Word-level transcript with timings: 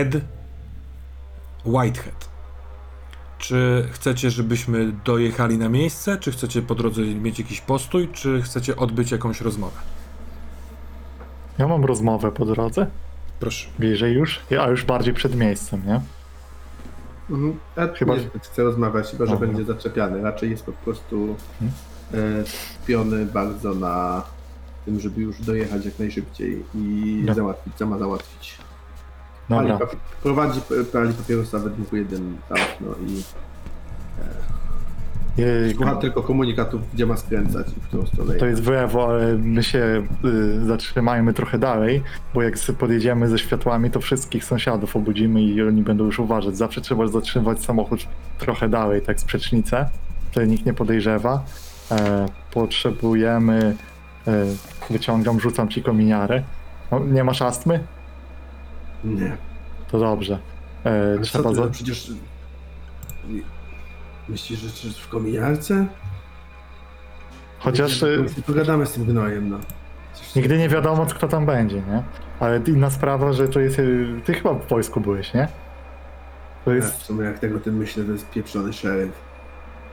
Ed 0.00 0.20
Whitehead. 1.64 2.28
Czy 3.38 3.88
chcecie, 3.92 4.30
żebyśmy 4.30 4.92
dojechali 5.04 5.58
na 5.58 5.68
miejsce, 5.68 6.18
czy 6.18 6.32
chcecie 6.32 6.62
po 6.62 6.74
drodze 6.74 7.02
mieć 7.02 7.38
jakiś 7.38 7.60
postój, 7.60 8.08
czy 8.08 8.42
chcecie 8.42 8.76
odbyć 8.76 9.10
jakąś 9.10 9.40
rozmowę? 9.40 9.76
Ja 11.58 11.68
mam 11.68 11.84
rozmowę 11.84 12.32
po 12.32 12.44
drodze, 12.46 12.86
Proszę. 13.40 13.68
bliżej 13.78 14.12
już, 14.14 14.40
a 14.60 14.68
już 14.68 14.84
bardziej 14.84 15.14
przed 15.14 15.34
miejscem, 15.36 15.82
nie? 15.86 16.00
Mhm. 17.30 17.58
Ed 17.76 17.98
Chyba- 17.98 18.14
chyba 18.14 18.16
nie 18.34 18.40
chce 18.40 18.62
rozmawiać, 18.62 19.06
chyba 19.10 19.26
że 19.26 19.32
Dobra. 19.32 19.46
będzie 19.48 19.64
zaczepiany. 19.64 20.22
Raczej 20.22 20.50
jest 20.50 20.64
po 20.64 20.72
prostu 20.72 21.36
e, 22.14 22.16
skupiony 22.46 23.26
bardzo 23.26 23.74
na 23.74 24.22
tym, 24.84 25.00
żeby 25.00 25.20
już 25.20 25.40
dojechać 25.42 25.84
jak 25.84 25.98
najszybciej 25.98 26.64
i 26.74 27.22
No. 27.26 27.34
załatwić, 27.34 27.74
co 27.76 27.86
ma 27.86 27.98
załatwić. 27.98 28.58
Pali, 29.50 29.68
Dobra. 29.68 29.86
papi- 29.86 29.96
prowadzi 30.22 30.60
p- 30.60 30.84
pali 30.92 31.12
papierosa 31.14 31.58
we 31.58 31.70
dwóch 31.70 31.92
jeden 31.92 32.36
tam, 32.48 32.58
no 32.80 32.86
i 33.06 33.22
Jej, 35.40 35.74
słucha 35.74 35.96
tylko 35.96 36.22
komunikatów, 36.22 36.80
gdzie 36.94 37.06
ma 37.06 37.16
skręcać 37.16 37.66
i 37.68 37.80
w 37.80 37.86
którą 37.88 38.06
stronę. 38.06 38.34
To 38.34 38.46
jest 38.46 38.62
w 38.62 38.68
lewo, 38.68 39.08
ale 39.08 39.36
my 39.38 39.62
się 39.62 40.06
y, 40.24 40.66
zatrzymajmy 40.66 41.34
trochę 41.34 41.58
dalej, 41.58 42.02
bo 42.34 42.42
jak 42.42 42.54
podjedziemy 42.78 43.28
ze 43.28 43.38
światłami, 43.38 43.90
to 43.90 44.00
wszystkich 44.00 44.44
sąsiadów 44.44 44.96
obudzimy 44.96 45.42
i 45.42 45.62
oni 45.62 45.82
będą 45.82 46.04
już 46.04 46.18
uważać. 46.18 46.56
Zawsze 46.56 46.80
trzeba 46.80 47.06
zatrzymywać 47.06 47.64
samochód 47.64 48.00
trochę 48.38 48.68
dalej, 48.68 49.02
tak 49.02 49.20
z 49.20 49.24
przecznicę, 49.24 49.88
wtedy 50.30 50.46
nikt 50.46 50.66
nie 50.66 50.74
podejrzewa. 50.74 51.44
E, 51.90 52.26
potrzebujemy, 52.52 53.76
e, 54.26 54.44
wyciągam, 54.90 55.40
rzucam 55.40 55.68
ci 55.68 55.82
kominiarę. 55.82 56.42
No, 56.90 56.98
nie 57.00 57.24
masz 57.24 57.42
astmy? 57.42 57.80
Nie. 59.04 59.36
To 59.90 59.98
dobrze. 59.98 60.38
E, 60.84 60.90
Ale 60.90 61.18
co 61.18 61.24
trzeba 61.24 61.48
ty, 61.50 61.54
za... 61.56 61.62
no 61.64 61.70
przecież... 61.70 62.12
Myślisz, 64.28 64.58
że 64.60 64.70
czy 64.70 64.92
w 64.92 65.08
kominiarce? 65.08 65.86
Chociaż 67.58 68.02
y, 68.02 68.24
Pogadamy 68.46 68.86
z 68.86 68.92
tym 68.92 69.04
gnojem, 69.04 69.50
no. 69.50 69.58
Nigdy 70.36 70.58
nie 70.58 70.68
wiadomo, 70.68 71.06
kto 71.06 71.28
tam 71.28 71.46
będzie, 71.46 71.76
nie? 71.76 72.02
Ale 72.40 72.60
inna 72.66 72.90
sprawa, 72.90 73.32
że 73.32 73.48
to 73.48 73.60
jest... 73.60 73.78
y, 73.78 74.06
Ty 74.24 74.34
chyba 74.34 74.54
w 74.54 74.68
wojsku 74.68 75.00
byłeś, 75.00 75.34
nie? 75.34 75.48
To 76.64 76.70
Ja, 76.70 76.76
jest... 76.76 77.00
w 77.00 77.02
sumie 77.02 77.24
jak 77.24 77.38
tego 77.38 77.60
tym 77.60 77.76
myślę, 77.76 78.04
to 78.04 78.12
jest 78.12 78.30
pieprzony 78.30 78.72
szeryf. 78.72 79.12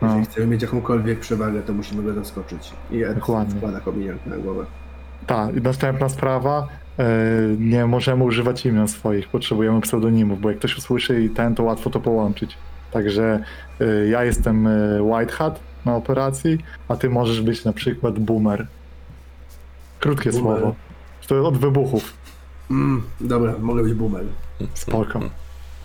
No. 0.02 0.08
Jeżeli 0.08 0.26
chcemy 0.26 0.48
mieć 0.48 0.62
jakąkolwiek 0.62 1.20
przewagę, 1.20 1.62
to 1.62 1.74
musimy 1.74 2.04
go 2.04 2.14
zaskoczyć. 2.14 2.72
I 2.92 3.04
Ed 3.04 3.16
Dokładnie. 3.16 3.56
wkłada 3.56 3.80
kominiarkę 3.80 4.30
na 4.30 4.38
głowę. 4.38 4.66
Tak, 5.28 5.56
i 5.56 5.62
następna 5.62 6.10
sprawa. 6.10 6.68
E, 7.00 7.06
nie 7.60 7.86
możemy 7.86 8.24
używać 8.24 8.66
imion 8.66 8.88
swoich, 8.88 9.28
potrzebujemy 9.30 9.82
pseudonimów, 9.82 10.42
bo 10.42 10.50
jak 10.50 10.58
ktoś 10.58 10.78
usłyszy 10.78 11.24
i 11.24 11.30
ten, 11.30 11.56
to 11.56 11.64
łatwo 11.64 11.90
to 11.90 12.00
połączyć. 12.00 12.58
Także 12.92 13.44
e, 13.82 14.08
ja 14.08 14.24
jestem 14.24 14.68
e, 14.68 15.04
White 15.04 15.34
Hat 15.34 15.60
na 15.86 15.96
operacji, 15.96 16.58
a 16.88 16.96
ty 16.96 17.10
możesz 17.10 17.42
być 17.42 17.66
na 17.66 17.74
przykład 17.74 18.20
Boomer. 18.20 18.68
Krótkie 20.00 20.32
Boomer. 20.32 20.60
słowo. 20.60 20.76
To 21.28 21.48
od 21.48 21.58
wybuchów. 21.58 22.14
Mm, 22.72 23.04
dobra, 23.22 23.56
mogę 23.60 23.84
być 23.84 23.94
boomer. 23.94 24.24
Spoko. 24.74 25.20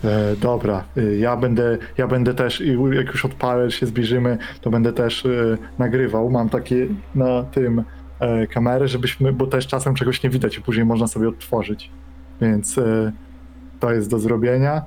E, 0.03 0.35
dobra, 0.35 0.83
ja 1.19 1.37
będę, 1.37 1.77
ja 1.97 2.07
będę 2.07 2.33
też, 2.33 2.61
i 2.61 2.77
jak 2.91 3.07
już 3.07 3.25
odpalę, 3.25 3.71
się 3.71 3.85
zbliżymy, 3.85 4.37
to 4.61 4.69
będę 4.69 4.93
też 4.93 5.25
e, 5.25 5.57
nagrywał. 5.79 6.29
Mam 6.29 6.49
takie 6.49 6.87
na 7.15 7.43
tym 7.43 7.83
e, 8.23 8.47
kamerę, 8.47 8.87
żebyśmy, 8.87 9.33
bo 9.33 9.47
też 9.47 9.67
czasem 9.67 9.95
czegoś 9.95 10.23
nie 10.23 10.29
widać 10.29 10.57
i 10.57 10.61
później 10.61 10.85
można 10.85 11.07
sobie 11.07 11.29
odtworzyć. 11.29 11.89
Więc 12.41 12.77
e, 12.77 13.11
to 13.79 13.91
jest 13.93 14.09
do 14.09 14.19
zrobienia. 14.19 14.81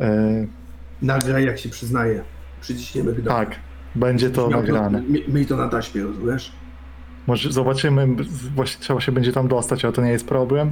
E, 0.00 0.46
Nagraj, 1.02 1.44
jak 1.46 1.58
się 1.58 1.68
przyznaje. 1.68 2.22
Przyciśniemy 2.60 3.12
gnoja. 3.12 3.36
tak, 3.38 3.56
będzie 3.94 4.30
to 4.30 4.48
nagrane. 4.48 5.02
mi- 5.02 5.24
Miej 5.28 5.46
to 5.46 5.56
na 5.56 5.68
taśmie, 5.68 6.02
rozumiesz? 6.02 6.52
Może 7.26 7.52
zobaczymy, 7.52 8.06
właśnie 8.54 8.80
trzeba 8.80 9.00
się 9.00 9.12
będzie 9.12 9.32
tam 9.32 9.48
dostać, 9.48 9.84
ale 9.84 9.92
to 9.94 10.02
nie 10.02 10.10
jest 10.10 10.28
problem. 10.28 10.70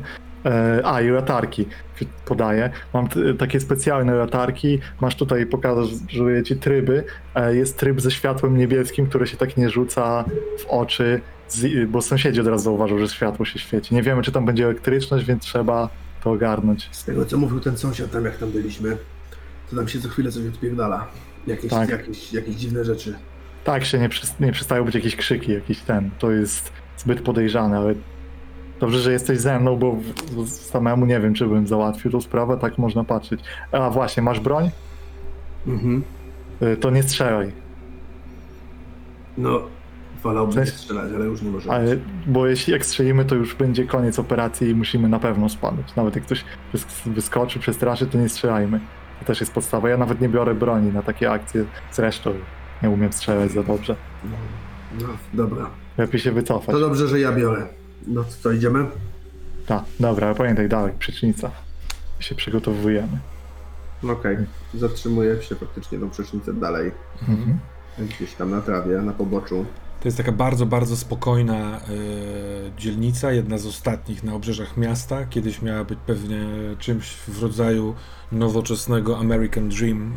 A, 0.85 1.01
i 1.01 1.09
latarki 1.09 1.67
podaję. 2.27 2.71
Mam 2.95 3.09
takie 3.39 3.61
specjalne 3.61 4.15
latarki. 4.15 4.79
Masz 5.01 5.17
tutaj, 5.17 5.47
pokazuję 5.47 6.43
ci 6.43 6.57
tryby. 6.57 7.05
Jest 7.53 7.79
tryb 7.79 8.01
ze 8.01 8.11
światłem 8.11 8.57
niebieskim, 8.59 9.07
które 9.07 9.27
się 9.27 9.37
tak 9.37 9.57
nie 9.57 9.71
rzuca 9.71 10.25
w 10.59 10.67
oczy, 10.67 11.21
z, 11.49 11.91
bo 11.91 12.03
sąsiedzi 12.03 12.41
od 12.41 12.47
razu 12.47 12.65
zauważą, 12.65 12.99
że 12.99 13.09
światło 13.09 13.45
się 13.45 13.59
świeci. 13.59 13.95
Nie 13.95 14.03
wiemy, 14.03 14.23
czy 14.23 14.33
tam 14.33 14.47
będzie 14.47 14.65
elektryczność, 14.65 15.25
więc 15.25 15.43
trzeba 15.43 15.89
to 16.25 16.31
ogarnąć. 16.31 16.89
Z 16.93 17.05
tego, 17.05 17.25
co 17.27 17.39
mówił 17.39 17.61
ten 17.61 17.77
sąsiad 17.79 18.11
tam, 18.11 18.25
jak 18.25 18.39
tam 18.39 18.51
byliśmy, 18.51 18.97
to 19.71 19.77
tam 19.77 19.89
się 19.89 20.01
co 20.01 20.09
chwilę 20.09 20.33
coś 20.33 20.47
odpierdala. 20.47 21.07
Jakieś, 21.47 21.71
Tak. 21.71 21.89
jakieś, 21.91 22.33
jakieś 22.33 22.55
dziwne 22.55 22.85
rzeczy. 22.85 23.15
Tak, 23.65 23.85
się 23.85 23.99
nie, 23.99 24.09
przys- 24.09 24.41
nie 24.41 24.53
przestają 24.53 24.85
być 24.85 24.95
jakieś 24.95 25.17
krzyki, 25.17 25.53
jakiś 25.53 25.81
ten. 25.81 26.11
To 26.19 26.31
jest 26.31 26.73
zbyt 26.97 27.21
podejrzane, 27.21 27.77
ale 27.79 27.95
dobrze, 28.81 28.99
że 29.01 29.13
jesteś 29.13 29.39
ze 29.39 29.61
mną, 29.61 29.77
bo 29.77 29.97
samemu 30.47 31.07
nie 31.07 31.21
wiem, 31.21 31.35
czy 31.35 31.47
bym 31.47 31.67
załatwił 31.67 32.11
tą 32.11 32.21
sprawę, 32.21 32.59
tak 32.61 32.79
można 32.79 33.05
patrzeć. 33.05 33.41
A 33.73 33.91
właśnie, 33.91 34.23
masz 34.23 34.41
broń? 34.41 34.71
Mhm. 35.67 36.03
Y, 36.63 36.77
To 36.77 36.91
nie 36.91 37.03
strzelaj, 37.03 37.53
No, 39.39 39.63
wolałbym 40.25 40.55
Cześć. 40.55 40.73
strzelać, 40.77 41.13
ale 41.15 41.25
już 41.25 41.43
nie 41.43 41.51
może. 41.51 41.71
ale, 41.73 41.97
bo 42.27 42.47
jeśli 42.47 42.73
jak 42.73 42.87
strzelimy, 42.87 43.25
to 43.25 43.35
już 43.35 43.55
będzie 43.55 43.87
koniec 43.87 44.19
operacji 44.19 44.69
i 44.69 44.75
musimy 44.75 45.09
na 45.09 45.19
pewno 45.19 45.49
spadać. 45.49 45.97
Nawet 45.97 46.15
jak 46.15 46.25
ktoś 46.25 46.45
wys- 46.75 47.11
wyskoczy, 47.13 47.59
przestraszy, 47.59 48.07
to 48.07 48.19
nie 48.19 48.29
strzelajmy. 48.29 48.81
To 49.21 49.25
też 49.25 49.41
jest 49.41 49.53
podstawa. 49.53 49.89
Ja 49.89 49.97
nawet 49.97 50.21
nie 50.21 50.29
biorę 50.29 50.55
broni 50.55 50.93
na 50.93 51.03
takie 51.03 51.31
akcje. 51.31 51.65
Zresztą 51.93 52.35
nie 52.83 52.91
umiem 52.91 53.13
strzelać 53.13 53.51
za 53.51 53.63
dobrze. 53.63 53.97
No, 55.01 55.07
dobra. 55.35 55.67
Lepiej 55.99 56.21
się 56.21 56.33
wycofać. 56.33 56.75
To 56.75 56.81
dobrze, 56.81 57.09
że 57.09 57.21
ja 57.21 57.33
biorę. 57.33 57.67
No 58.07 58.25
to 58.25 58.31
co, 58.43 58.53
idziemy? 58.53 58.87
Tak, 59.67 59.83
dobra, 60.01 60.27
ale 60.27 60.37
pamiętaj 60.37 60.69
dalej, 60.69 60.93
przecznica. 60.99 61.51
Się 62.21 62.35
przygotowujemy. 62.35 63.19
No 64.03 64.13
Okej. 64.13 64.37
Zatrzymuję 64.75 65.43
się 65.43 65.55
faktycznie 65.55 65.99
tą 65.99 66.11
przecznicę 66.11 66.53
dalej. 66.55 66.91
Mhm. 67.29 67.59
Gdzieś 67.99 68.35
tam 68.35 68.51
na 68.51 68.61
trawie, 68.61 68.99
na 68.99 69.13
poboczu. 69.13 69.67
To 70.05 70.09
jest 70.09 70.17
taka 70.17 70.33
bardzo, 70.33 70.67
bardzo 70.67 70.97
spokojna 70.97 71.77
e, 71.77 71.81
dzielnica, 72.79 73.33
jedna 73.33 73.59
z 73.59 73.67
ostatnich 73.67 74.25
na 74.25 74.35
obrzeżach 74.35 74.77
miasta. 74.77 75.27
Kiedyś 75.27 75.63
miała 75.63 75.85
być 75.85 75.99
pewnie 76.07 76.39
czymś 76.79 77.15
w 77.29 77.43
rodzaju 77.43 77.95
nowoczesnego 78.33 79.19
American 79.19 79.69
Dream, 79.69 80.17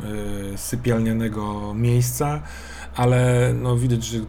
e, 0.53 0.57
sypialnianego 0.57 1.73
miejsca, 1.73 2.41
ale 2.95 3.53
no 3.61 3.77
widać, 3.77 4.03
że 4.03 4.19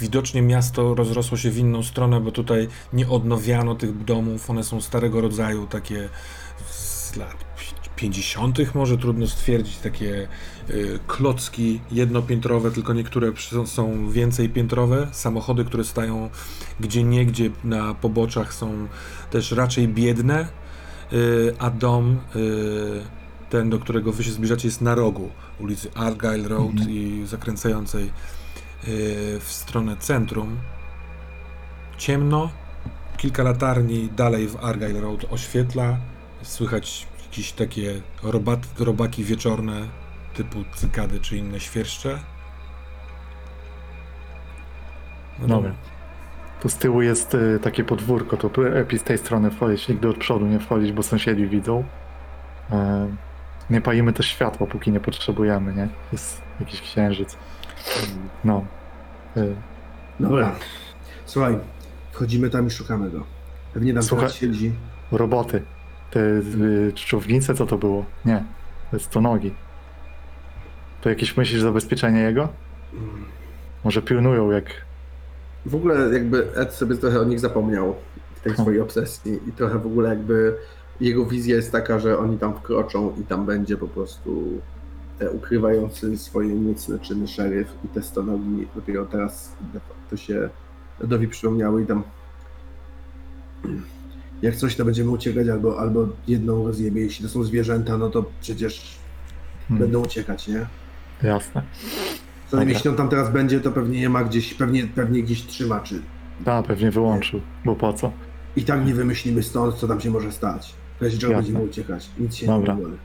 widocznie 0.00 0.42
miasto 0.42 0.94
rozrosło 0.94 1.36
się 1.36 1.50
w 1.50 1.58
inną 1.58 1.82
stronę, 1.82 2.20
bo 2.20 2.32
tutaj 2.32 2.68
nie 2.92 3.08
odnowiano 3.08 3.74
tych 3.74 4.04
domów, 4.04 4.50
one 4.50 4.64
są 4.64 4.80
starego 4.80 5.20
rodzaju, 5.20 5.66
takie 5.66 6.08
z 6.70 7.16
lat 7.16 7.36
50. 7.96 8.74
może 8.74 8.98
trudno 8.98 9.26
stwierdzić, 9.26 9.76
takie 9.78 10.28
y, 10.70 10.98
klocki 11.06 11.80
jednopiętrowe, 11.92 12.70
tylko 12.70 12.94
niektóre 12.94 13.32
są 13.66 14.10
więcej 14.10 14.48
piętrowe. 14.48 15.08
Samochody, 15.12 15.64
które 15.64 15.84
stają 15.84 16.30
gdzie 16.80 17.02
niegdzie 17.02 17.50
na 17.64 17.94
poboczach 17.94 18.54
są 18.54 18.88
też 19.30 19.52
raczej 19.52 19.88
biedne, 19.88 20.48
y, 21.12 21.54
a 21.58 21.70
dom, 21.70 22.18
y, 22.36 23.00
ten 23.50 23.70
do 23.70 23.78
którego 23.78 24.12
wy 24.12 24.24
się 24.24 24.30
zbliżacie, 24.30 24.68
jest 24.68 24.80
na 24.80 24.94
rogu 24.94 25.30
ulicy 25.60 25.90
Argyle 25.94 26.48
Road 26.48 26.70
Mhm. 26.70 26.90
i 26.90 27.26
zakręcającej 27.26 28.10
w 29.40 29.46
stronę 29.48 29.96
centrum. 29.96 30.56
Ciemno, 31.98 32.50
kilka 33.16 33.42
latarni 33.42 34.08
dalej 34.16 34.48
w 34.48 34.56
Argyle 34.56 35.00
Road 35.00 35.26
oświetla, 35.30 35.98
słychać 36.42 37.06
jakieś 37.36 37.52
takie 37.52 38.00
robat, 38.22 38.60
robaki 38.78 39.24
wieczorne 39.24 39.88
typu 40.34 40.58
cykady 40.74 41.20
czy 41.20 41.36
inne 41.36 41.60
świerszcze. 41.60 42.18
No 45.38 45.46
Dobra. 45.48 45.72
Tu 46.62 46.68
z 46.68 46.76
tyłu 46.76 47.02
jest 47.02 47.34
y, 47.34 47.58
takie 47.62 47.84
podwórko, 47.84 48.36
to 48.36 48.60
lepiej 48.60 48.98
z 48.98 49.02
tej 49.02 49.18
strony 49.18 49.50
wchodzić, 49.50 49.88
nigdy 49.88 50.08
od 50.08 50.16
przodu 50.16 50.46
nie 50.46 50.58
wchodzić, 50.58 50.92
bo 50.92 51.02
sąsiedzi 51.02 51.46
widzą. 51.48 51.84
E, 52.70 53.08
nie 53.70 53.80
palimy 53.80 54.12
też 54.12 54.26
światła, 54.26 54.66
póki 54.66 54.90
nie 54.92 55.00
potrzebujemy, 55.00 55.74
nie? 55.74 55.88
Jest 56.12 56.42
jakiś 56.60 56.80
księżyc. 56.80 57.36
No. 58.44 58.64
Y, 59.36 59.56
Dobra. 60.20 60.54
Słuchaj, 61.26 61.58
wchodzimy 62.12 62.50
tam 62.50 62.66
i 62.66 62.70
szukamy 62.70 63.10
go. 63.10 63.24
Pewnie 63.74 63.94
tam 63.94 64.02
Słuchaj- 64.02 64.30
siedzi. 64.30 64.72
roboty. 65.12 65.62
Te 66.16 66.20
y, 66.20 66.92
czczownice, 66.94 67.54
co 67.54 67.66
to 67.66 67.78
było? 67.78 68.04
Nie. 68.24 68.44
To 68.90 68.96
jest 68.96 69.10
to 69.10 69.20
nogi. 69.20 69.54
To 71.00 71.08
jakieś 71.08 71.36
myślisz 71.36 71.60
zabezpieczenie 71.60 72.20
jego? 72.20 72.48
Może 73.84 74.02
pilnują 74.02 74.50
jak... 74.50 74.64
W 75.66 75.74
ogóle 75.74 76.12
jakby 76.12 76.54
Ed 76.54 76.72
sobie 76.72 76.96
trochę 76.96 77.20
o 77.20 77.24
nich 77.24 77.40
zapomniał 77.40 77.94
w 78.34 78.40
tej 78.40 78.54
swojej 78.54 78.80
obsesji 78.80 79.38
i 79.48 79.52
trochę 79.52 79.78
w 79.78 79.86
ogóle 79.86 80.08
jakby 80.08 80.56
jego 81.00 81.26
wizja 81.26 81.56
jest 81.56 81.72
taka, 81.72 81.98
że 81.98 82.18
oni 82.18 82.38
tam 82.38 82.54
wkroczą 82.54 83.16
i 83.20 83.24
tam 83.24 83.46
będzie 83.46 83.76
po 83.76 83.88
prostu 83.88 84.60
te 85.18 85.30
ukrywający 85.30 86.18
swoje 86.18 86.54
mocne 86.54 86.98
czyny 86.98 87.28
szeryf 87.28 87.68
i 87.84 87.88
te 87.88 88.02
stanowi 88.02 88.68
dopiero 88.74 89.06
teraz 89.06 89.52
to 90.10 90.16
się 90.16 90.48
Edowi 91.00 91.28
przypomniały 91.28 91.82
i 91.82 91.86
tam 91.86 92.02
jak 94.42 94.56
coś 94.56 94.76
to 94.76 94.84
będziemy 94.84 95.10
uciekać 95.10 95.48
albo, 95.48 95.78
albo 95.80 96.08
jedną 96.28 96.66
rozjebie, 96.66 97.02
jeśli 97.02 97.24
to 97.26 97.30
są 97.32 97.44
zwierzęta, 97.44 97.98
no 97.98 98.10
to 98.10 98.24
przecież 98.40 98.96
Hmm, 99.68 99.86
będą 99.86 100.04
uciekać, 100.04 100.48
nie? 100.48 100.66
Jasne. 101.22 101.62
Co 102.50 102.56
najmniej 102.56 102.74
jeśli 102.74 102.90
on 102.90 102.96
tam 102.96 103.08
teraz 103.08 103.30
będzie, 103.32 103.60
to 103.60 103.72
pewnie 103.72 104.00
nie 104.00 104.08
ma 104.08 104.24
gdzieś, 104.24 104.54
pewnie, 104.54 104.86
pewnie 104.86 105.22
gdzieś 105.22 105.42
trzyma, 105.46 105.80
czy 105.80 106.02
Tak, 106.44 106.66
pewnie 106.66 106.90
wyłączył, 106.90 107.40
bo 107.64 107.76
po 107.76 107.92
co? 107.92 108.12
i 108.56 108.64
tak 108.64 108.86
nie 108.86 108.94
wymyślimy 108.94 109.42
stąd, 109.42 109.74
co 109.74 109.88
tam 109.88 110.00
się 110.00 110.10
może 110.10 110.32
stać. 110.32 110.74
Razie 111.00 111.18
czego 111.18 111.34
będziemy 111.34 111.58
uciekać. 111.60 112.10
Nic 112.18 112.34
się 112.36 112.46
Dobra. 112.46 112.74
nie 112.74 112.78
wyłoni. 112.80 112.98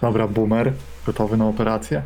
Dobra, 0.00 0.28
boomer, 0.28 0.72
gotowy 1.06 1.36
na 1.36 1.46
operację? 1.48 2.02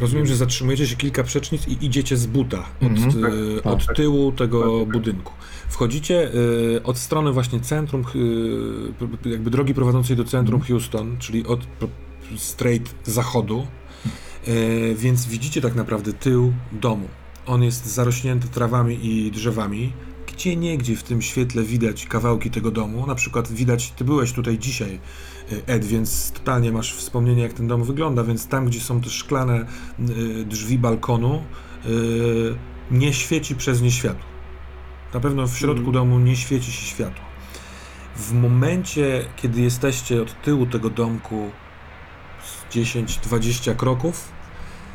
Rozumiem, 0.00 0.26
że 0.26 0.36
zatrzymujecie 0.36 0.86
się 0.86 0.96
kilka 0.96 1.22
przecznic 1.24 1.68
i 1.68 1.84
idziecie 1.86 2.16
z 2.16 2.26
buta 2.26 2.58
od, 2.80 2.82
Mhm. 2.82 3.24
y, 3.24 3.60
Tak, 3.62 3.72
od 3.72 3.86
tak. 3.86 3.96
tyłu 3.96 4.32
tego 4.32 4.60
Tak, 4.78 4.84
tak. 4.88 4.92
budynku. 4.92 5.32
Wchodzicie 5.68 6.34
y, 6.34 6.82
od 6.84 6.98
strony 6.98 7.32
właśnie 7.32 7.60
centrum, 7.60 8.04
y, 9.24 9.28
jakby 9.30 9.50
drogi 9.50 9.74
prowadzącej 9.74 10.16
do 10.16 10.24
centrum 10.24 10.60
Mhm. 10.60 10.68
Houston, 10.80 11.16
czyli 11.18 11.46
od 11.46 11.60
straight 12.36 12.94
zachodu, 13.04 13.66
y, 14.48 14.94
więc 14.98 15.26
widzicie 15.26 15.60
tak 15.60 15.74
naprawdę 15.74 16.12
tył 16.12 16.52
domu. 16.72 17.08
On 17.46 17.62
jest 17.62 17.86
zarośnięty 17.86 18.48
trawami 18.48 18.98
i 19.06 19.30
drzewami. 19.30 19.92
Gdzie 20.32 20.56
niegdzie 20.56 20.96
w 20.96 21.02
tym 21.02 21.22
świetle 21.22 21.62
widać 21.62 22.06
kawałki 22.06 22.50
tego 22.50 22.70
domu. 22.70 23.06
Na 23.06 23.14
przykład 23.14 23.52
widać, 23.52 23.90
ty 23.90 24.04
byłeś 24.04 24.32
tutaj 24.32 24.58
dzisiaj, 24.58 24.98
Ed, 25.66 25.84
więc 25.84 26.32
totalnie 26.32 26.72
masz 26.72 26.94
wspomnienie, 26.94 27.42
jak 27.42 27.52
ten 27.52 27.68
dom 27.68 27.84
wygląda. 27.84 28.24
Więc 28.24 28.46
tam, 28.48 28.66
gdzie 28.66 28.80
są 28.80 29.00
te 29.00 29.10
szklane 29.10 29.66
y, 30.00 30.44
drzwi 30.44 30.78
balkonu, 30.78 31.42
y, 31.86 32.54
nie 32.90 33.12
świeci 33.12 33.56
przez 33.56 33.82
nie 33.82 33.90
światło. 33.90 34.30
Na 35.14 35.20
pewno 35.20 35.46
w 35.46 35.58
środku 35.58 35.88
Mhm. 35.88 35.92
domu 35.92 36.18
nie 36.18 36.36
świeci 36.36 36.72
się 36.72 36.86
światło. 36.86 37.24
W 38.16 38.32
momencie, 38.32 39.24
kiedy 39.36 39.60
jesteście 39.60 40.22
od 40.22 40.42
tyłu 40.42 40.66
tego 40.66 40.90
domku 40.90 41.50
z 42.44 42.74
10-20 42.74 43.76
kroków, 43.76 44.28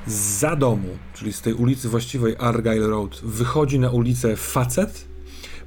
za 0.08 0.56
domu, 0.56 0.88
czyli 1.14 1.34
z 1.34 1.42
tej 1.42 1.54
ulicy 1.54 1.90
właściwej 1.90 2.36
Argyle 2.40 2.88
Road, 2.88 3.22
wychodzi 3.24 3.80
na 3.80 3.90
ulicę 3.90 4.36
facet, 4.36 5.06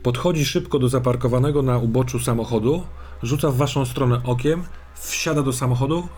podchodzi 0.02 0.44
szybko 0.44 0.79
do 0.79 0.88
zaparkowanego 0.88 1.62
na 1.62 1.79
uboczu 1.79 2.20
samochodu, 2.20 2.82
rzuca 3.23 3.50
w 3.50 3.56
waszą 3.56 3.85
stronę 3.85 4.20
okiem, 4.25 4.62
wsiada 4.94 5.43
do 5.43 5.53
samochodu, 5.53 6.09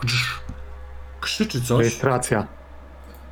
krzyczy 1.20 1.62
coś, 1.62 1.78
Rejestracja. 1.78 2.46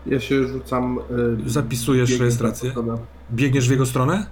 Ja 0.06 0.20
się 0.20 0.46
rzucam. 0.48 0.98
y, 1.46 1.50
Zapisujesz 1.50 2.18
rejestrację? 2.18 2.72
biegniesz 3.32 3.68
w 3.68 3.70
jego 3.70 3.86
stronę, 3.86 4.26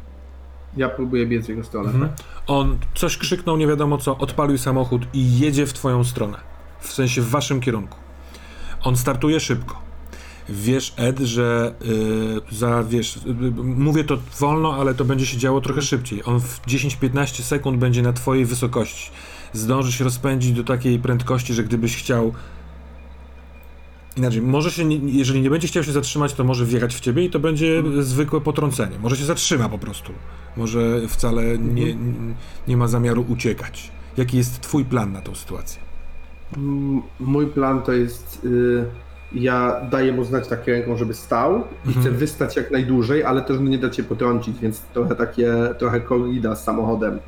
Ja 0.77 0.89
próbuję 0.89 1.27
biec 1.27 1.47
w 1.47 1.49
jego 1.49 1.65
stronę. 1.65 1.91
Mhm. 1.91 2.09
tak? 2.09 2.27
On 2.47 2.79
coś 2.95 3.17
krzyknął, 3.17 3.57
nie 3.57 3.67
wiadomo 3.67 3.99
co, 3.99 4.19
odpalił 4.19 4.59
samochód 4.59 5.03
i 5.13 5.39
jedzie 5.39 5.67
w 5.67 5.73
twoją 5.73 6.05
stronę. 6.05 6.39
W 6.81 6.93
sensie 6.93 7.23
w 7.23 7.31
waszym 7.31 7.61
kierunku. 7.61 7.99
On 8.83 8.97
startuje 8.97 9.41
szybko. 9.41 9.86
Wiesz, 10.49 10.93
Ed, 10.97 11.19
że 11.19 11.75
yy, 11.85 12.57
za, 12.57 12.85
wiesz, 12.85 13.19
yy, 13.27 13.51
mówię 13.65 14.05
to 14.05 14.19
wolno, 14.41 14.75
ale 14.75 14.95
to 14.95 15.05
będzie 15.05 15.27
się 15.27 15.37
działo 15.39 15.61
trochę 15.61 15.83
szybciej. 15.83 16.23
On 16.25 16.41
w 16.41 16.61
10-15 16.67 17.43
sekund 17.43 17.79
będzie 17.79 18.03
na 18.03 18.13
twojej 18.13 18.45
wysokości. 18.45 19.11
Zdąży 19.53 19.93
się 19.93 20.05
rozpędzić 20.05 20.53
do 20.53 20.65
takiej 20.65 20.99
prędkości, 20.99 21.55
że 21.55 21.65
gdybyś 21.65 21.97
chciał 21.97 22.33
Inaczej, 24.17 24.43
może 24.43 24.71
się, 24.71 24.93
jeżeli 24.93 25.41
nie 25.41 25.51
będzie 25.51 25.69
chciał 25.69 25.85
się 25.85 25.93
zatrzymać, 25.93 26.35
to 26.35 26.45
może 26.45 26.67
wjechać 26.67 26.95
w 26.95 27.01
ciebie 27.01 27.25
i 27.25 27.31
to 27.31 27.39
będzie 27.39 27.83
zwykłe 28.01 28.41
potrącenie. 28.41 28.99
Może 28.99 29.17
się 29.17 29.25
zatrzyma 29.25 29.69
po 29.69 29.79
prostu. 29.79 30.13
Może 30.57 31.09
wcale 31.09 31.59
nie, 31.59 31.97
nie 32.69 32.77
ma 32.77 32.89
zamiaru 32.89 33.25
uciekać. 33.29 33.91
Jaki 34.17 34.37
jest 34.37 34.61
twój 34.61 34.85
plan 34.85 35.13
na 35.13 35.21
tą 35.21 35.35
sytuację? 35.35 35.81
M- 36.57 37.03
Mój 37.21 37.47
plan 37.47 37.83
to 37.83 37.93
jest. 37.93 38.41
y, 38.45 38.85
ja 39.37 39.81
daję 39.91 40.13
mu 40.13 40.25
znać 40.25 40.49
tak 40.49 40.67
ręką, 40.67 40.97
żeby 40.97 41.15
stał 41.15 41.65
i 41.85 41.89
Mhm. 41.89 42.01
chcę 42.07 42.11
wystać 42.11 42.57
jak 42.57 42.71
najdłużej, 42.71 43.25
ale 43.25 43.43
też 43.43 43.59
nie 43.61 43.79
dać 43.79 43.97
się 43.97 44.03
potrącić, 44.03 44.59
więc 44.59 44.81
trochę 44.81 45.15
takie, 45.17 45.53
trochę 45.79 46.01
korrida 46.01 46.57
z 46.57 46.65
samochodem. 46.65 47.19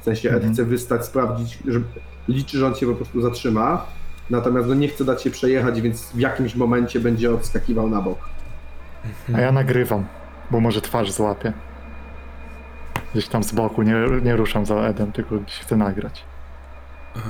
W 0.00 0.04
sensie 0.04 0.28
Ed 0.28 0.34
Mhm. 0.34 0.52
chce 0.54 0.64
wystać, 0.64 1.04
sprawdzić, 1.06 1.58
że 1.68 1.80
liczy, 2.28 2.58
że 2.58 2.66
on 2.66 2.74
się 2.74 2.86
po 2.86 2.94
prostu 2.94 3.20
zatrzyma. 3.20 3.86
Natomiast 4.30 4.68
no, 4.68 4.74
nie 4.74 4.88
chce 4.88 5.04
dać 5.04 5.22
się 5.22 5.30
przejechać, 5.30 5.80
więc 5.80 6.12
w 6.12 6.18
jakimś 6.18 6.54
momencie 6.54 7.00
będzie 7.00 7.34
odskakiwał 7.34 7.90
na 7.90 8.00
bok. 8.02 8.18
A 9.34 9.40
ja 9.40 9.52
nagrywam, 9.52 10.04
bo 10.50 10.60
może 10.60 10.80
twarz 10.80 11.12
złapie. 11.12 11.52
Gdzieś 13.12 13.28
tam 13.28 13.42
z 13.42 13.52
boku, 13.52 13.82
nie, 13.82 13.94
nie 14.22 14.36
ruszam 14.36 14.66
za 14.66 14.74
Edem, 14.74 15.12
tylko 15.12 15.36
gdzieś 15.36 15.58
chcę 15.58 15.76
nagrać. 15.76 16.24
Eee, 17.16 17.22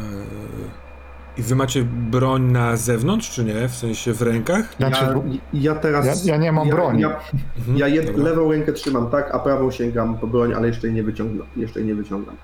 I 1.39 1.43
wy 1.43 1.55
macie 1.55 1.85
broń 2.11 2.43
na 2.43 2.77
zewnątrz, 2.77 3.31
czy 3.31 3.45
nie? 3.45 3.69
W 3.69 3.75
sensie 3.75 4.13
w 4.13 4.23
rękach? 4.23 4.75
Znaczy, 4.77 5.05
ja, 5.05 5.15
ja 5.61 5.75
teraz. 5.75 6.25
Ja- 6.27 6.33
ja 6.35 6.41
nie 6.41 6.53
mam 6.53 6.69
broni. 6.69 7.03
Ja, 7.03 7.21
Mhm, 7.59 7.79
ja 7.79 7.89
jed, 7.89 8.17
lewą 8.17 8.53
rękę 8.53 8.73
trzymam 8.73 9.11
tak, 9.11 9.31
a 9.35 9.39
prawą 9.39 9.71
sięgam 9.71 10.19
po 10.19 10.27
broń, 10.27 10.55
ale 10.55 10.69
jeszcze 10.69 10.87
jej 10.87 10.97
nie 10.97 11.03
wyciągam. 11.03 11.47
Jeszcze 11.57 11.81
jej 11.81 11.89
nie 11.89 11.95
wyciągam. 11.95 12.35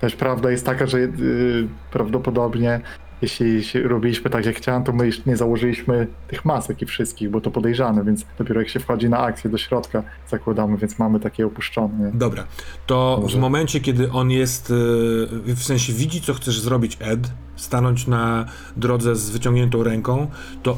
Też 0.00 0.16
prawda 0.16 0.50
jest 0.50 0.66
taka, 0.66 0.86
że 0.86 0.98
y, 0.98 1.68
prawdopodobnie 1.92 2.80
jeśli 3.22 3.82
robiliśmy 3.82 4.30
tak 4.30 4.46
jak 4.46 4.56
chciałem, 4.56 4.84
to 4.84 4.92
my 4.92 5.06
jeszcze 5.06 5.22
nie 5.26 5.36
założyliśmy 5.36 6.06
tych 6.28 6.44
masek 6.44 6.82
i 6.82 6.86
wszystkich, 6.86 7.30
bo 7.30 7.40
to 7.40 7.50
podejrzane, 7.50 8.04
więc 8.04 8.24
dopiero 8.38 8.60
jak 8.60 8.68
się 8.68 8.80
wchodzi 8.80 9.08
na 9.08 9.18
akcję 9.18 9.50
do 9.50 9.58
środka 9.58 10.02
zakładamy, 10.28 10.76
więc 10.76 10.98
mamy 10.98 11.20
takie 11.20 11.46
opuszczone. 11.46 11.98
nie? 11.98 12.18
Dobra, 12.18 12.44
to 12.86 13.18
Może. 13.22 13.36
w 13.36 13.40
momencie, 13.40 13.80
kiedy 13.80 14.12
on 14.12 14.30
jest, 14.30 14.70
e, 14.70 15.54
w 15.54 15.62
sensie 15.62 15.92
widzi, 15.92 16.20
co 16.20 16.34
chcesz 16.34 16.60
zrobić, 16.60 16.96
Ed, 17.00 17.30
stanąć 17.56 18.06
na 18.06 18.46
drodze 18.76 19.16
z 19.16 19.30
wyciągniętą 19.30 19.82
ręką, 19.82 20.30
to 20.62 20.76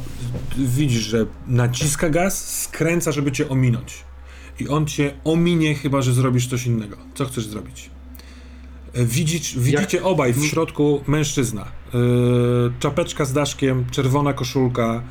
widzisz, 0.57 1.03
że 1.03 1.27
naciska 1.47 2.11
gaz, 2.11 2.61
skręca, 2.63 3.13
żeby 3.13 3.33
cię 3.33 3.49
ominąć. 3.49 4.05
I 4.61 4.69
on 4.69 4.87
cię 4.87 5.15
ominie, 5.25 5.75
chyba 5.75 6.03
że 6.03 6.13
zrobisz 6.13 6.47
coś 6.47 6.67
innego. 6.67 6.97
Co 7.15 7.25
chcesz 7.25 7.47
zrobić? 7.47 7.91
Widzicie 8.95 10.05
obaj 10.05 10.33
w 10.33 10.45
środku 10.45 11.01
mężczyzna. 11.07 11.63
E, 11.63 11.99
Czapeczka 12.79 13.25
z 13.25 13.33
daszkiem, 13.33 13.85
czerwona 13.91 14.33
koszulka, 14.33 15.03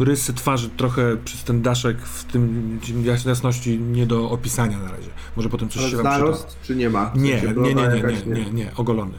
rysy 0.00 0.34
twarzy 0.34 0.68
trochę 0.70 1.16
przez 1.24 1.44
ten 1.44 1.62
daszek 1.62 1.98
w 1.98 2.24
tym 2.24 2.78
jasności 3.26 3.78
nie 3.78 4.06
do 4.06 4.30
opisania 4.30 4.78
na 4.78 4.90
razie. 4.90 5.08
Może 5.36 5.48
potem 5.48 5.68
coś 5.68 5.82
Ale 5.82 5.90
się 5.90 5.96
wam 5.96 6.06
przyda. 6.06 6.18
narost 6.18 6.56
czy 6.62 6.76
nie 6.76 6.90
ma? 6.90 7.12
Nie, 7.14 7.42
nie, 7.56 7.74
nie, 7.74 7.74
nie, 7.74 8.02
nie, 8.02 8.44
nie, 8.44 8.50
nie, 8.50 8.70
ogolony. 8.76 9.18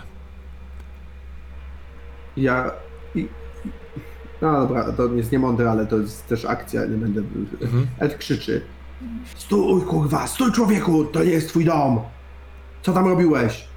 Ja. 2.38 2.72
No 4.42 4.52
dobra, 4.68 4.94
to 4.94 5.14
jest 5.14 5.32
niemądre, 5.32 5.72
ale 5.72 5.86
to 5.86 5.98
jest 5.98 6.28
też 6.28 6.46
akcja, 6.46 6.82
nie 6.86 6.98
będę. 6.98 7.22
Mhm. 7.62 7.88
Ed 8.00 8.18
krzyczy. 8.18 8.62
Stój, 9.36 9.82
kurwa, 9.82 10.28
stój 10.28 10.52
człowieku, 10.52 11.06
to 11.06 11.24
nie 11.24 11.32
jest 11.32 11.48
twój 11.50 11.66
dom. 11.66 12.00
Co 12.84 12.94
tam 12.94 13.08
robiłeś? 13.08 13.68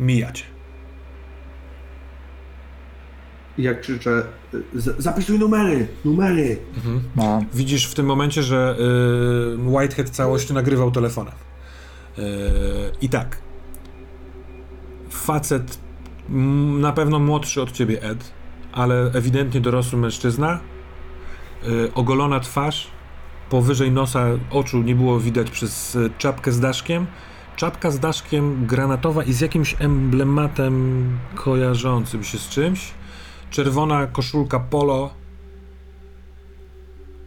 Mijacie. 0.00 0.44
I 3.58 3.62
jak 3.62 3.80
krzyczę, 3.80 4.22
"Z- 4.74 5.02
zapisuj 5.02 5.38
numery, 5.38 5.86
numery. 6.04 6.58
Mhm. 6.76 7.02
No, 7.16 7.44
Widzisz 7.54 7.86
w 7.86 7.94
tym 7.94 8.06
momencie, 8.06 8.42
że 8.42 8.76
y, 9.54 9.68
Whitehead 9.70 10.10
całość 10.10 10.50
nagrywał 10.50 10.90
telefonem. 10.90 11.34
Y, 12.18 12.22
I 13.00 13.08
tak. 13.08 13.38
Facet 15.10 15.78
m, 16.30 16.80
na 16.80 16.92
pewno 16.92 17.18
młodszy 17.18 17.62
od 17.62 17.72
ciebie, 17.72 18.02
Ed, 18.02 18.32
ale 18.72 19.10
ewidentnie 19.14 19.60
dorosły 19.60 19.98
mężczyzna. 19.98 20.60
Y, 21.68 21.94
ogolona 21.94 22.40
twarz. 22.40 22.86
Powyżej 23.50 23.90
nosa 23.90 24.26
oczu 24.50 24.82
nie 24.82 24.94
było 24.94 25.20
widać 25.20 25.50
przez 25.50 25.94
y, 25.94 26.10
czapkę 26.18 26.52
z 26.52 26.60
daszkiem. 26.60 27.06
Czapka 27.56 27.90
z 27.90 27.98
daszkiem 27.98 28.66
granatowa 28.66 29.24
i 29.24 29.32
z 29.32 29.40
jakimś 29.40 29.76
emblematem 29.78 31.06
kojarzącym 31.34 32.24
się 32.24 32.38
z 32.38 32.48
czymś. 32.48 32.90
Czerwona 33.50 34.06
koszulka 34.06 34.60
polo, 34.60 35.10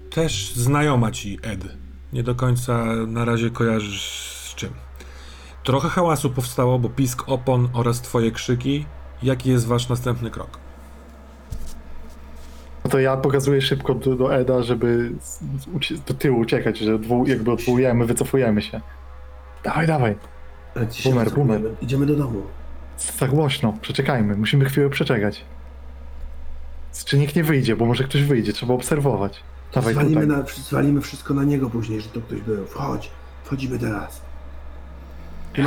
też 0.09 0.53
znajoma 0.55 1.11
ci, 1.11 1.39
Ed. 1.41 1.77
Nie 2.13 2.23
do 2.23 2.35
końca 2.35 2.85
na 3.07 3.25
razie 3.25 3.49
kojarzysz 3.49 4.11
z 4.43 4.55
czym. 4.55 4.69
Trochę 5.63 5.89
hałasu 5.89 6.29
powstało, 6.29 6.79
bo 6.79 6.89
pisk 6.89 7.23
opon 7.29 7.69
oraz 7.73 8.01
twoje 8.01 8.31
krzyki. 8.31 8.85
Jaki 9.23 9.49
jest 9.49 9.67
wasz 9.67 9.89
następny 9.89 10.31
krok? 10.31 10.66
No 12.87 12.91
to 12.91 12.99
ja 12.99 13.17
pokazuję 13.17 13.61
szybko 13.61 13.93
do, 13.93 14.15
do 14.15 14.35
Eda, 14.35 14.63
żeby 14.63 15.11
z, 15.21 15.39
z, 15.39 16.03
do 16.07 16.13
tyłu 16.13 16.39
uciekać, 16.39 16.77
że 16.77 16.95
odwoł, 16.95 17.27
jakby 17.27 17.51
odwołujemy, 17.51 18.05
wycofujemy 18.05 18.61
się. 18.61 18.81
Dawaj, 19.63 19.87
dawaj. 19.87 20.15
Wstępujemy. 20.89 21.31
boomer. 21.31 21.61
Idziemy 21.81 22.05
do 22.05 22.15
domu. 22.15 22.41
Za 23.19 23.27
głośno, 23.27 23.73
przeczekajmy, 23.81 24.35
musimy 24.35 24.65
chwilę 24.65 24.89
przeczekać. 24.89 25.45
Czy 27.05 27.17
nikt 27.17 27.35
nie 27.35 27.43
wyjdzie, 27.43 27.75
bo 27.75 27.85
może 27.85 28.03
ktoś 28.03 28.23
wyjdzie, 28.23 28.53
trzeba 28.53 28.73
obserwować. 28.73 29.43
Dawaj 29.73 29.93
Zwalimy, 29.93 30.21
tutaj. 30.21 30.37
na, 30.37 30.43
zwalimy 30.63 31.01
wszystko 31.01 31.33
na 31.33 31.43
niego 31.43 31.69
później, 31.69 32.01
że 32.01 32.09
to 32.09 32.21
ktoś 32.21 32.41
był. 32.41 32.65
Wchodź, 32.65 33.11
wchodzimy 33.43 33.79
teraz. 33.79 34.21
Nie 35.57 35.63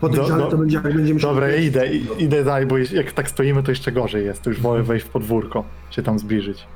Do- 0.00 0.50
to 0.50 0.56
będzie, 0.56 0.80
jak 0.84 0.94
będziemy 0.94 1.20
Dobra, 1.20 1.56
idę, 1.56 1.90
idę 2.18 2.44
dalej, 2.44 2.66
bo 2.66 2.78
jak 2.78 3.12
tak 3.12 3.30
stoimy, 3.30 3.62
to 3.62 3.70
jeszcze 3.70 3.92
gorzej 3.92 4.24
jest. 4.24 4.42
To 4.42 4.50
już 4.50 4.60
wolę 4.60 4.82
wejść 4.82 5.06
w 5.06 5.08
podwórko, 5.08 5.64
się 5.90 6.02
tam 6.02 6.18
zbliżyć. 6.18 6.66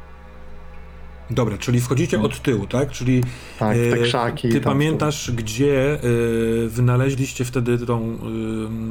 Dobra, 1.31 1.59
czyli 1.59 1.81
wchodzicie 1.81 2.21
od 2.21 2.43
tyłu, 2.43 2.67
tak? 2.67 2.91
Czyli 2.91 3.23
Tak, 3.59 3.77
te 3.77 3.93
e, 3.93 3.99
krzaki. 3.99 4.49
Ty 4.49 4.61
tam 4.61 4.73
pamiętasz, 4.73 5.31
gdzie 5.31 5.95
e, 5.95 5.99
wynaleźliście 6.69 7.45
wtedy 7.45 7.79
tą 7.79 8.03
e, 8.03 8.17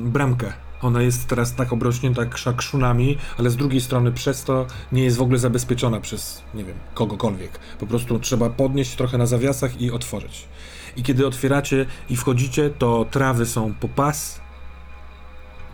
bramkę? 0.09 0.53
Ona 0.81 1.01
jest 1.01 1.27
teraz 1.27 1.55
tak 1.55 1.73
obrośnięta 1.73 2.25
krzak 2.25 2.61
szunami, 2.61 3.17
ale 3.37 3.49
z 3.49 3.55
drugiej 3.55 3.81
strony 3.81 4.11
przez 4.11 4.43
to 4.43 4.65
nie 4.91 5.03
jest 5.03 5.17
w 5.17 5.21
ogóle 5.21 5.39
zabezpieczona 5.39 5.99
przez, 5.99 6.43
nie 6.53 6.63
wiem, 6.63 6.75
kogokolwiek. 6.93 7.59
Po 7.79 7.87
prostu 7.87 8.19
trzeba 8.19 8.49
podnieść 8.49 8.95
trochę 8.95 9.17
na 9.17 9.25
zawiasach 9.25 9.81
i 9.81 9.91
otworzyć. 9.91 10.45
I 10.97 11.03
kiedy 11.03 11.27
otwieracie 11.27 11.85
i 12.09 12.15
wchodzicie, 12.15 12.69
to 12.69 13.05
trawy 13.11 13.45
są 13.45 13.73
po 13.73 13.87
pas, 13.87 14.41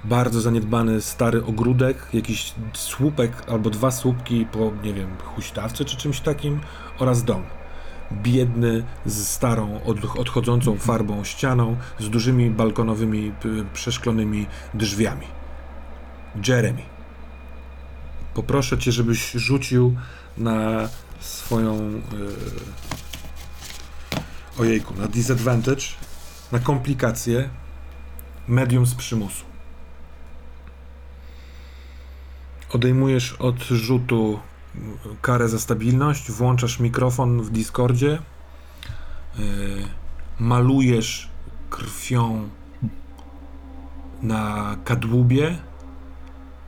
bardzo 0.03 0.41
zaniedbany 0.41 1.01
stary 1.01 1.45
ogródek, 1.45 2.07
jakiś 2.13 2.53
słupek 2.73 3.31
albo 3.47 3.69
dwa 3.69 3.91
słupki 3.91 4.45
po, 4.51 4.71
nie 4.83 4.93
wiem, 4.93 5.09
huśtawce 5.35 5.85
czy 5.85 5.97
czymś 5.97 6.19
takim 6.19 6.59
oraz 6.99 7.23
dom. 7.23 7.43
Biedny, 8.11 8.83
z 9.05 9.27
starą, 9.27 9.83
od, 9.83 10.17
odchodzącą 10.17 10.77
farbą 10.77 11.23
ścianą, 11.23 11.77
z 11.99 12.09
dużymi 12.09 12.49
balkonowymi, 12.49 13.31
przeszklonymi 13.73 14.45
drzwiami. 14.73 15.27
Jeremy. 16.47 16.81
Poproszę 18.33 18.77
cię, 18.77 18.91
żebyś 18.91 19.31
rzucił 19.31 19.95
na 20.37 20.89
swoją. 21.19 21.91
Yy, 21.91 23.08
ojejku, 24.59 24.93
na 24.93 25.07
disadvantage, 25.07 25.85
na 26.51 26.59
komplikację 26.59 27.49
medium 28.47 28.85
z 28.85 28.95
przymusu. 28.95 29.45
Odejmujesz 32.73 33.33
od 33.33 33.63
rzutu 33.63 34.39
karę 35.21 35.49
za 35.49 35.59
stabilność, 35.59 36.31
włączasz 36.31 36.79
mikrofon 36.79 37.41
w 37.41 37.49
Discordzie, 37.49 38.19
yy, 39.37 39.45
malujesz 40.39 41.29
krwią 41.69 42.49
na 44.21 44.75
kadłubie. 44.83 45.57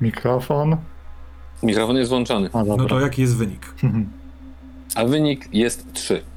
Mikrofon. 0.02 0.78
Mikrofon 1.64 1.96
jest 1.96 2.10
włączony, 2.10 2.50
A. 2.54 2.64
No 2.64 2.86
to 2.86 3.00
jaki 3.00 3.22
jest 3.22 3.38
wynik? 3.38 3.74
a 4.96 5.06
wynik 5.06 5.50
jest 5.54 5.94
3. 5.94 6.31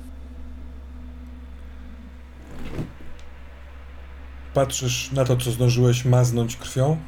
Patrzysz 4.54 5.12
na 5.12 5.24
to, 5.24 5.36
co 5.36 5.50
zdążyłeś 5.50 6.04
maznąć 6.04 6.56
krwią. 6.56 6.98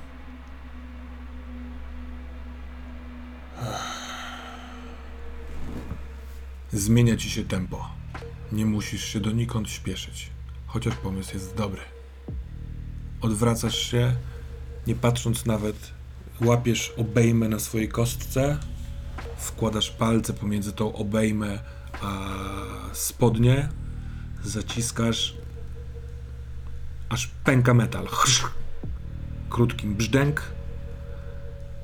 Zmienia 6.73 7.17
ci 7.17 7.31
się 7.31 7.45
tempo. 7.45 7.89
Nie 8.53 8.67
musisz 8.67 9.05
się 9.05 9.21
donikąd 9.21 9.71
śpieszyć, 9.71 10.31
chociaż 10.67 10.95
pomysł 10.95 11.35
jest 11.35 11.55
dobry. 11.55 11.81
Odwracasz 13.21 13.79
się, 13.79 14.17
nie 14.87 14.95
patrząc 14.95 15.47
nawet, 15.47 15.77
łapiesz 16.41 16.93
obejmę 16.97 17.49
na 17.49 17.59
swojej 17.59 17.89
kostce, 17.89 18.59
wkładasz 19.37 19.91
palce 19.91 20.33
pomiędzy 20.33 20.73
tą 20.73 20.93
obejmę 20.93 21.59
a 22.03 22.29
spodnie, 22.93 23.69
zaciskasz 24.45 25.35
aż 27.09 27.27
pęka 27.45 27.75
metal. 27.75 28.07
Krótkim 29.51 29.95
brzdęk. 29.95 30.43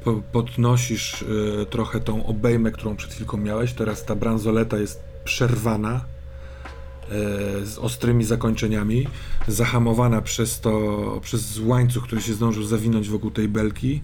Po, 0.04 0.12
podnosisz 0.32 1.22
y, 1.22 1.66
trochę 1.70 2.00
tą 2.00 2.26
obejmę, 2.26 2.70
którą 2.70 2.96
przed 2.96 3.14
chwilką 3.14 3.36
miałeś. 3.36 3.72
Teraz 3.72 4.04
ta 4.04 4.14
bransoleta 4.14 4.78
jest 4.78 5.00
przerwana 5.24 5.96
y, 5.96 7.66
z 7.66 7.78
ostrymi 7.78 8.24
zakończeniami, 8.24 9.06
zahamowana 9.48 10.22
przez 10.22 10.60
to, 10.60 11.20
przez 11.22 11.58
łańcuch, 11.58 12.04
który 12.04 12.22
się 12.22 12.34
zdążył 12.34 12.62
zawinąć 12.62 13.08
wokół 13.08 13.30
tej 13.30 13.48
belki. 13.48 14.02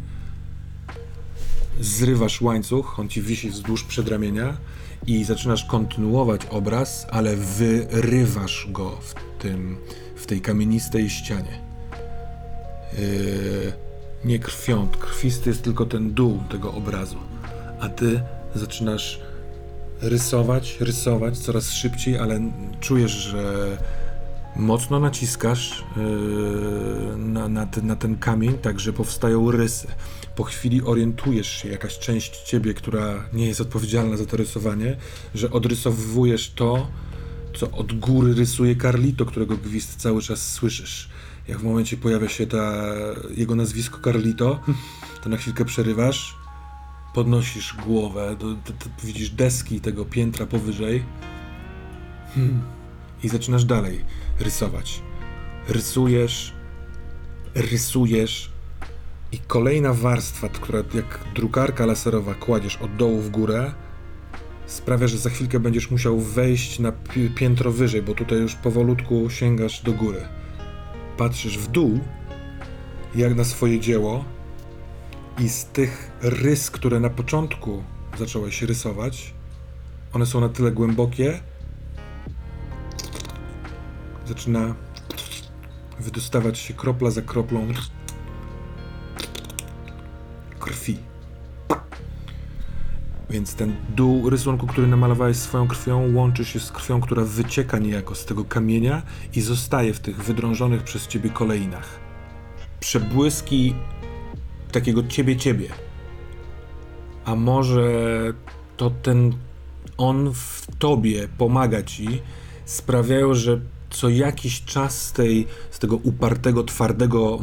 Zrywasz 1.81 2.41
łańcuch, 2.41 2.99
on 3.01 3.09
ci 3.09 3.23
wisi 3.23 3.51
wzdłuż 3.51 3.85
przedramienia 3.85 4.57
i 5.07 5.25
zaczynasz 5.25 5.65
kontynuować 5.65 6.47
obraz, 6.51 7.07
ale 7.11 7.37
wyrywasz 7.37 8.67
go 8.71 8.91
w 8.91 9.15
tym, 9.43 9.77
tej 10.29 10.41
kamienistej 10.41 11.11
ścianie. 11.11 11.61
Yy, 12.99 13.73
nie 14.25 14.39
krwią, 14.39 14.89
krwisty 14.89 15.51
jest 15.51 15.63
tylko 15.63 15.87
ten 15.87 16.15
dół 16.15 16.43
tego 16.51 16.73
obrazu, 16.73 17.19
a 17.81 17.89
ty 17.89 18.21
zaczynasz 18.55 19.21
rysować, 20.01 20.77
rysować 20.81 21.39
coraz 21.39 21.73
szybciej, 21.73 22.19
ale 22.19 22.41
czujesz, 22.81 23.13
że 23.13 23.77
mocno 24.57 25.01
naciskasz 25.01 25.85
yy, 25.97 27.17
na, 27.17 27.49
na, 27.49 27.69
na 27.83 27.97
ten 27.97 28.19
kamień, 28.19 28.59
tak 28.59 28.81
że 28.81 28.93
powstają 28.93 29.51
rysy. 29.51 29.89
Po 30.37 30.45
chwili 30.45 30.83
orientujesz 30.83 31.49
się, 31.49 31.69
jakaś 31.69 31.99
część 31.99 32.43
ciebie, 32.43 32.75
która 32.75 33.25
nie 33.33 33.47
jest 33.47 33.61
odpowiedzialna 33.61 34.17
za 34.17 34.27
to 34.27 34.37
rysowanie, 34.37 34.97
że 35.35 35.51
odrysowujesz 35.51 36.53
to, 36.55 36.87
co 37.59 37.71
od 37.71 37.99
góry 37.99 38.35
rysuje 38.35 38.77
Carlito, 38.77 39.25
którego 39.25 39.57
gwizd 39.57 39.97
cały 39.97 40.23
czas 40.23 40.53
słyszysz. 40.53 41.09
Jak 41.49 41.59
w 41.59 41.63
momencie 41.63 41.97
pojawia 41.97 42.29
się 42.29 42.47
ta, 42.47 42.75
jego 43.37 43.55
nazwisko 43.55 43.99
Carlito, 44.05 44.61
to 45.23 45.29
na 45.29 45.37
chwilkę 45.37 45.65
przerywasz, 45.65 46.37
podnosisz 47.15 47.77
głowę, 47.87 48.37
widzisz 49.05 49.31
deski 49.31 49.81
tego 49.81 50.05
piętra 50.05 50.47
powyżej 50.47 51.05
hmm, 52.35 52.63
i 53.23 53.29
zaczynasz 53.29 53.65
dalej 53.65 54.05
rysować. 54.41 55.03
Rysujesz, 55.69 56.53
rysujesz 57.55 58.51
i 59.33 59.39
kolejna 59.39 59.95
warstwa, 59.95 60.49
która 60.49 60.79
jak 60.95 61.25
drukarka 61.35 61.87
laserowa 61.87 62.35
kładziesz 62.35 62.77
od 62.77 62.97
dołu 62.97 63.21
w 63.21 63.31
górę, 63.31 63.73
sprawia, 64.69 65.09
że 65.09 65.19
za 65.19 65.31
chwilkę 65.31 65.61
będziesz 65.61 65.91
musiał 65.91 66.19
wejść 66.19 66.79
na 66.79 66.93
pi- 66.93 67.31
piętro 67.31 67.73
wyżej, 67.73 68.03
bo 68.03 68.15
tutaj 68.15 68.39
już 68.39 68.55
powolutku 68.55 69.31
sięgasz 69.31 69.83
do 69.83 69.93
góry. 69.93 70.21
Patrzysz 71.17 71.59
w 71.59 71.71
dół, 71.71 72.01
jak 73.15 73.35
na 73.35 73.45
swoje 73.45 73.81
dzieło, 73.81 74.25
i 75.39 75.49
z 75.49 75.65
tych 75.65 76.11
rys, 76.23 76.71
które 76.71 77.01
na 77.01 77.11
początku 77.11 77.83
zacząłeś 78.19 78.63
rysować, 78.63 79.35
one 80.13 80.27
są 80.27 80.41
na 80.41 80.49
tyle 80.49 80.73
głębokie, 80.73 81.41
zaczyna 84.27 84.75
wydostawać 86.01 86.59
się 86.59 86.75
kropla 86.75 87.11
za 87.11 87.23
kroplą 87.23 87.69
krwi. 90.61 90.99
Więc 93.31 93.55
ten 93.55 93.77
dół 93.97 94.31
rysunku, 94.31 94.67
który 94.67 94.87
namalowałeś 94.87 95.37
swoją 95.37 95.69
krwią, 95.69 96.15
łączy 96.15 96.45
się 96.45 96.61
z 96.61 96.73
krwią, 96.73 97.01
która 97.01 97.25
wycieka 97.25 97.79
niejako 97.79 98.15
z 98.15 98.25
tego 98.25 98.45
kamienia 98.45 99.03
i 99.35 99.41
zostaje 99.41 99.95
w 99.95 100.01
tych 100.01 100.25
wydrążonych 100.25 100.83
przez 100.83 101.07
ciebie 101.07 101.31
kolejnach. 101.31 102.01
Przebłyski 102.81 103.75
takiego 104.73 105.03
ciebie-ciebie. 105.03 105.69
A 107.25 107.35
może 107.35 107.93
to 108.77 108.91
ten 108.91 109.33
on 109.99 110.33
w 110.35 110.67
tobie 110.79 111.29
pomaga 111.39 111.83
ci, 111.83 112.21
sprawiają, 112.65 113.35
że 113.35 113.61
co 113.91 114.09
jakiś 114.09 114.65
czas 114.65 115.03
z, 115.03 115.13
tej, 115.13 115.47
z 115.71 115.79
tego 115.79 115.97
upartego, 115.97 116.65
twardego 116.65 117.39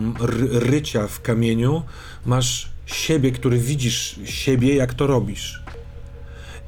rycia 0.51 1.07
w 1.07 1.21
kamieniu 1.21 1.83
masz 2.25 2.69
siebie, 2.85 3.31
który 3.31 3.57
widzisz 3.57 4.19
siebie, 4.25 4.75
jak 4.75 4.93
to 4.93 5.07
robisz. 5.07 5.64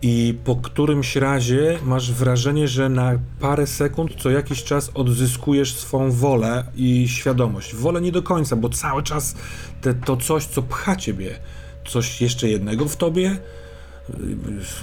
I 0.02 0.38
po 0.44 0.56
którymś 0.56 1.16
razie 1.16 1.80
masz 1.84 2.12
wrażenie, 2.12 2.68
że 2.68 2.90
na 2.90 3.20
parę 3.40 3.68
sekund 3.68 4.12
co 4.20 4.30
jakiś 4.30 4.64
czas 4.64 4.92
odzyskujesz 4.94 5.76
swą 5.76 6.12
wolę 6.12 6.66
i 6.76 7.08
świadomość. 7.08 7.76
Wolę 7.76 8.02
nie 8.02 8.12
do 8.12 8.24
końca, 8.24 8.56
bo 8.56 8.70
cały 8.70 9.04
czas 9.04 9.36
te, 9.82 9.94
to 9.94 10.18
coś, 10.18 10.46
co 10.46 10.62
pcha 10.62 10.96
ciebie, 10.96 11.40
coś 11.88 12.22
jeszcze 12.22 12.50
jednego 12.50 12.88
w 12.88 12.96
tobie, 12.96 13.38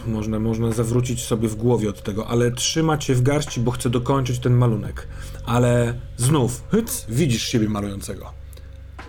y, 0.06 0.10
można, 0.10 0.38
można 0.38 0.72
zawrócić 0.72 1.22
sobie 1.22 1.48
w 1.48 1.54
głowie 1.54 1.88
od 1.88 2.02
tego, 2.02 2.26
ale 2.28 2.50
trzyma 2.50 2.98
cię 2.98 3.14
w 3.14 3.22
garści, 3.22 3.60
bo 3.60 3.70
chce 3.70 3.90
dokończyć 3.90 4.38
ten 4.38 4.54
malunek. 4.54 5.08
Ale 5.46 5.94
znów, 6.16 6.62
hyc, 6.70 7.06
widzisz 7.08 7.42
siebie 7.42 7.68
malującego. 7.68 8.32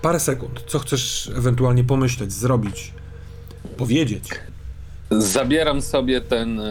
Parę 0.02 0.20
sekund. 0.20 0.64
Co 0.68 0.80
chcesz 0.80 1.32
ewentualnie 1.36 1.84
pomyśleć, 1.84 2.34
zrobić, 2.34 2.94
powiedzieć? 3.78 4.24
Zabieram 5.12 5.82
sobie 5.82 6.22
ten, 6.22 6.62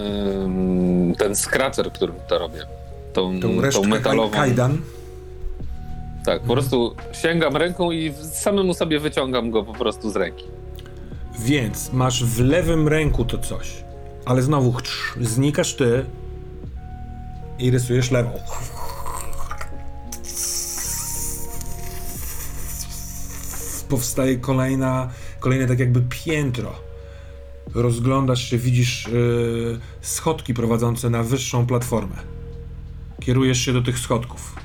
ten 1.18 1.36
scratcher, 1.36 1.92
którym 1.92 2.14
to 2.28 2.38
robię. 2.38 2.66
Tą, 3.12 3.40
Tą 3.40 3.48
tą 3.72 3.84
metalową. 3.84 4.28
kaj- 4.30 4.34
kajdan. 4.36 4.78
Tak, 6.24 6.42
po 6.42 6.52
prostu 6.52 6.96
sięgam 7.12 7.56
ręką 7.56 7.90
i 7.90 8.12
samemu 8.32 8.74
sobie 8.74 9.00
wyciągam 9.00 9.50
go 9.50 9.62
po 9.62 9.72
prostu 9.72 10.10
z 10.10 10.16
ręki. 10.16 10.44
Więc 11.38 11.92
masz 11.92 12.24
w 12.24 12.40
lewym 12.40 12.88
ręku 12.88 13.24
to 13.24 13.38
coś, 13.38 13.84
ale 14.24 14.42
znowu 14.42 14.72
chrz, 14.72 15.14
znikasz 15.20 15.74
ty 15.74 16.04
i 17.58 17.70
rysujesz 17.70 18.10
lewą. 18.10 18.30
Powstaje 23.88 24.36
kolejna, 24.38 25.10
kolejne 25.40 25.66
tak 25.66 25.78
jakby 25.78 26.02
piętro. 26.08 26.72
Rozglądasz 27.74 28.50
się, 28.50 28.58
widzisz 28.58 29.08
yy, 29.12 29.78
schodki 30.00 30.54
prowadzące 30.54 31.10
na 31.10 31.22
wyższą 31.22 31.66
platformę. 31.66 32.16
Kierujesz 33.20 33.58
się 33.58 33.72
do 33.72 33.82
tych 33.82 33.98
schodków. 33.98 34.56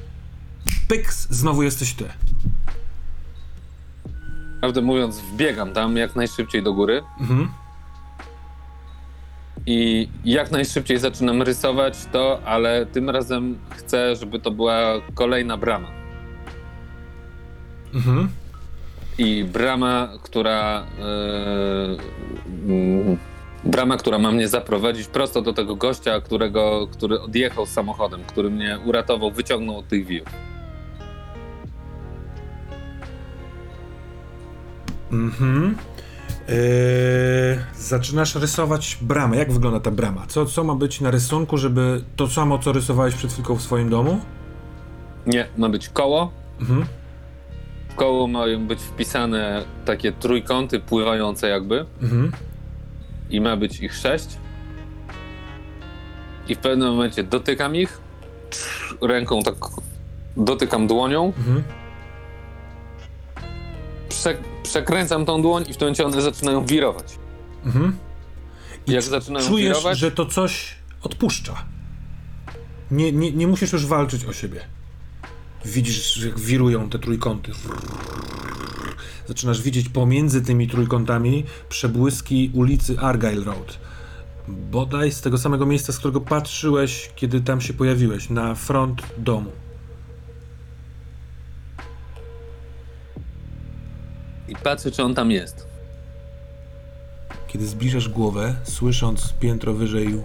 Pyks, 0.87 1.27
znowu 1.29 1.63
jesteś 1.63 1.93
ty. 1.93 2.05
Prawdę 4.59 4.81
mówiąc, 4.81 5.19
wbiegam 5.19 5.73
tam 5.73 5.97
jak 5.97 6.15
najszybciej 6.15 6.63
do 6.63 6.73
góry 6.73 7.01
Mhm. 7.19 7.49
i 9.65 10.09
jak 10.25 10.51
najszybciej 10.51 10.99
zaczynam 10.99 11.41
rysować 11.41 11.97
to, 12.11 12.41
ale 12.45 12.85
tym 12.85 13.09
razem 13.09 13.57
chcę, 13.69 14.15
żeby 14.15 14.39
to 14.39 14.51
była 14.51 14.81
kolejna 15.13 15.57
brama. 15.57 15.87
Mhm. 17.93 18.29
I 19.19 19.43
brama, 19.43 20.09
która. 20.23 20.85
Yy, 22.67 22.73
mm, 22.73 23.17
brama, 23.63 23.97
która 23.97 24.19
ma 24.19 24.31
mnie 24.31 24.47
zaprowadzić 24.47 25.07
prosto 25.07 25.41
do 25.41 25.53
tego 25.53 25.75
gościa, 25.75 26.21
którego, 26.21 26.87
który 26.91 27.21
odjechał 27.21 27.65
samochodem, 27.65 28.21
który 28.27 28.49
mnie 28.49 28.79
uratował, 28.85 29.31
wyciągnął 29.31 29.77
od 29.77 29.87
tych 29.87 30.05
wił. 30.05 30.23
Mhm. 35.11 35.75
Eee, 36.49 36.55
zaczynasz 37.75 38.35
rysować 38.35 38.97
bramę. 39.01 39.37
Jak 39.37 39.51
wygląda 39.51 39.79
ta 39.79 39.91
brama? 39.91 40.25
Co, 40.27 40.45
co 40.45 40.63
ma 40.63 40.75
być 40.75 41.01
na 41.01 41.11
rysunku, 41.11 41.57
żeby 41.57 42.03
to 42.15 42.27
samo, 42.27 42.59
co 42.59 42.71
rysowałeś 42.71 43.15
przed 43.15 43.31
chwilką 43.31 43.55
w 43.55 43.61
swoim 43.61 43.89
domu? 43.89 44.19
Nie, 45.27 45.47
ma 45.57 45.69
być 45.69 45.89
koło. 45.89 46.31
Mhm. 46.59 46.85
Koło 47.99 48.27
mają 48.27 48.67
być 48.67 48.79
wpisane 48.79 49.63
takie 49.85 50.11
trójkąty 50.11 50.79
pływające 50.79 51.47
jakby 51.49 51.85
Mhm. 52.01 52.31
i 53.29 53.41
ma 53.41 53.57
być 53.57 53.79
ich 53.79 53.95
sześć. 53.95 54.27
I 56.47 56.55
w 56.55 56.57
pewnym 56.59 56.87
momencie 56.89 57.23
dotykam 57.23 57.75
ich, 57.75 58.01
ręką 59.01 59.41
tak 59.43 59.55
dotykam 60.37 60.87
dłonią, 60.87 61.25
Mhm. 61.37 61.63
prze, 64.09 64.37
przekręcam 64.63 65.25
tą 65.25 65.41
dłoń 65.41 65.63
i 65.69 65.73
w 65.73 65.77
tym 65.77 65.85
momencie 65.85 66.05
one 66.05 66.21
zaczynają 66.21 66.65
wirować. 66.65 67.19
Mhm. 67.65 67.95
I 68.87 68.91
Jak 68.91 69.03
zaczynają 69.03 69.47
czujesz, 69.47 69.67
wirować, 69.77 69.97
że 69.97 70.11
to 70.11 70.25
coś 70.25 70.75
odpuszcza. 71.03 71.65
Nie, 72.91 73.11
nie, 73.11 73.31
nie 73.31 73.47
musisz 73.47 73.73
już 73.73 73.85
walczyć 73.85 74.25
o 74.25 74.33
siebie. 74.33 74.61
Widzisz, 75.65 76.17
jak 76.25 76.39
wirują 76.39 76.89
te 76.89 76.99
trójkąty. 76.99 77.51
Zaczynasz 79.27 79.61
widzieć 79.61 79.89
pomiędzy 79.89 80.41
tymi 80.41 80.67
trójkątami 80.67 81.45
przebłyski 81.69 82.51
ulicy 82.53 82.99
Argyle 82.99 83.43
Road. 83.43 83.79
Bodaj 84.47 85.11
z 85.11 85.21
tego 85.21 85.37
samego 85.37 85.65
miejsca, 85.65 85.93
z 85.93 85.97
którego 85.97 86.21
patrzyłeś, 86.21 87.09
kiedy 87.15 87.41
tam 87.41 87.61
się 87.61 87.73
pojawiłeś, 87.73 88.29
na 88.29 88.55
front 88.55 89.01
domu. 89.17 89.51
i 94.49 94.55
patrzę, 94.55 94.91
czy 94.91 95.03
on 95.03 95.15
tam 95.15 95.31
jest. 95.31 95.67
Kiedy 97.47 97.67
zbliżasz 97.67 98.09
głowę, 98.09 98.55
słysząc 98.63 99.33
piętro 99.33 99.73
wyżej. 99.73 100.23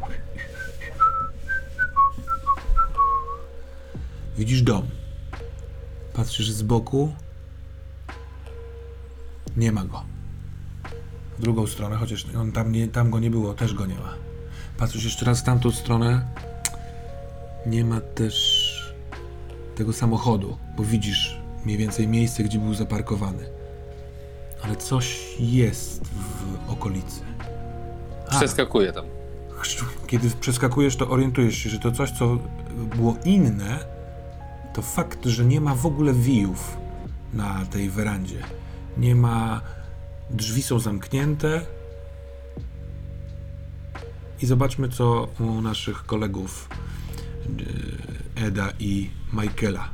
Widzisz 4.39 4.63
dom. 4.63 4.87
Patrzysz 6.15 6.51
z 6.51 6.63
boku. 6.63 7.13
Nie 9.57 9.73
ma 9.73 9.85
go. 9.85 10.03
W 11.39 11.43
drugą 11.43 11.67
stronę, 11.67 11.97
chociaż 11.97 12.27
on 12.41 12.53
tam, 12.53 12.73
nie, 12.73 12.89
tam 12.89 13.11
go 13.11 13.19
nie 13.19 13.31
było, 13.31 13.55
też 13.55 13.75
go 13.75 13.87
nie 13.87 13.95
ma. 13.95 14.15
Patrzysz 14.79 15.05
jeszcze 15.05 15.25
raz 15.25 15.41
w 15.41 15.45
tamtą 15.45 15.71
stronę. 15.73 16.27
Nie 17.67 17.85
ma 17.85 18.01
też 18.01 18.95
tego 19.77 19.93
samochodu, 19.93 20.57
bo 20.77 20.85
widzisz 20.85 21.41
mniej 21.65 21.79
więcej 21.79 22.09
miejsce, 22.09 22.45
gdzie 22.45 22.59
był 22.59 22.75
zaparkowany. 22.75 23.45
Ale 24.63 24.77
coś 24.77 25.21
jest 25.41 26.05
w 26.05 26.71
okolicy. 26.71 27.21
A, 28.29 28.37
Przeskakuję 28.37 28.93
tam. 28.93 29.05
Kiedy 30.07 30.31
przeskakujesz, 30.31 30.97
to 30.97 31.09
orientujesz 31.09 31.55
się, 31.57 31.71
że 31.71 31.79
to 31.79 31.93
coś, 31.93 32.11
co 32.11 32.39
było 32.97 33.17
inne, 33.25 33.79
to 34.75 34.83
fakt, 34.83 35.27
że 35.27 35.45
nie 35.45 35.61
ma 35.61 35.75
w 35.75 35.87
ogóle 35.87 36.13
wijów 36.13 36.77
na 37.33 37.67
tej 37.67 37.91
werandzie. 37.91 38.43
Nie 38.97 39.15
ma. 39.15 39.61
Drzwi 40.31 40.63
są 40.63 40.79
zamknięte. 40.79 41.61
I 44.43 44.47
zobaczmy, 44.47 44.89
co 44.89 45.29
u 45.41 45.61
naszych 45.61 46.07
kolegów 46.07 46.69
e, 48.37 48.47
Eda 48.47 48.73
i 48.79 49.11
Michaela. 49.33 49.89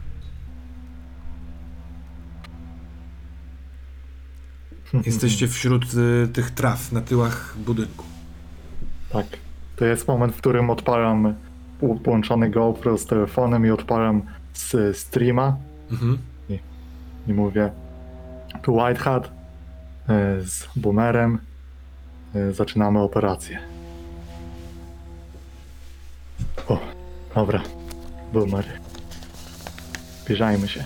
Jesteście 5.06 5.48
wśród 5.48 5.84
e, 5.84 6.28
tych 6.28 6.50
traw 6.50 6.92
na 6.92 7.00
tyłach 7.00 7.54
budynku. 7.58 8.04
Tak. 9.12 9.26
To 9.76 9.84
jest 9.84 10.08
moment, 10.08 10.34
w 10.34 10.38
którym 10.38 10.70
odpalam 10.70 11.34
połączony 12.04 12.50
GoPro 12.50 12.98
z 12.98 13.06
telefonem 13.06 13.66
i 13.66 13.70
odpalam 13.70 14.22
z 14.60 14.96
streama 14.98 15.56
Mhm. 15.90 16.18
i 17.28 17.32
mówię 17.32 17.70
tu 18.62 18.74
White 18.76 19.00
Hat 19.00 19.26
e, 20.08 20.40
z 20.40 20.68
Boomerem 20.76 21.38
e, 22.34 22.52
zaczynamy 22.52 23.00
operację. 23.00 23.58
O, 26.68 26.78
dobra. 27.34 27.62
Boomer. 28.32 28.64
Zbliżajmy 30.24 30.68
się. 30.68 30.84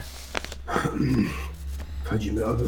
Wchodzimy 2.05 2.45
od... 2.45 2.59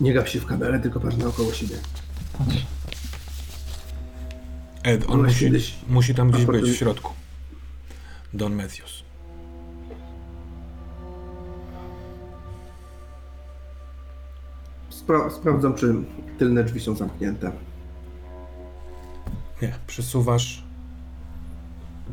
Nie 0.00 0.12
gaw 0.14 0.28
się 0.28 0.40
w 0.40 0.46
kamerę, 0.46 0.80
tylko 0.80 1.00
patrz 1.00 1.16
naokoło 1.16 1.52
siebie. 1.52 1.76
Patrz. 2.38 2.66
Ed, 4.82 5.04
on 5.10 5.22
musi, 5.22 5.44
kiedyś- 5.44 5.74
musi 5.88 6.14
tam 6.14 6.30
gdzieś 6.30 6.44
być 6.44 6.70
w 6.70 6.76
środku. 6.76 7.12
Don 8.34 8.54
Matthews. 8.54 9.02
Spra- 15.06 15.30
sprawdzam, 15.30 15.74
czy 15.74 15.94
tylne 16.38 16.64
drzwi 16.64 16.80
są 16.80 16.96
zamknięte. 16.96 17.52
Nie, 19.62 19.74
przesuwasz. 19.86 20.64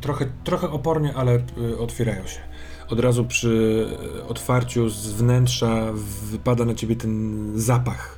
Trochę, 0.01 0.25
trochę 0.43 0.69
opornie, 0.69 1.13
ale 1.15 1.43
y, 1.58 1.77
otwierają 1.77 2.27
się. 2.27 2.39
Od 2.89 2.99
razu 2.99 3.25
przy 3.25 3.86
y, 4.17 4.23
otwarciu 4.27 4.89
z 4.89 5.08
wnętrza 5.08 5.93
wypada 6.32 6.65
na 6.65 6.75
ciebie 6.75 6.95
ten 6.95 7.51
zapach 7.56 8.17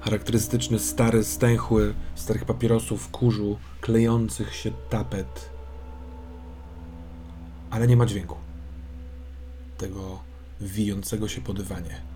charakterystyczny, 0.00 0.78
stary, 0.78 1.24
stęchły, 1.24 1.94
starych 2.14 2.44
papierosów, 2.44 3.08
kurzu, 3.10 3.58
klejących 3.80 4.54
się 4.54 4.70
tapet. 4.90 5.50
Ale 7.70 7.86
nie 7.86 7.96
ma 7.96 8.06
dźwięku. 8.06 8.36
Tego 9.78 10.18
wijącego 10.60 11.28
się 11.28 11.40
po 11.40 11.54
dywanie. 11.54 12.07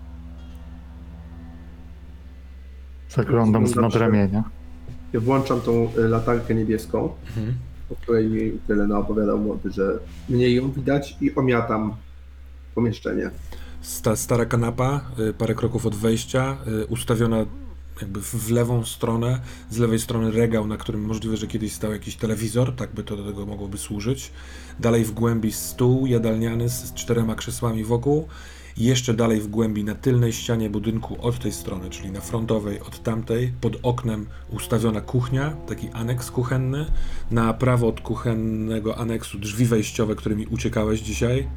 Zaglądam 3.15 3.67
z 3.67 3.75
nadramienia. 3.75 4.43
Ja 5.13 5.19
włączam 5.19 5.61
tą 5.61 5.89
y, 5.97 6.07
latarkę 6.07 6.55
niebieską, 6.55 7.09
Mhm. 7.27 7.55
o 7.91 7.95
której 7.95 8.27
mi 8.27 8.51
tyle 8.67 8.87
naopowiadał 8.87 9.37
młody, 9.39 9.71
że 9.71 9.99
mniej 10.29 10.55
ją 10.55 10.71
widać 10.71 11.17
i 11.21 11.35
omiatam 11.35 11.93
pomieszczenie. 12.75 13.29
Sta, 13.81 14.15
stara 14.15 14.45
kanapa, 14.45 15.01
y, 15.29 15.33
parę 15.33 15.55
kroków 15.55 15.85
od 15.85 15.95
wejścia, 15.95 16.57
y, 16.83 16.85
ustawiona 16.85 17.45
jakby 18.01 18.21
w 18.21 18.51
lewą 18.51 18.83
stronę, 18.85 19.39
z 19.69 19.77
lewej 19.77 19.99
strony 19.99 20.31
regał, 20.31 20.67
na 20.67 20.77
którym 20.77 21.01
możliwe, 21.05 21.37
że 21.37 21.47
kiedyś 21.47 21.73
stał 21.73 21.91
jakiś 21.91 22.15
telewizor, 22.15 22.75
tak 22.75 22.93
by 22.93 23.03
to 23.03 23.17
do 23.17 23.23
tego 23.25 23.45
mogłoby 23.45 23.77
służyć. 23.77 24.31
Dalej 24.79 25.05
w 25.05 25.11
głębi 25.11 25.51
stół 25.51 26.07
jadalniany 26.07 26.69
z 26.69 26.73
z 26.73 26.93
czterema 26.93 27.35
krzesłami 27.35 27.83
wokół. 27.83 28.27
Jeszcze 28.77 29.13
dalej 29.13 29.39
w 29.41 29.47
głębi, 29.47 29.83
na 29.83 29.95
tylnej 29.95 30.33
ścianie 30.33 30.69
budynku 30.69 31.17
od 31.21 31.39
tej 31.39 31.51
strony, 31.51 31.89
czyli 31.89 32.11
na 32.11 32.21
frontowej 32.21 32.79
od 32.81 33.03
tamtej, 33.03 33.53
pod 33.61 33.77
oknem 33.83 34.25
ustawiona 34.49 35.01
kuchnia, 35.01 35.55
taki 35.67 35.89
aneks 35.89 36.31
kuchenny. 36.31 36.85
Na 37.31 37.53
prawo 37.53 37.87
od 37.87 38.01
kuchennego 38.01 38.97
aneksu 38.97 39.39
drzwi 39.39 39.65
wejściowe, 39.65 40.15
którymi 40.15 40.47
uciekałeś 40.47 40.99
dzisiaj, 41.01 41.39
e, 41.39 41.47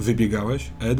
wybiegałeś, 0.00 0.70
Ed. 0.80 0.98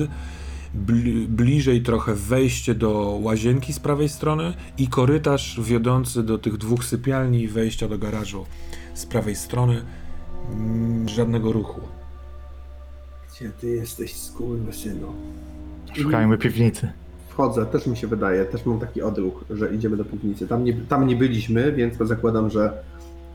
Bli- 0.75 1.29
bliżej 1.29 1.83
trochę 1.83 2.15
wejście 2.15 2.75
do 2.75 3.19
łazienki 3.23 3.73
z 3.73 3.79
prawej 3.81 4.09
strony 4.09 4.55
i 4.79 4.89
korytarz 4.89 5.61
wiodący 5.61 6.23
do 6.23 6.39
tych 6.39 6.57
dwóch 6.57 6.85
sypialni 6.85 7.41
i 7.43 7.49
wejścia 7.49 7.89
do 7.89 7.99
garażu 7.99 8.47
z 8.95 9.07
prawej 9.07 9.37
strony. 9.37 9.85
Mm, 10.53 11.09
Żadnego 11.09 11.53
ruchu. 11.53 11.81
Gdzie 13.37 13.51
ty 13.51 13.69
jesteś, 13.69 14.17
skurwysynu? 14.17 15.13
Szukajmy 16.03 16.39
piwnicy. 16.39 16.93
Wchodzę, 17.29 17.67
też 17.67 17.87
mi 17.87 17.97
się 17.97 18.07
wydaje, 18.07 18.45
też 18.45 18.67
mam 18.67 18.81
taki 18.81 19.03
odruch, 19.03 19.45
że 19.51 19.75
idziemy 19.75 19.97
do 19.97 20.05
piwnicy. 20.05 20.49
Tam 20.49 20.65
nie, 20.65 20.73
tam 20.73 21.07
nie 21.07 21.17
byliśmy, 21.17 21.73
więc 21.73 21.95
zakładam, 22.01 22.51
że 22.51 22.73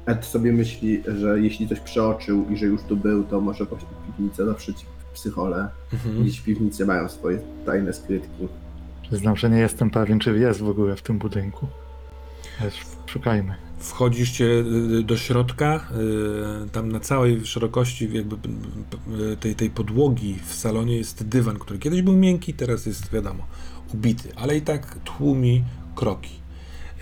Ed 0.06 0.26
sobie 0.26 0.54
myśli, 0.54 1.04
że 1.18 1.40
jeśli 1.40 1.68
coś 1.68 1.80
przeoczył 1.80 2.46
i 2.50 2.58
że 2.58 2.66
już 2.66 2.82
tu 2.82 2.98
był, 2.98 3.24
to 3.24 3.42
może 3.42 3.66
poszli 3.66 3.88
w 3.88 4.08
piwnicę 4.08 4.46
zawsze 4.46 4.74
ci 4.74 4.86
psychole. 5.14 5.68
Mhm. 5.94 6.22
Gdzieś 6.22 6.40
w 6.40 6.44
piwnicy 6.44 6.86
mają 6.86 7.10
swoje 7.10 7.40
tajne 7.66 7.94
skrytki. 7.94 8.48
Przyznam, 9.02 9.36
że 9.36 9.50
nie 9.50 9.60
jestem 9.60 9.90
pewien, 9.90 10.20
czy 10.20 10.40
jest 10.40 10.62
w 10.62 10.70
ogóle 10.70 10.96
w 10.96 11.02
tym 11.02 11.18
budynku. 11.18 11.68
Szukajmy. 13.06 13.69
Wchodzicie 13.80 14.46
y, 15.00 15.04
do 15.04 15.18
środka, 15.18 15.88
y, 16.66 16.70
tam 16.70 16.92
na 16.92 17.00
całej 17.00 17.46
szerokości 17.46 18.10
jakby 18.14 18.36
tej, 19.40 19.56
tej 19.56 19.70
podłogi 19.70 20.36
w 20.46 20.54
salonie 20.54 20.98
jest 20.98 21.28
dywan, 21.28 21.60
który 21.60 21.80
kiedyś 21.80 22.02
był 22.02 22.16
miękki, 22.16 22.54
teraz 22.54 22.86
jest 22.86 23.12
wiadomo 23.12 23.48
ubity, 23.94 24.30
ale 24.36 24.58
i 24.58 24.62
tak 24.62 25.00
tłumi 25.04 25.64
kroki. 25.96 26.32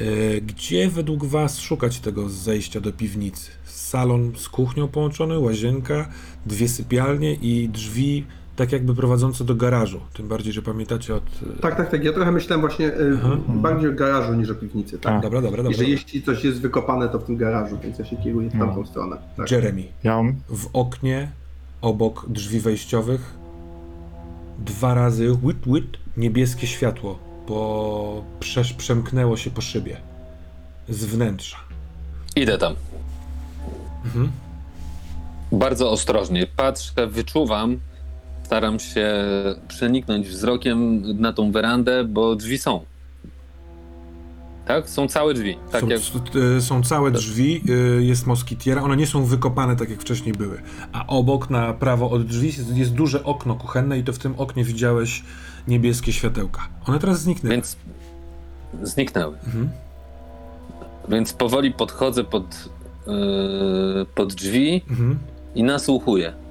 Y, 0.02 0.42
Gdzie 0.46 0.90
według 0.90 1.26
Was 1.26 1.60
szukać 1.60 2.00
tego 2.00 2.30
zejścia 2.30 2.82
do 2.82 2.94
piwnicy? 2.94 3.52
Salon 3.66 4.32
z 4.36 4.50
kuchnią 4.50 4.88
połączony, 4.88 5.40
łazienka, 5.40 6.10
dwie 6.46 6.70
sypialnie 6.70 7.34
i 7.34 7.70
drzwi 7.70 8.26
tak 8.58 8.72
jakby 8.72 8.96
prowadzące 8.96 9.44
do 9.44 9.56
garażu. 9.56 10.00
Tym 10.14 10.28
bardziej, 10.28 10.54
że 10.54 10.62
pamiętacie 10.62 11.16
od... 11.16 11.24
y, 11.58 11.62
Tak, 11.62 11.76
tak, 11.78 11.92
tak. 11.92 12.04
Ja 12.04 12.14
trochę 12.14 12.32
myślałem 12.32 12.62
właśnie 12.62 12.88
y, 12.88 13.20
Aha. 13.24 13.38
bardziej 13.48 13.90
o 13.90 13.94
garażu 13.94 14.34
niż 14.34 14.50
o 14.50 14.56
piwnicy. 14.56 15.00
Tak? 15.00 15.14
A. 15.14 15.20
Dobra, 15.20 15.42
dobra, 15.42 15.60
I 15.62 15.64
dobra. 15.64 15.78
że 15.78 15.84
jeśli 15.84 16.22
coś 16.24 16.44
jest 16.44 16.62
wykopane, 16.62 17.10
to 17.10 17.20
w 17.20 17.24
tym 17.24 17.38
garażu, 17.38 17.78
więc 17.84 18.00
ja 18.00 18.06
się 18.06 18.18
kieruję 18.18 18.50
w 18.50 18.56
No. 18.56 18.66
tamtą 18.66 18.86
stronę. 18.86 19.18
Tak. 19.38 19.52
Jeremy. 19.52 19.84
Ja 20.04 20.16
mam 20.16 20.36
w 20.50 20.68
oknie 20.74 21.32
obok 21.82 22.26
drzwi 22.30 22.60
wejściowych 22.60 23.34
dwa 24.60 24.94
razy 24.94 25.32
whit, 25.44 25.68
whit, 25.68 25.98
niebieskie 26.18 26.68
światło, 26.68 27.20
bo 27.48 28.24
przesz, 28.40 28.74
przemknęło 28.74 29.38
się 29.38 29.50
po 29.50 29.62
szybie 29.62 29.98
z 30.90 31.06
wnętrza. 31.06 31.58
Idę 32.36 32.58
tam. 32.58 32.74
Mhm. 34.06 34.32
Bardzo 35.52 35.92
ostrożnie. 35.92 36.48
Patrzę, 36.56 37.08
wyczuwam. 37.08 37.78
Staram 38.48 38.80
się 38.80 39.14
przeniknąć 39.68 40.28
wzrokiem 40.28 41.04
na 41.22 41.34
tą 41.34 41.52
werandę, 41.52 42.04
bo 42.04 42.36
drzwi 42.36 42.58
są. 42.58 42.86
Tak? 44.66 44.90
Są 44.90 45.08
całe 45.08 45.34
drzwi. 45.34 45.58
Tak 45.72 45.82
są, 45.82 45.88
jak... 45.88 46.02
y, 46.58 46.62
są 46.62 46.84
całe 46.84 47.12
drzwi, 47.12 47.64
y, 48.00 48.04
jest 48.04 48.28
moskitiera, 48.28 48.82
one 48.84 48.98
nie 48.98 49.08
są 49.08 49.26
wykopane 49.26 49.76
tak 49.76 49.90
jak 49.90 50.02
wcześniej 50.02 50.34
były. 50.34 50.62
A 50.94 51.08
obok, 51.08 51.50
na 51.50 51.74
prawo 51.74 52.10
od 52.10 52.26
drzwi 52.26 52.48
jest, 52.48 52.78
jest 52.78 52.94
duże 52.94 53.24
okno 53.24 53.56
kuchenne 53.56 54.00
i 54.00 54.04
to 54.04 54.14
w 54.14 54.20
tym 54.20 54.34
oknie 54.38 54.64
widziałeś 54.64 55.24
niebieskie 55.68 56.14
światełka. 56.14 56.68
One 56.86 57.00
teraz 57.00 57.22
zniknęły. 57.22 57.56
Więc 57.56 57.78
zniknęły. 58.84 59.38
Mhm. 59.46 59.70
Więc 61.10 61.34
powoli 61.34 61.72
podchodzę 61.72 62.24
pod, 62.24 62.70
yy, 63.08 64.06
pod 64.16 64.34
drzwi 64.34 64.82
Mhm. 64.90 65.20
i 65.56 65.64
nasłuchuję. 65.64 66.47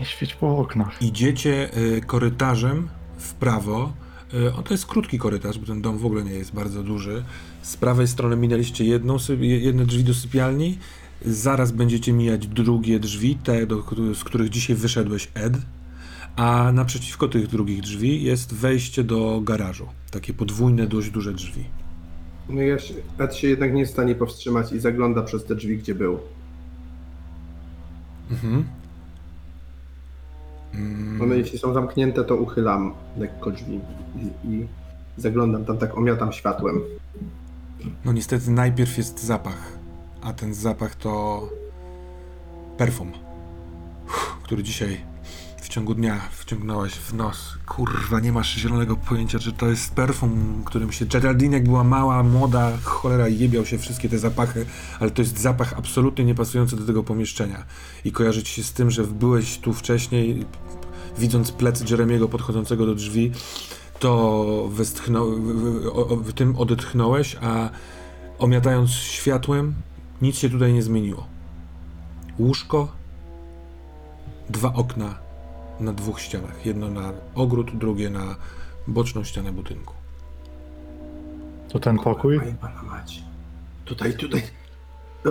Nie 0.00 0.06
świeć 0.06 0.34
po 0.34 0.58
oknach. 0.58 1.02
Idziecie 1.02 1.76
y, 1.76 2.00
korytarzem 2.00 2.88
w 3.18 3.34
prawo. 3.34 3.92
Y, 4.34 4.54
o, 4.54 4.62
to 4.62 4.74
jest 4.74 4.86
krótki 4.86 5.18
korytarz, 5.18 5.58
bo 5.58 5.66
ten 5.66 5.82
dom 5.82 5.98
w 5.98 6.06
ogóle 6.06 6.24
nie 6.24 6.32
jest 6.34 6.54
bardzo 6.54 6.82
duży. 6.82 7.24
Z 7.62 7.76
prawej 7.76 8.08
strony 8.08 8.36
minęliście 8.36 8.84
jedną, 8.84 9.16
jedne 9.40 9.86
drzwi 9.86 10.04
do 10.04 10.14
sypialni. 10.14 10.78
Zaraz 11.26 11.72
będziecie 11.72 12.12
mijać 12.12 12.46
drugie 12.46 13.00
drzwi, 13.00 13.36
te, 13.36 13.66
do, 13.66 13.84
z 14.14 14.24
których 14.24 14.48
dzisiaj 14.48 14.76
wyszedłeś, 14.76 15.28
Ed. 15.34 15.54
A 16.36 16.72
naprzeciwko 16.72 17.28
tych 17.28 17.46
drugich 17.46 17.80
drzwi 17.80 18.22
jest 18.22 18.54
wejście 18.54 19.04
do 19.04 19.40
garażu. 19.40 19.86
Takie 20.10 20.34
podwójne, 20.34 20.86
dość 20.86 21.10
duże 21.10 21.32
drzwi. 21.32 21.64
No 22.48 22.60
ja 22.60 22.78
się, 22.78 22.94
Ed 23.18 23.34
się 23.34 23.48
jednak 23.48 23.72
nie 23.72 23.80
jest 23.80 23.92
w 23.92 23.94
stanie 23.94 24.14
powstrzymać 24.14 24.72
i 24.72 24.80
zagląda 24.80 25.22
przez 25.22 25.44
te 25.44 25.54
drzwi, 25.54 25.78
gdzie 25.78 25.94
był. 25.94 26.18
Mhm. 28.30 28.64
Mm, 30.78 31.22
One 31.22 31.36
jeśli 31.36 31.58
są 31.58 31.74
zamknięte, 31.74 32.24
to 32.24 32.36
uchylam 32.36 32.94
lekko 33.18 33.50
drzwi 33.50 33.80
i, 34.16 34.48
i 34.48 34.68
zaglądam 35.16 35.64
tam, 35.64 35.78
tak 35.78 35.98
omiotam 35.98 36.32
światłem. 36.32 36.80
No 38.04 38.12
niestety 38.12 38.50
najpierw 38.50 38.98
jest 38.98 39.24
zapach, 39.24 39.72
a 40.22 40.32
ten 40.32 40.54
zapach 40.54 40.94
to 40.94 41.42
perfum, 42.76 43.12
który 44.42 44.62
dzisiaj 44.62 45.00
w 45.68 45.70
ciągu 45.70 45.94
dnia 45.94 46.20
wciągnąłeś 46.30 46.92
w 46.92 47.14
nos. 47.14 47.58
Kurwa, 47.66 48.20
nie 48.20 48.32
masz 48.32 48.54
zielonego 48.54 48.96
pojęcia, 48.96 49.38
że 49.38 49.52
to 49.52 49.68
jest 49.68 49.94
perfum, 49.94 50.62
którym 50.64 50.92
się 50.92 51.06
Geraldine 51.06 51.56
jak 51.56 51.64
była 51.64 51.84
mała, 51.84 52.22
młoda, 52.22 52.72
cholera 52.82 53.28
jebiał 53.28 53.66
się 53.66 53.78
wszystkie 53.78 54.08
te 54.08 54.18
zapachy, 54.18 54.66
ale 55.00 55.10
to 55.10 55.22
jest 55.22 55.38
zapach 55.38 55.74
absolutnie 55.76 56.24
niepasujący 56.24 56.76
do 56.76 56.86
tego 56.86 57.02
pomieszczenia. 57.02 57.64
I 58.04 58.12
kojarzy 58.12 58.42
ci 58.42 58.52
się 58.52 58.62
z 58.62 58.72
tym, 58.72 58.90
że 58.90 59.04
byłeś 59.04 59.58
tu 59.58 59.72
wcześniej, 59.72 60.46
widząc 61.18 61.52
plecy 61.52 61.84
Jeremiego 61.90 62.28
podchodzącego 62.28 62.86
do 62.86 62.94
drzwi, 62.94 63.32
to 63.98 64.68
westchnął, 64.72 65.32
tym 66.34 66.56
odetchnąłeś, 66.56 67.36
a 67.40 67.70
omiatając 68.38 68.90
światłem, 68.90 69.74
nic 70.22 70.38
się 70.38 70.50
tutaj 70.50 70.72
nie 70.72 70.82
zmieniło. 70.82 71.26
Łóżko, 72.38 72.88
dwa 74.50 74.72
okna 74.72 75.27
na 75.80 75.92
dwóch 75.92 76.20
ścianach. 76.20 76.66
Jedno 76.66 76.90
na 76.90 77.12
ogród, 77.34 77.78
drugie 77.78 78.10
na 78.10 78.36
boczną 78.86 79.24
ścianę 79.24 79.52
budynku. 79.52 79.94
To 81.68 81.78
ten 81.78 81.98
pokój? 81.98 82.38
Panie 82.38 82.54
pana 82.60 82.82
mać. 82.82 83.22
Tutaj, 83.84 84.14
tutaj. 84.14 84.42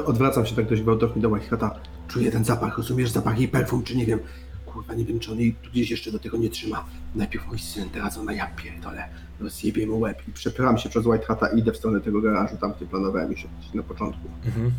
Odwracam 0.05 0.45
się 0.45 0.55
tak 0.55 0.69
dość 0.69 0.81
gwałtownie 0.81 1.21
do 1.21 1.29
Whitehata. 1.29 1.79
Czuję 2.07 2.31
ten 2.31 2.45
zapach, 2.45 2.77
rozumiesz? 2.77 3.09
Zapach 3.09 3.39
i 3.39 3.47
perfum, 3.47 3.83
czy 3.83 3.97
nie 3.97 4.05
wiem. 4.05 4.19
Kurwa, 4.65 4.93
nie 4.93 5.05
wiem, 5.05 5.19
czy 5.19 5.31
on 5.31 5.39
jej 5.39 5.53
tu 5.53 5.71
gdzieś 5.71 5.91
jeszcze 5.91 6.11
do 6.11 6.19
tego 6.19 6.37
nie 6.37 6.49
trzyma. 6.49 6.85
Najpierw 7.15 7.47
mój 7.47 7.59
syn, 7.59 7.89
teraz 7.89 8.17
ona, 8.17 8.33
ja 8.33 8.47
pierdolę. 8.47 9.09
Rozjebie 9.39 9.87
mu 9.87 9.99
łeb 9.99 10.27
i 10.27 10.31
przepycham 10.31 10.77
się 10.77 10.89
przez 10.89 11.05
Whitehata 11.05 11.47
i 11.47 11.59
idę 11.59 11.71
w 11.71 11.77
stronę 11.77 12.01
tego 12.01 12.21
garażu, 12.21 12.57
tam 12.57 12.73
gdzie 12.73 12.85
planowałem 12.85 13.33
iść 13.33 13.47
na 13.73 13.83
początku. 13.83 14.27
Mhm. 14.45 14.71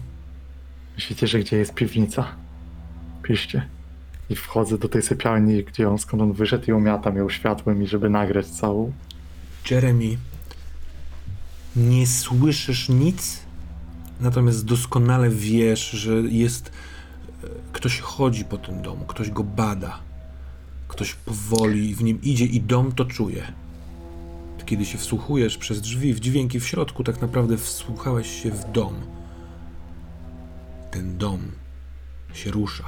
Myślicie, 0.94 1.26
że 1.26 1.38
gdzie 1.38 1.56
jest 1.56 1.74
piwnica? 1.74 2.24
Piszcie. 3.22 3.68
I 4.30 4.36
wchodzę 4.36 4.78
do 4.78 4.88
tej 4.88 5.02
sypialni, 5.02 5.64
gdzie 5.64 5.88
on, 5.88 5.98
skąd 5.98 6.22
on 6.22 6.32
wyszedł 6.32 6.64
i 6.68 6.72
umiatam 6.72 7.16
ją 7.16 7.28
światłem 7.28 7.82
i 7.82 7.86
żeby 7.86 8.10
nagrać 8.10 8.46
całą. 8.46 8.92
Jeremy, 9.70 10.16
nie 11.76 12.06
słyszysz 12.06 12.88
nic, 12.88 13.42
natomiast 14.20 14.64
doskonale 14.64 15.30
wiesz, 15.30 15.90
że 15.90 16.12
jest. 16.12 16.72
e, 17.44 17.46
Ktoś 17.72 18.00
chodzi 18.00 18.44
po 18.44 18.58
tym 18.58 18.82
domu, 18.82 19.04
ktoś 19.04 19.30
go 19.30 19.44
bada, 19.44 19.98
ktoś 20.88 21.14
powoli 21.14 21.94
w 21.94 22.02
nim 22.02 22.22
idzie 22.22 22.44
i 22.44 22.60
dom 22.60 22.92
to 22.92 23.04
czuje. 23.04 23.52
Kiedy 24.66 24.84
się 24.86 24.98
wsłuchujesz 24.98 25.58
przez 25.58 25.80
drzwi 25.80 26.14
w 26.14 26.20
dźwięki 26.20 26.60
w 26.60 26.66
środku, 26.66 27.04
tak 27.04 27.20
naprawdę 27.20 27.56
wsłuchałeś 27.56 28.42
się 28.42 28.50
w 28.50 28.72
dom. 28.72 28.94
Ten 30.90 31.18
dom 31.18 31.40
się 32.32 32.50
rusza. 32.50 32.84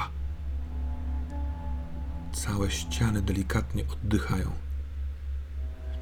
Całe 2.47 2.71
ściany 2.71 3.23
delikatnie 3.23 3.85
oddychają 3.93 4.51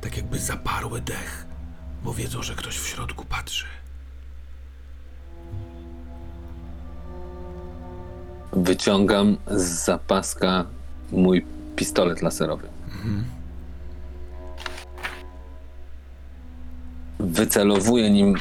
tak 0.00 0.16
jakby 0.16 0.38
zaparły 0.38 1.00
dech, 1.00 1.46
bo 2.04 2.14
wiedzą, 2.14 2.42
że 2.42 2.54
ktoś 2.54 2.78
w 2.78 2.86
środku 2.86 3.24
patrzy. 3.24 3.66
Wyciągam 8.52 9.36
z 9.50 9.84
zapaska 9.84 10.64
mój 11.12 11.46
pistolet 11.76 12.22
laserowy. 12.22 12.68
Wycelowuję 17.18 18.10
nim 18.10 18.34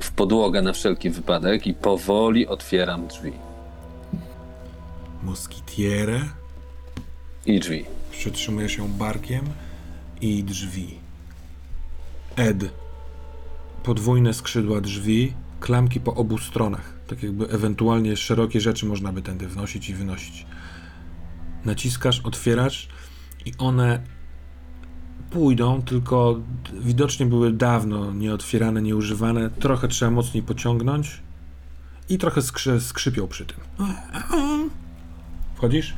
w 0.00 0.10
podłogę 0.10 0.62
na 0.62 0.72
wszelki 0.72 1.10
wypadek 1.10 1.66
i 1.66 1.74
powoli 1.74 2.46
otwieram 2.46 3.06
drzwi. 3.06 3.32
Moskitiere, 5.22 6.20
I 7.46 7.60
drzwi. 7.60 7.84
przytrzymuje 8.10 8.68
się 8.68 8.88
barkiem 8.88 9.44
i 10.20 10.44
drzwi. 10.44 10.94
Ed. 12.36 12.70
Podwójne 13.82 14.34
skrzydła 14.34 14.80
drzwi, 14.80 15.32
klamki 15.60 16.00
po 16.00 16.14
obu 16.14 16.38
stronach. 16.38 16.94
Tak 17.06 17.22
jakby 17.22 17.48
ewentualnie 17.48 18.16
szerokie 18.16 18.60
rzeczy 18.60 18.86
można 18.86 19.12
by 19.12 19.22
tędy 19.22 19.48
wnosić 19.48 19.88
i 19.88 19.94
wynosić. 19.94 20.46
Naciskasz, 21.64 22.20
otwierasz 22.20 22.88
i 23.46 23.52
one 23.58 24.02
pójdą, 25.30 25.82
tylko 25.82 26.40
widocznie 26.80 27.26
były 27.26 27.52
dawno 27.52 28.12
nieotwierane, 28.12 28.82
nieużywane. 28.82 29.50
Trochę 29.50 29.88
trzeba 29.88 30.10
mocniej 30.10 30.42
pociągnąć 30.42 31.22
i 32.08 32.18
trochę 32.18 32.42
skrzy, 32.42 32.80
skrzypią 32.80 33.28
przy 33.28 33.46
tym. 33.46 33.58
Wchodzisz? 35.54 35.94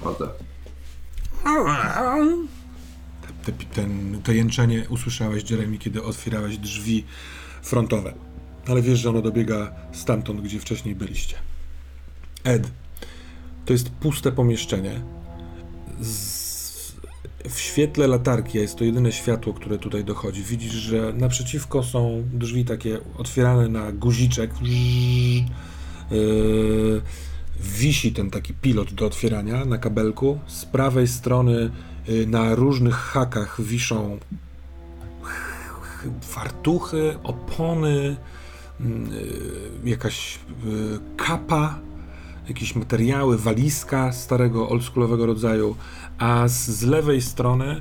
Wchodzę. 0.00 0.28
Te, 3.44 3.52
ten, 3.52 4.20
to 4.22 4.32
jęczenie 4.32 4.84
usłyszałeś, 4.88 5.50
Jeremy, 5.50 5.78
kiedy 5.78 6.02
otwierałeś 6.02 6.58
drzwi 6.58 7.04
frontowe. 7.62 8.14
Ale 8.66 8.82
wiesz, 8.82 8.98
że 8.98 9.10
ono 9.10 9.22
dobiega 9.22 9.72
stamtąd, 9.92 10.40
gdzie 10.40 10.60
wcześniej 10.60 10.94
byliście. 10.94 11.36
Ed, 12.44 12.70
to 13.64 13.72
jest 13.72 13.90
puste 13.90 14.32
pomieszczenie. 14.32 15.00
Z... 16.00 16.38
W 17.48 17.58
świetle 17.58 18.06
latarki, 18.06 18.58
a 18.58 18.62
jest 18.62 18.76
to 18.76 18.84
jedyne 18.84 19.12
światło, 19.12 19.54
które 19.54 19.78
tutaj 19.78 20.04
dochodzi, 20.04 20.42
widzisz, 20.42 20.72
że 20.72 21.12
naprzeciwko 21.12 21.82
są 21.82 22.22
drzwi 22.32 22.64
takie 22.64 22.98
otwierane 23.18 23.68
na 23.68 23.92
guziczek. 23.92 24.50
Yy, 26.10 27.02
wisi 27.60 28.12
ten 28.12 28.30
taki 28.30 28.54
pilot 28.54 28.94
do 28.94 29.06
otwierania 29.06 29.64
na 29.64 29.78
kabelku. 29.78 30.38
Z 30.46 30.64
prawej 30.64 31.08
strony 31.08 31.70
y, 32.08 32.26
na 32.26 32.54
różnych 32.54 32.94
hakach 32.94 33.62
wiszą 33.62 34.18
ch- 35.22 36.06
fartuchy, 36.22 37.18
opony, 37.22 38.16
mm, 38.80 39.12
y, 39.12 39.88
jakaś 39.88 40.34
y, 40.36 40.38
kapa, 41.16 41.78
jakieś 42.48 42.74
materiały, 42.74 43.38
walizka 43.38 44.12
starego, 44.12 44.68
oldschoolowego 44.68 45.26
rodzaju, 45.26 45.76
a 46.18 46.48
z, 46.48 46.68
z 46.68 46.82
lewej 46.82 47.22
strony 47.22 47.80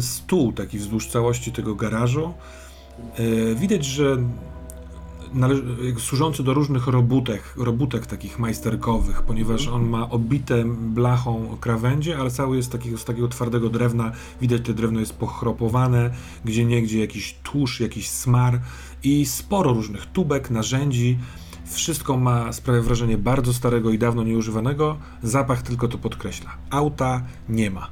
stół 0.00 0.52
taki 0.52 0.78
wzdłuż 0.78 1.06
całości 1.06 1.52
tego 1.52 1.74
garażu. 1.74 2.34
Widać, 3.56 3.84
że 3.84 4.16
służący 5.98 6.42
do 6.42 6.54
różnych 6.54 6.86
robótek, 6.86 7.42
robótek 7.56 8.06
takich 8.06 8.38
majsterkowych, 8.38 9.22
ponieważ 9.22 9.68
on 9.68 9.88
ma 9.88 10.10
obite 10.10 10.64
blachą 10.66 11.56
krawędzie, 11.60 12.18
ale 12.18 12.30
cały 12.30 12.56
jest 12.56 12.72
takiego, 12.72 12.98
z 12.98 13.04
takiego 13.04 13.28
twardego 13.28 13.68
drewna. 13.68 14.12
Widać, 14.40 14.62
te 14.62 14.74
drewno 14.74 15.00
jest 15.00 15.12
pochropowane, 15.12 16.10
gdzie 16.44 16.64
niegdzie 16.64 17.00
jakiś 17.00 17.36
tłuszcz, 17.42 17.80
jakiś 17.80 18.10
smar 18.10 18.60
i 19.02 19.26
sporo 19.26 19.72
różnych 19.72 20.06
tubek, 20.06 20.50
narzędzi. 20.50 21.18
Wszystko 21.66 22.16
ma, 22.16 22.52
sprawia 22.52 22.82
wrażenie 22.82 23.18
bardzo 23.18 23.54
starego 23.54 23.90
i 23.90 23.98
dawno 23.98 24.24
nieużywanego. 24.24 24.98
Zapach 25.22 25.62
tylko 25.62 25.88
to 25.88 25.98
podkreśla. 25.98 26.56
Auta 26.70 27.22
nie 27.48 27.70
ma. 27.70 27.90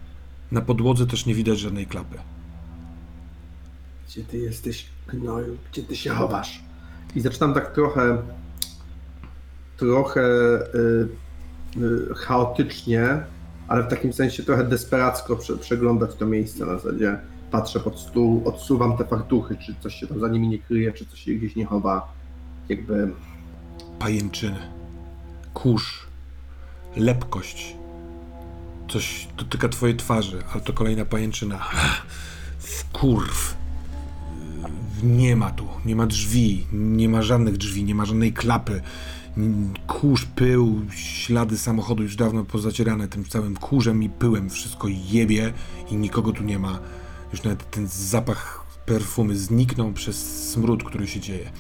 Na 0.52 0.60
podłodze 0.60 1.06
też 1.06 1.26
nie 1.26 1.34
widać 1.34 1.58
żadnej 1.58 1.86
klapy. 1.86 2.18
Gdzie 4.08 4.24
ty 4.24 4.38
jesteś, 4.38 4.86
gnoju? 5.08 5.56
Gdzie 5.72 5.82
ty 5.82 5.96
się 5.96 6.10
chowasz? 6.10 6.63
I 7.14 7.20
zaczynam 7.20 7.54
tak 7.54 7.74
trochę, 7.74 8.22
trochę 9.76 10.20
y, 10.20 11.08
y, 11.80 12.14
chaotycznie, 12.14 13.24
ale 13.68 13.82
w 13.82 13.88
takim 13.88 14.12
sensie 14.12 14.42
trochę 14.42 14.64
desperacko 14.64 15.36
prze, 15.36 15.56
przeglądać 15.56 16.14
to 16.14 16.26
miejsce 16.26 16.66
na 16.66 16.78
zasadzie. 16.78 17.18
Patrzę 17.50 17.80
pod 17.80 17.98
stół, 17.98 18.42
odsuwam 18.44 18.96
te 18.96 19.04
fartuchy, 19.04 19.56
czy 19.56 19.74
coś 19.80 19.94
się 19.94 20.06
tam 20.06 20.20
za 20.20 20.28
nimi 20.28 20.48
nie 20.48 20.58
kryje, 20.58 20.92
czy 20.92 21.06
coś 21.06 21.20
się 21.20 21.32
gdzieś 21.32 21.56
nie 21.56 21.66
chowa. 21.66 22.12
Jakby 22.68 23.12
pajęczyny, 23.98 24.58
kurz, 25.54 26.06
lepkość. 26.96 27.76
Coś 28.88 29.28
dotyka 29.36 29.68
twojej 29.68 29.96
twarzy, 29.96 30.42
ale 30.52 30.62
to 30.62 30.72
kolejna 30.72 31.04
pajęczyna. 31.04 31.58
Kurw. 32.92 33.63
Nie 35.04 35.36
ma 35.36 35.50
tu, 35.50 35.66
nie 35.84 35.96
ma 35.96 36.06
drzwi, 36.06 36.66
nie 36.72 37.08
ma 37.08 37.22
żadnych 37.22 37.56
drzwi, 37.56 37.84
nie 37.84 37.94
ma 37.94 38.04
żadnej 38.04 38.32
klapy. 38.32 38.82
Kurz, 39.86 40.24
pył, 40.24 40.80
ślady 40.90 41.58
samochodu 41.58 42.02
już 42.02 42.16
dawno 42.16 42.44
pozacierane 42.44 43.08
tym 43.08 43.24
całym 43.24 43.56
kurzem 43.56 44.02
i 44.02 44.08
pyłem. 44.08 44.50
Wszystko 44.50 44.88
jebie 44.88 45.52
i 45.90 45.96
nikogo 45.96 46.32
tu 46.32 46.42
nie 46.42 46.58
ma. 46.58 46.78
Już 47.32 47.42
nawet 47.42 47.70
ten 47.70 47.86
zapach 47.86 48.64
perfumy 48.86 49.36
zniknął 49.36 49.92
przez 49.92 50.50
smród, 50.50 50.84
który 50.84 51.06
się 51.06 51.20
dzieje. 51.20 51.50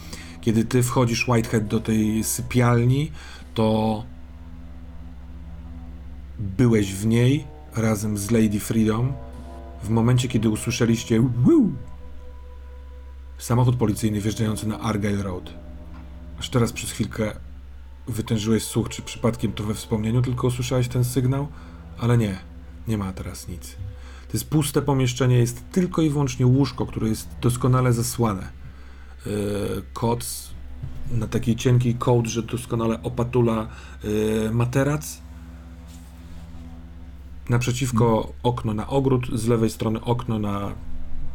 Kiedy 0.40 0.64
ty 0.64 0.82
wchodzisz, 0.82 1.28
Whitehead, 1.28 1.66
do 1.66 1.80
tej 1.80 2.24
sypialni, 2.24 3.10
to 3.54 4.04
byłeś 6.38 6.94
w 6.94 7.06
niej 7.06 7.44
razem 7.76 8.18
z 8.18 8.30
Lady 8.30 8.60
Freedom 8.60 9.12
w 9.82 9.88
momencie, 9.88 10.28
kiedy 10.28 10.48
usłyszeliście! 10.48 11.22
Samochód 13.44 13.76
policyjny 13.76 14.20
wjeżdżający 14.20 14.68
na 14.68 14.80
Argyle 14.80 15.22
Road. 15.22 15.54
Aż 16.38 16.50
teraz 16.50 16.72
przez 16.72 16.90
chwilkę 16.90 17.32
wytężyłeś 18.08 18.64
słuch, 18.64 18.88
czy 18.88 19.02
przypadkiem 19.02 19.52
to 19.52 19.64
we 19.64 19.74
wspomnieniu 19.74 20.22
tylko 20.22 20.46
usłyszałeś 20.46 20.88
ten 20.88 21.04
sygnał, 21.04 21.48
ale 21.98 22.18
nie, 22.18 22.38
nie 22.88 22.98
ma 22.98 23.12
teraz 23.12 23.48
nic. 23.48 23.76
To 24.28 24.32
jest 24.32 24.50
puste 24.50 24.82
pomieszczenie, 24.82 25.38
jest 25.38 25.70
tylko 25.72 26.02
i 26.02 26.10
wyłącznie 26.10 26.46
łóżko, 26.46 26.86
które 26.86 27.08
jest 27.08 27.28
doskonale 27.40 27.92
zasłane 27.92 28.52
yy, 29.26 29.32
koc 29.92 30.50
na 31.10 31.26
takiej 31.26 31.56
cienkiej 31.56 31.94
kołdrze 31.94 32.42
doskonale 32.42 33.02
opatula 33.02 33.68
yy, 34.04 34.50
materac. 34.52 35.22
Naprzeciwko 37.48 38.32
okno 38.42 38.74
na 38.74 38.86
ogród, 38.86 39.26
z 39.32 39.46
lewej 39.46 39.70
strony 39.70 40.00
okno 40.00 40.38
na 40.38 40.72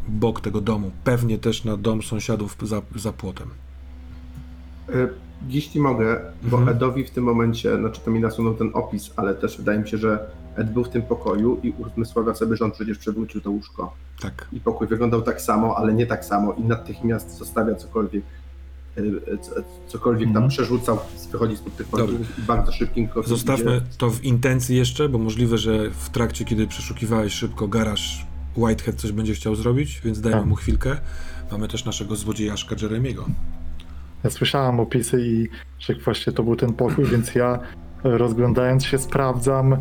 bok 0.09 0.41
tego 0.41 0.61
domu. 0.61 0.91
Pewnie 1.03 1.37
też 1.37 1.63
na 1.63 1.77
dom 1.77 2.01
sąsiadów 2.03 2.57
za, 2.61 2.81
za 2.95 3.13
płotem. 3.13 3.47
Y, 4.89 5.09
Jeśli 5.49 5.81
mogę, 5.81 6.19
bo 6.43 6.57
Mhm. 6.57 6.77
Edowi 6.77 7.03
w 7.03 7.09
tym 7.11 7.23
momencie, 7.23 7.77
znaczy 7.77 8.01
to 8.05 8.11
mi 8.11 8.19
nasunął 8.19 8.53
ten 8.53 8.71
opis, 8.73 9.11
ale 9.15 9.35
też 9.35 9.57
wydaje 9.57 9.79
mi 9.79 9.89
się, 9.89 9.97
że 9.97 10.19
Ed 10.55 10.73
był 10.73 10.83
w 10.83 10.89
tym 10.89 11.01
pokoju 11.01 11.59
i 11.63 11.73
uzmysławia 11.77 12.35
sobie, 12.35 12.55
że 12.57 12.65
on 12.65 12.71
przecież 12.71 12.97
przewrócił 12.97 13.41
to 13.41 13.51
łóżko. 13.51 13.93
Tak. 14.21 14.47
I 14.53 14.59
pokój 14.59 14.87
wyglądał 14.87 15.21
tak 15.21 15.41
samo, 15.41 15.77
ale 15.77 15.93
nie 15.93 16.05
tak 16.05 16.25
samo 16.25 16.53
i 16.53 16.61
natychmiast 16.61 17.37
zostawia 17.37 17.75
cokolwiek, 17.75 18.23
co- 19.41 19.51
cokolwiek 19.87 20.23
tam 20.27 20.29
Mhm. 20.37 20.49
przerzucał, 20.49 20.97
wychodzi 21.31 21.57
spod 21.57 21.75
tych 21.75 21.87
warunków 21.89 22.39
i 22.39 22.41
bardzo 22.41 22.71
szybkim 22.71 23.07
krokiem 23.07 23.29
Zostawmy 23.29 23.77
idzie. 23.77 23.85
to 23.97 24.09
w 24.09 24.23
intencji 24.23 24.77
jeszcze, 24.77 25.09
bo 25.09 25.17
możliwe, 25.17 25.57
że 25.57 25.89
w 25.89 26.09
trakcie, 26.09 26.45
kiedy 26.45 26.67
przeszukiwałeś 26.67 27.33
szybko 27.33 27.67
garaż, 27.67 28.27
Whitehead 28.57 28.95
coś 28.95 29.11
będzie 29.11 29.33
chciał 29.33 29.55
zrobić, 29.55 30.01
więc 30.05 30.21
dajmy 30.21 30.39
Tak. 30.39 30.47
mu 30.47 30.55
chwilkę. 30.55 30.97
Mamy 31.51 31.67
też 31.67 31.85
naszego 31.85 32.15
złodziejaszka 32.15 32.75
Jeremiego. 32.81 33.25
Ja 34.23 34.29
słyszałem 34.29 34.79
opisy 34.79 35.21
i 35.21 35.47
że 35.79 35.95
właśnie 35.95 36.33
to 36.33 36.43
był 36.43 36.55
ten 36.55 36.73
pokój, 36.73 37.05
więc 37.05 37.35
ja 37.35 37.59
rozglądając 38.03 38.85
się 38.85 38.97
sprawdzam 38.97 39.77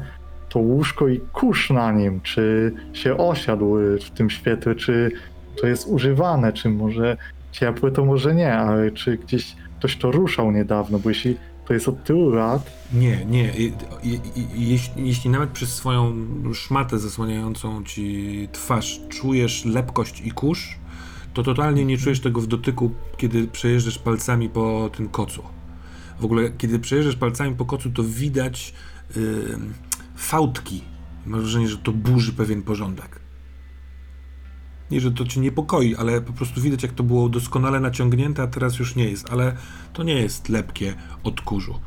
to 0.49 0.59
łóżko 0.59 1.09
i 1.09 1.21
kurz 1.21 1.71
na 1.71 1.93
nim, 1.93 2.21
czy 2.21 2.73
się 2.93 3.17
osiadł 3.17 3.77
w 4.07 4.11
tym 4.11 4.31
świetle, 4.31 4.75
czy 4.75 5.11
to 5.61 5.67
jest 5.67 5.87
używane, 5.87 6.53
czy 6.53 6.69
może 6.69 7.17
ciepłe, 7.53 7.91
to 7.91 8.05
może 8.05 8.35
nie, 8.35 8.55
ale 8.55 8.91
czy 8.91 9.17
gdzieś 9.17 9.57
ktoś 9.79 9.97
to 9.97 10.11
ruszał 10.11 10.53
niedawno, 10.53 10.99
bo 10.99 11.09
jeśli 11.09 11.37
to 11.69 11.75
jest 11.75 11.89
od 11.89 12.05
tylu 12.05 12.31
lat, 12.31 12.71
Nie, 12.93 13.25
nie. 13.25 13.53
Jeśli, 14.55 15.07
jeśli 15.07 15.31
nawet 15.31 15.51
przez 15.51 15.75
swoją 15.75 16.15
szmatę 16.55 16.99
zasłaniającą 16.99 17.85
ci 17.85 18.49
twarz 18.53 19.01
czujesz 19.09 19.65
lepkość 19.65 20.21
i 20.21 20.31
kurz, 20.31 20.79
to 21.35 21.43
totalnie 21.43 21.85
nie 21.85 21.99
czujesz 21.99 22.21
tego 22.21 22.41
w 22.41 22.47
dotyku, 22.47 22.91
kiedy 23.17 23.49
przejeżdżasz 23.49 23.99
palcami 23.99 24.49
po 24.49 24.91
tym 24.97 25.09
kocu. 25.09 25.43
W 26.21 26.25
ogóle, 26.25 26.51
kiedy 26.59 26.79
przejeżdżasz 26.79 27.17
palcami 27.17 27.57
po 27.57 27.65
kocu, 27.65 27.91
to 27.91 28.05
widać 28.05 28.75
yy, 29.17 29.59
fałdki. 30.17 30.83
Masz 31.27 31.41
wrażenie, 31.41 31.69
że 31.69 31.79
to 31.79 31.93
burzy 31.93 32.33
pewien 32.33 32.63
porządek. 32.63 33.18
Nie, 34.91 35.01
że 35.01 35.11
to 35.11 35.25
cię 35.25 35.41
niepokoi, 35.41 35.97
ale 35.97 36.21
po 36.21 36.33
prostu 36.33 36.61
widać, 36.61 36.83
jak 36.83 36.93
to 36.93 37.03
było 37.03 37.29
doskonale 37.29 37.81
naciągnięte, 37.81 38.43
a 38.43 38.47
teraz 38.47 38.79
już 38.79 38.97
nie 38.97 39.05
jest. 39.05 39.31
Ale 39.31 39.57
to 39.93 40.03
nie 40.03 40.15
jest 40.15 40.49
lepkie 40.49 40.95
od 41.23 41.41
kurzu. 41.41 41.81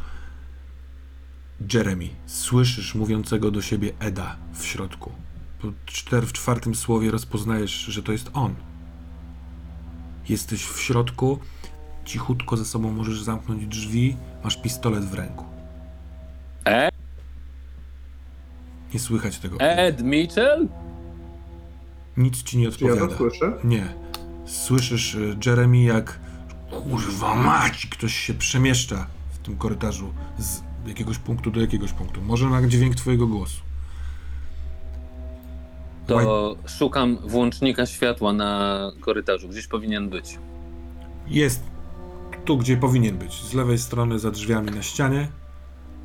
Jeremy, 1.74 2.10
słyszysz 2.26 2.96
mówiącego 2.96 3.52
do 3.52 3.62
siebie 3.62 3.92
Eda 4.00 4.36
w 4.54 4.66
środku. 4.66 5.12
Po 5.62 5.68
czter, 5.86 6.28
w 6.28 6.34
czwartym 6.34 6.76
słowie 6.76 7.12
rozpoznajesz, 7.12 7.72
że 7.72 8.04
to 8.04 8.12
jest 8.12 8.30
on. 8.34 8.56
Jesteś 10.30 10.66
w 10.66 10.80
środku, 10.80 11.40
cichutko 12.06 12.58
ze 12.58 12.66
sobą 12.66 12.92
możesz 12.92 13.22
zamknąć 13.24 13.68
drzwi, 13.68 14.18
masz 14.44 14.62
pistolet 14.62 15.06
w 15.06 15.14
ręku. 15.14 15.46
E? 16.68 16.90
Nie 18.94 19.00
słychać 19.00 19.38
tego. 19.38 19.58
Ed 19.60 20.02
Mitchell? 20.02 20.68
Nic 22.18 22.44
ci 22.44 22.58
nie 22.58 22.72
Czy 22.72 22.86
ja 22.86 22.90
to 22.90 22.94
odpowiada. 23.04 23.18
słyszę? 23.18 23.54
Nie. 23.64 23.94
Słyszysz 24.46 25.16
y, 25.16 25.38
Jeremy 25.46 25.82
jak 25.82 26.20
kurwa 26.72 27.36
mać, 27.36 27.86
ktoś 27.86 28.14
się 28.16 28.34
przemieszcza 28.34 29.08
w 29.34 29.38
tym 29.38 29.58
korytarzu 29.58 30.14
z 30.40 30.62
jakiegoś 30.88 31.18
punktu 31.18 31.52
do 31.52 31.62
jakiegoś 31.62 31.92
punktu. 31.94 32.22
Może 32.22 32.50
na 32.50 32.68
dźwięk 32.68 32.96
twojego 32.96 33.28
głosu. 33.28 33.62
To 36.08 36.56
szukam 36.68 37.18
włącznika 37.26 37.86
światła 37.86 38.34
na 38.34 38.80
korytarzu. 39.02 39.50
Gdzieś 39.50 39.68
powinien 39.68 40.10
być. 40.10 40.38
Jest 41.28 41.64
tu, 42.46 42.58
gdzie 42.58 42.78
powinien 42.78 43.18
być. 43.18 43.34
Z 43.44 43.54
lewej 43.54 43.78
strony 43.78 44.20
za 44.20 44.32
drzwiami 44.32 44.72
na 44.72 44.82
ścianie. 44.84 45.28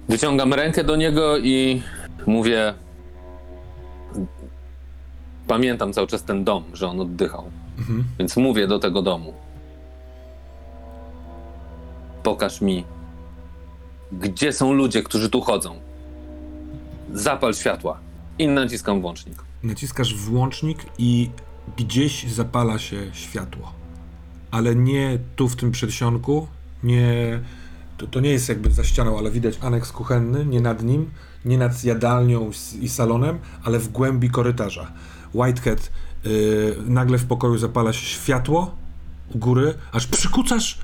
Wyciągam 0.09 0.55
rękę 0.55 0.85
do 0.85 0.97
niego 0.97 1.39
i 1.39 1.83
mówię. 2.27 2.75
Pamiętam 5.47 5.93
cały 5.93 6.07
czas 6.07 6.23
ten 6.23 6.45
dom, 6.45 6.65
że 6.73 6.89
on 6.89 7.01
oddychał. 7.01 7.51
Mhm. 7.79 8.05
Więc 8.19 8.37
mówię 8.37 8.67
do 8.67 8.79
tego 8.79 9.03
domu. 9.03 9.35
Pokaż 12.23 12.61
mi, 12.61 12.85
gdzie 14.13 14.53
są 14.53 14.73
ludzie, 14.73 15.03
którzy 15.03 15.31
tu 15.31 15.41
chodzą. 15.41 15.81
Zapal 17.13 17.55
światła. 17.55 17.99
I 18.39 18.49
naciskam 18.49 19.01
włącznik. 19.01 19.37
Naciskasz 19.63 20.15
włącznik 20.15 20.79
i 20.99 21.31
gdzieś 21.77 22.25
zapala 22.25 22.79
się 22.79 22.97
światło. 23.13 23.73
Ale 24.51 24.75
nie 24.77 25.19
tu 25.37 25.49
w 25.49 25.57
tym 25.57 25.71
przedsionku, 25.71 26.47
nie. 26.83 27.41
To, 27.99 28.07
to 28.07 28.21
nie 28.21 28.31
jest 28.31 28.49
jakby 28.49 28.71
za 28.71 28.85
ścianą, 28.85 29.19
ale 29.19 29.31
widać 29.31 29.59
aneks 29.63 29.93
kuchenny, 29.93 30.47
nie 30.47 30.61
nad 30.61 30.83
nim, 30.83 31.11
nie 31.45 31.59
nad 31.59 31.85
jadalnią 31.85 32.51
i 32.81 32.89
salonem, 32.89 33.39
ale 33.65 33.79
w 33.79 33.89
głębi 33.89 34.31
korytarza. 34.31 34.93
Whitehead 35.37 35.91
yy, 36.25 36.77
nagle 36.87 37.19
w 37.19 37.25
pokoju 37.27 37.59
zapala 37.59 37.93
się 37.93 38.07
światło 38.07 38.75
u 39.35 39.39
góry, 39.39 39.75
aż 39.93 40.07
przykucasz 40.07 40.79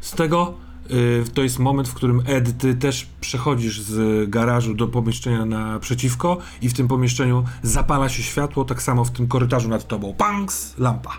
z 0.00 0.12
tego. 0.12 0.54
Yy, 0.90 1.24
to 1.34 1.42
jest 1.42 1.58
moment, 1.58 1.88
w 1.88 1.94
którym 1.94 2.22
Ed, 2.26 2.58
ty 2.58 2.74
też 2.74 3.06
przechodzisz 3.20 3.80
z 3.80 4.30
garażu 4.30 4.74
do 4.74 4.88
pomieszczenia 4.88 5.44
naprzeciwko 5.46 6.38
i 6.62 6.68
w 6.68 6.74
tym 6.74 6.88
pomieszczeniu 6.88 7.44
zapala 7.62 8.08
się 8.08 8.22
światło, 8.22 8.64
tak 8.64 8.82
samo 8.82 9.04
w 9.04 9.10
tym 9.10 9.26
korytarzu 9.28 9.68
nad 9.68 9.86
tobą. 9.88 10.14
Panks, 10.14 10.74
lampa. 10.78 11.10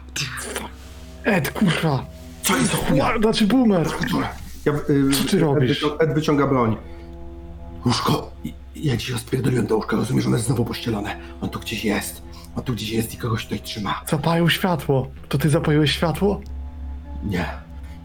Ed, 1.24 1.52
kurwa! 1.52 2.06
Co 2.44 2.58
jest 2.58 2.72
to 2.72 2.78
Ła- 2.78 3.22
Znaczy 3.22 3.48
boomer! 3.48 3.88
Ja, 4.66 4.74
y, 4.74 5.12
Co 5.14 5.24
ty 5.30 5.40
robisz? 5.40 5.72
Ed, 5.72 5.78
wycią- 5.92 5.98
Ed 6.00 6.14
wyciąga 6.14 6.48
broń. 6.48 6.78
Łóżko, 7.86 8.32
ja 8.76 8.98
ci 8.98 9.12
rozpierdoliłem 9.12 9.68
to 9.68 9.76
łóżko, 9.76 9.96
rozumiesz, 9.96 10.26
ono 10.26 10.36
jest 10.36 10.48
znowu 10.48 10.66
pościelone. 10.66 11.18
On 11.42 11.50
tu 11.50 11.60
gdzieś 11.60 11.86
jest. 11.86 12.22
On 12.56 12.64
tu 12.64 12.74
gdzieś 12.74 12.90
jest 12.92 13.14
i 13.14 13.18
kogoś 13.18 13.44
tutaj 13.44 13.60
trzyma. 13.60 14.02
Zapalił 14.10 14.50
światło. 14.50 15.08
To 15.30 15.38
ty 15.38 15.50
zapaliłeś 15.50 15.92
światło? 15.92 16.42
Nie. 17.24 17.46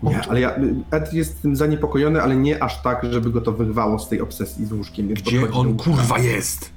Nie, 0.03 0.21
ale 0.29 0.41
ja, 0.41 0.55
Ed 0.91 1.13
jest 1.15 1.43
tym 1.43 1.57
zaniepokojony, 1.57 2.23
ale 2.23 2.37
nie 2.37 2.63
aż 2.63 2.83
tak, 2.83 3.07
żeby 3.11 3.31
go 3.31 3.41
to 3.41 3.53
wyrwało 3.53 3.99
z 3.99 4.09
tej 4.09 4.21
obsesji 4.21 4.67
z 4.67 4.73
łóżkiem. 4.73 5.09
więc 5.09 5.21
Gdzie 5.21 5.31
podchodzi 5.41 5.53
do 5.55 5.61
on 5.61 5.67
łóżka. 5.67 5.85
kurwa 5.85 6.19
jest? 6.19 6.71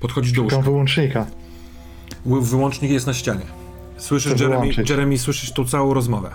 Podchodzisz 0.00 0.32
do 0.32 0.42
łóżka. 0.42 0.56
Szukam 0.56 0.64
wyłącznika. 0.72 1.26
Wyłącznik 2.26 2.90
jest 2.90 3.06
na 3.06 3.14
ścianie. 3.14 3.40
Słyszysz, 3.96 4.32
Chcę 4.32 4.44
Jeremy, 4.44 4.60
wyłączyć. 4.60 4.90
Jeremy, 4.90 5.18
słyszysz 5.18 5.52
tą 5.52 5.64
całą 5.64 5.94
rozmowę. 5.94 6.30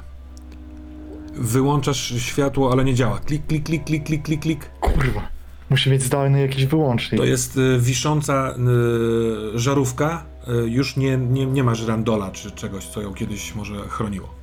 Wyłączasz 1.33 2.13
światło, 2.17 2.71
ale 2.71 2.83
nie 2.83 2.93
działa. 2.95 3.19
Klik, 3.19 3.47
klik, 3.47 3.63
klik, 3.65 3.83
klik, 3.83 4.03
klik, 4.03 4.23
klik, 4.23 4.41
klik. 4.41 4.69
Kurwa. 4.79 5.21
Musi 5.71 5.89
mieć 5.89 6.03
zdalny 6.03 6.41
jakiś 6.41 6.65
wyłącznik. 6.65 7.21
To 7.21 7.25
jest 7.25 7.57
y, 7.57 7.79
wisząca 7.79 8.55
y, 9.55 9.59
żarówka. 9.59 10.25
Y, 10.65 10.69
już 10.69 10.97
nie, 10.97 11.17
nie, 11.17 11.45
nie 11.45 11.63
ma 11.63 11.75
żrandola 11.75 12.31
czy 12.31 12.51
czegoś, 12.51 12.85
co 12.85 13.01
ją 13.01 13.13
kiedyś 13.13 13.55
może 13.55 13.75
chroniło. 13.75 14.35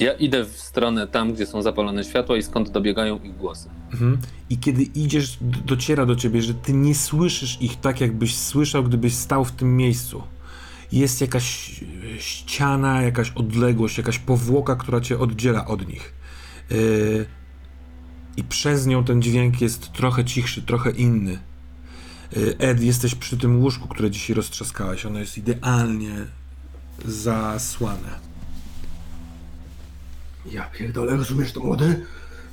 Ja 0.00 0.12
idę 0.12 0.44
w 0.44 0.56
stronę 0.60 1.06
tam, 1.06 1.32
gdzie 1.32 1.46
są 1.46 1.62
zapalone 1.62 2.04
światła 2.04 2.36
i 2.36 2.42
skąd 2.42 2.70
dobiegają 2.70 3.18
ich 3.18 3.36
głosy. 3.36 3.68
Mhm. 3.92 4.18
I 4.50 4.58
kiedy 4.58 4.82
idziesz, 4.82 5.38
dociera 5.40 6.06
do 6.06 6.16
ciebie, 6.16 6.42
że 6.42 6.54
ty 6.54 6.72
nie 6.72 6.94
słyszysz 6.94 7.62
ich 7.62 7.80
tak, 7.80 8.00
jakbyś 8.00 8.36
słyszał, 8.36 8.84
gdybyś 8.84 9.14
stał 9.14 9.44
w 9.44 9.52
tym 9.52 9.76
miejscu. 9.76 10.22
Jest 10.92 11.20
jakaś 11.20 11.80
e, 11.82 12.20
ściana, 12.20 13.02
jakaś 13.02 13.30
odległość, 13.30 13.98
jakaś 13.98 14.18
powłoka, 14.18 14.76
która 14.76 15.00
cię 15.00 15.18
oddziela 15.18 15.66
od 15.66 15.88
nich. 15.88 16.14
Yy, 16.70 17.26
I 18.36 18.44
przez 18.44 18.86
nią 18.86 19.04
ten 19.04 19.22
dźwięk 19.22 19.60
jest 19.60 19.92
trochę 19.92 20.24
cichszy, 20.24 20.62
trochę 20.62 20.90
inny. 20.90 21.38
Yy, 22.36 22.56
Ed, 22.58 22.82
jesteś 22.82 23.14
przy 23.14 23.36
tym 23.36 23.62
łóżku, 23.62 23.88
które 23.88 24.10
dzisiaj 24.10 24.36
roztrzaskałeś. 24.36 25.06
Ono 25.06 25.18
jest 25.18 25.38
idealnie 25.38 26.14
zasłane. 27.04 28.34
Ja 30.52 30.64
pierdolę, 30.64 31.16
rozumiesz 31.16 31.52
to 31.52 31.60
młody? 31.60 32.06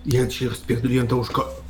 Ja 0.06 0.28
ci 0.28 0.48
rozpierdoliłem 0.48 1.08
to 1.08 1.16
łóżko. 1.16 1.62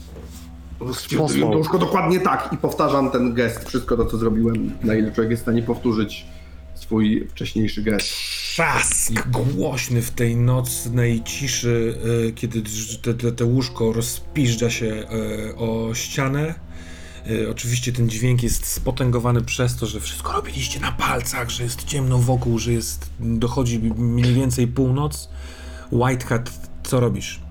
Rozpierdoliłem 0.80 1.52
to 1.52 1.58
łóżko 1.58 1.78
dokładnie 1.78 2.19
tak 2.19 2.50
i 2.54 2.58
powtarzam 2.58 3.12
ten 3.12 3.34
gest, 3.34 3.69
wszystko 3.69 3.97
to 3.97 4.06
co 4.06 4.17
zrobiłem, 4.17 4.71
na 4.84 4.95
ile 4.95 5.12
człowiek 5.12 5.32
jest 5.32 5.43
w 5.43 5.45
stanie 5.45 5.63
powtórzyć 5.63 6.26
swój 6.76 7.28
wcześniejszy 7.28 7.84
gest. 7.84 8.13
Trzask 8.56 9.14
głośny 9.28 10.02
w 10.02 10.12
tej 10.12 10.36
nocnej 10.36 11.24
ciszy, 11.24 11.96
e, 12.28 12.32
kiedy 12.32 12.62
te, 13.02 13.14
te, 13.14 13.32
te 13.32 13.46
łóżko 13.46 13.94
rozpiżdża 13.94 14.70
się 14.70 14.86
e, 14.86 15.56
o 15.56 15.94
ścianę. 15.94 16.56
E, 17.46 17.50
Oczywiście 17.50 17.92
ten 17.94 18.10
dźwięk 18.10 18.44
jest 18.44 18.66
spotęgowany 18.66 19.42
przez 19.42 19.76
to, 19.76 19.86
że 19.86 20.00
wszystko 20.00 20.34
robiliście 20.34 20.80
na 20.80 20.92
palcach, 20.92 21.50
że 21.50 21.64
jest 21.64 21.84
ciemno 21.84 22.18
wokół, 22.18 22.60
że 22.60 22.74
jest, 22.74 23.10
dochodzi 23.20 23.80
mniej 23.98 24.34
więcej 24.34 24.68
północ. 24.68 25.30
Whitehat, 25.92 26.52
co 26.84 27.00
robisz? 27.00 27.42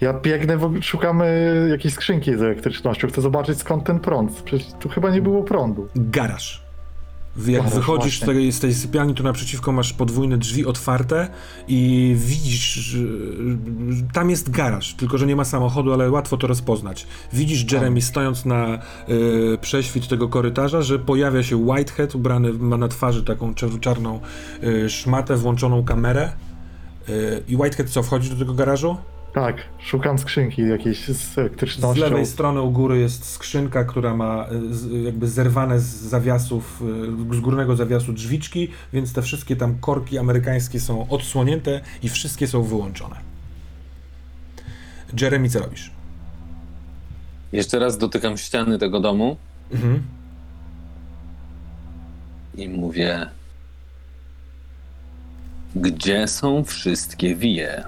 Ja 0.00 0.12
biegnę, 0.20 0.58
szukamy 0.82 1.66
jakiejś 1.70 1.94
skrzynki 1.94 2.36
z 2.36 2.42
elektrycznością. 2.42 3.08
Chcę 3.08 3.20
zobaczyć 3.20 3.58
skąd 3.58 3.84
ten 3.84 4.00
prąd. 4.00 4.42
Przecież 4.42 4.68
tu 4.80 4.88
chyba 4.88 5.10
nie 5.10 5.22
było 5.22 5.42
prądu. 5.42 5.88
Garaż. 5.96 6.63
Jak 7.46 7.68
wychodzisz 7.68 8.20
tej, 8.20 8.52
z 8.52 8.60
tej 8.60 8.74
sypialni, 8.74 9.14
to 9.14 9.22
naprzeciwko 9.22 9.72
masz 9.72 9.92
podwójne 9.92 10.38
drzwi 10.38 10.66
otwarte 10.66 11.28
i 11.68 12.14
widzisz, 12.18 12.96
tam 14.12 14.30
jest 14.30 14.50
garaż, 14.50 14.94
tylko 14.94 15.18
że 15.18 15.26
nie 15.26 15.36
ma 15.36 15.44
samochodu, 15.44 15.92
ale 15.92 16.10
łatwo 16.10 16.36
to 16.36 16.46
rozpoznać. 16.46 17.06
Widzisz 17.32 17.72
Jeremy 17.72 18.02
stojąc 18.02 18.44
na 18.44 18.78
y, 19.08 19.58
prześwit 19.60 20.08
tego 20.08 20.28
korytarza, 20.28 20.82
że 20.82 20.98
pojawia 20.98 21.42
się 21.42 21.56
Whitehead, 21.56 22.14
ubrany 22.14 22.52
ma 22.52 22.76
na 22.76 22.88
twarzy 22.88 23.24
taką 23.24 23.54
czarną 23.80 24.20
y, 24.64 24.90
szmatę, 24.90 25.36
włączoną 25.36 25.84
kamerę. 25.84 26.32
Y, 27.08 27.42
I 27.48 27.56
Whitehead 27.56 27.90
co, 27.90 28.02
wchodzi 28.02 28.30
do 28.30 28.36
tego 28.36 28.54
garażu? 28.54 28.96
Tak, 29.34 29.56
szukam 29.78 30.18
skrzynki 30.18 30.62
jakiejś 30.68 31.08
z 31.08 31.16
Z 31.16 31.38
elektrycznością. 31.38 32.02
lewej 32.02 32.26
strony 32.26 32.60
u 32.62 32.70
góry 32.70 32.98
jest 33.00 33.24
skrzynka, 33.24 33.84
która 33.84 34.14
ma 34.16 34.46
z- 34.70 35.04
jakby 35.04 35.28
zerwane 35.28 35.80
z 35.80 35.84
zawiasów, 35.84 36.82
y, 37.32 37.36
z 37.36 37.40
górnego 37.40 37.76
zawiasu 37.76 38.12
drzwiczki, 38.12 38.68
więc 38.92 39.12
te 39.12 39.22
wszystkie 39.22 39.56
tam 39.56 39.78
korki 39.78 40.18
amerykańskie 40.18 40.80
są 40.80 41.08
odsłonięte 41.08 41.80
i 42.02 42.08
wszystkie 42.08 42.46
są 42.48 42.62
wyłączone. 42.62 43.16
Jeremy, 45.20 45.48
co 45.48 45.58
robisz? 45.58 45.90
Jeszcze 47.52 47.78
raz 47.78 47.98
dotykam 47.98 48.36
ściany 48.36 48.78
tego 48.78 49.00
domu 49.00 49.36
Mhm. 49.72 50.02
i 52.56 52.68
mówię: 52.68 53.26
Gdzie 55.76 56.28
są 56.28 56.64
wszystkie 56.64 57.36
wije? 57.36 57.84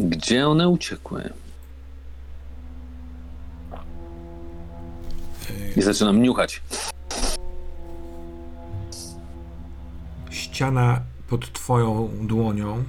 Gdzie 0.00 0.48
one 0.48 0.68
uciekły? 0.68 1.30
I 5.76 5.82
zaczynam 5.82 6.22
niuchać. 6.22 6.62
Ściana 10.30 11.00
pod 11.28 11.52
twoją 11.52 12.10
dłonią 12.22 12.84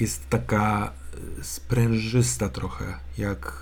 jest 0.00 0.30
taka 0.30 0.92
y, 1.40 1.44
sprężysta 1.44 2.48
trochę, 2.48 2.84
jak 3.18 3.52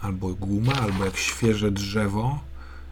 albo 0.00 0.34
guma, 0.34 0.72
albo 0.72 1.04
jak 1.04 1.16
świeże 1.16 1.70
drzewo. 1.70 2.40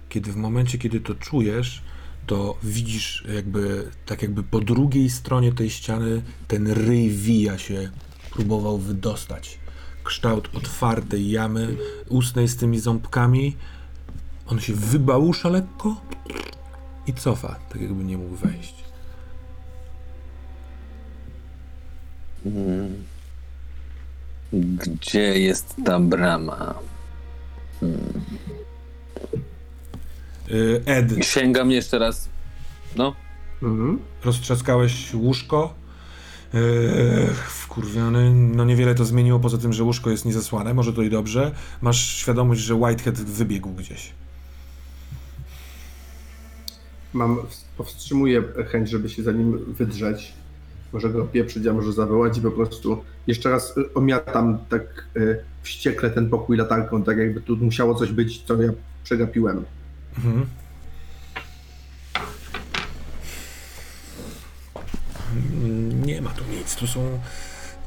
Kiedy 0.08 0.32
w 0.32 0.36
momencie, 0.36 0.78
kiedy 0.78 1.00
to 1.00 1.14
czujesz, 1.14 1.82
to 2.26 2.56
widzisz 2.62 3.24
jakby, 3.34 3.90
tak 4.06 4.22
jakby 4.22 4.42
po 4.42 4.60
drugiej 4.60 5.10
stronie 5.10 5.52
tej 5.52 5.70
ściany 5.70 6.22
ten 6.48 6.72
ryj 6.72 7.10
wija 7.10 7.58
się, 7.58 7.90
próbował 8.30 8.78
wydostać. 8.78 9.58
Kształt 10.04 10.50
otwartej 10.54 11.30
jamy 11.30 11.76
ustnej 12.08 12.48
z 12.48 12.56
tymi 12.56 12.80
ząbkami 12.80 13.56
On 14.46 14.60
się 14.60 14.72
wybałusza 14.72 15.48
lekko 15.48 16.00
i 17.06 17.14
cofa, 17.14 17.54
tak 17.68 17.80
jakby 17.80 18.04
nie 18.04 18.18
mógł 18.18 18.36
wejść. 18.36 18.84
Gdzie 24.52 25.38
jest 25.40 25.76
ta 25.84 26.00
brama? 26.00 26.74
Y, 27.82 27.96
Ed, 30.86 31.12
Sięgam 31.26 31.70
jeszcze 31.70 31.98
raz. 31.98 32.28
No, 32.96 33.14
Mhm. 33.62 33.98
roztrzaskałeś 34.24 35.14
łóżko. 35.14 35.74
Yy, 36.52 36.60
wkurwiony, 37.46 38.34
no 38.34 38.64
niewiele 38.64 38.94
to 38.94 39.04
zmieniło, 39.04 39.40
poza 39.40 39.58
tym, 39.58 39.72
że 39.72 39.84
łóżko 39.84 40.10
jest 40.10 40.24
niezasłane, 40.24 40.74
może 40.74 40.92
to 40.92 41.02
i 41.02 41.10
dobrze. 41.10 41.52
Masz 41.82 42.06
świadomość, 42.16 42.60
że 42.60 42.74
Whitehead 42.74 43.20
wybiegł 43.20 43.70
gdzieś. 43.70 44.12
Mam, 47.12 47.38
powstrzymuję 47.76 48.42
chęć, 48.72 48.90
żeby 48.90 49.08
się 49.08 49.22
za 49.22 49.32
nim 49.32 49.58
wydrzeć. 49.78 50.32
Może 50.92 51.10
go 51.10 51.24
pieprzyć, 51.24 51.66
a 51.66 51.72
może 51.72 51.92
zawołać 51.92 52.38
i 52.38 52.40
po 52.40 52.50
prostu 52.50 53.04
jeszcze 53.26 53.50
raz 53.50 53.76
y, 53.76 53.94
omiatam 53.94 54.58
tak 54.68 54.82
y, 55.16 55.44
wściekle 55.62 56.10
ten 56.10 56.30
pokój 56.30 56.56
latarką, 56.56 57.02
tak 57.02 57.18
jakby 57.18 57.40
tu 57.40 57.56
musiało 57.56 57.94
coś 57.94 58.12
być, 58.12 58.42
co 58.42 58.62
ja 58.62 58.70
przegapiłem. 59.04 59.64
Mhm. 60.18 60.46
Nie 66.06 66.22
ma 66.22 66.30
tu 66.30 66.44
nic, 66.44 66.74
tu 66.76 66.86
są. 66.86 67.20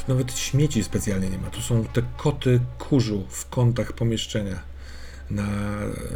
Nawet 0.08 0.38
śmieci 0.38 0.84
specjalnie 0.84 1.30
nie 1.30 1.38
ma. 1.38 1.50
Tu 1.50 1.62
są 1.62 1.86
te 1.86 2.02
koty 2.18 2.60
kurzu 2.78 3.26
w 3.30 3.50
kątach 3.50 3.94
pomieszczenia. 3.94 4.60
Na, 5.32 5.48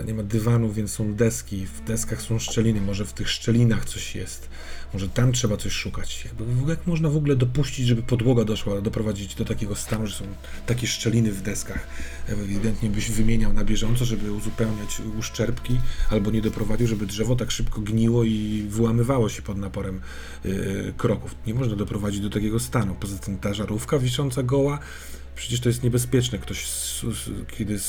nie 0.06 0.14
ma 0.14 0.24
dywanu, 0.24 0.72
więc 0.72 0.92
są 0.92 1.14
deski. 1.14 1.66
W 1.66 1.84
deskach 1.84 2.22
są 2.22 2.40
szczeliny. 2.40 2.82
Może 2.82 3.06
w 3.06 3.14
tych 3.14 3.30
szczelinach 3.30 3.86
coś 3.86 4.16
jest. 4.16 4.50
Może 4.94 5.10
tam 5.10 5.32
trzeba 5.32 5.58
coś 5.58 5.74
szukać. 5.74 6.26
Jakby, 6.26 6.70
jak 6.70 6.88
można 6.88 7.10
w 7.10 7.18
ogóle 7.18 7.36
dopuścić, 7.36 7.88
żeby 7.88 8.02
podłoga 8.02 8.44
doszła, 8.44 8.82
doprowadzić 8.82 9.36
do 9.36 9.46
takiego 9.46 9.76
stanu, 9.76 10.08
że 10.08 10.16
są 10.16 10.26
takie 10.66 10.88
szczeliny 10.88 11.32
w 11.32 11.42
deskach. 11.42 11.88
Ewidentnie 12.28 12.90
byś 12.90 13.12
wymieniał 13.12 13.54
na 13.54 13.64
bieżąco, 13.64 14.06
żeby 14.06 14.32
uzupełniać 14.32 15.02
uszczerbki, 15.20 15.80
albo 16.10 16.32
nie 16.32 16.42
doprowadził, 16.42 16.88
żeby 16.88 17.06
drzewo 17.06 17.36
tak 17.36 17.52
szybko 17.52 17.82
gniło 17.82 18.24
i 18.24 18.66
wyłamywało 18.70 19.30
się 19.30 19.42
pod 19.42 19.58
naporem 19.58 20.02
yy, 20.46 20.94
kroków. 20.98 21.36
Nie 21.48 21.54
można 21.54 21.76
doprowadzić 21.76 22.22
do 22.22 22.30
takiego 22.30 22.60
stanu. 22.60 22.96
Poza 23.00 23.18
tym 23.18 23.38
ta 23.38 23.54
żarówka 23.54 24.00
wisząca 24.00 24.44
goła, 24.44 24.80
przecież 25.36 25.60
to 25.60 25.70
jest 25.70 25.84
niebezpieczne. 25.84 26.38
Ktoś, 26.38 26.66
kiedy 27.48 27.80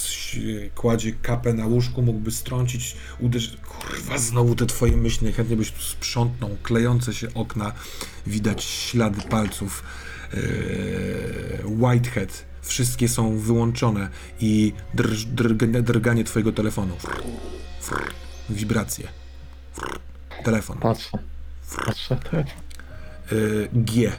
kładzie 0.74 1.12
kapę 1.12 1.53
na 1.53 1.66
łóżku, 1.66 2.03
mógłby 2.03 2.30
strącić, 2.30 2.97
uderzyć. 3.20 3.57
Kurwa, 3.57 4.18
znowu 4.18 4.55
te 4.55 4.66
twoje 4.66 4.97
myśli. 4.97 5.24
Najchętniej 5.24 5.59
byś 5.59 5.70
tu 5.70 5.82
sprzątnął. 5.82 6.57
Klejące 6.62 7.14
się 7.14 7.34
okna, 7.34 7.72
widać 8.26 8.64
ślady 8.64 9.22
palców. 9.28 9.82
Yy, 10.34 10.40
Whitehead. 11.64 12.45
Wszystkie 12.62 13.09
są 13.09 13.38
wyłączone 13.38 14.09
i 14.40 14.72
drż, 14.95 15.24
drganie, 15.24 15.82
drganie 15.82 16.24
twojego 16.24 16.53
telefonu. 16.53 16.97
Wibracje. 18.51 19.09
Telefon. 20.45 20.78
Patrzę. 20.78 21.18
Patrzę. 21.86 22.16
tak. 22.30 22.47
Y, 23.32 23.68
G. 23.72 24.12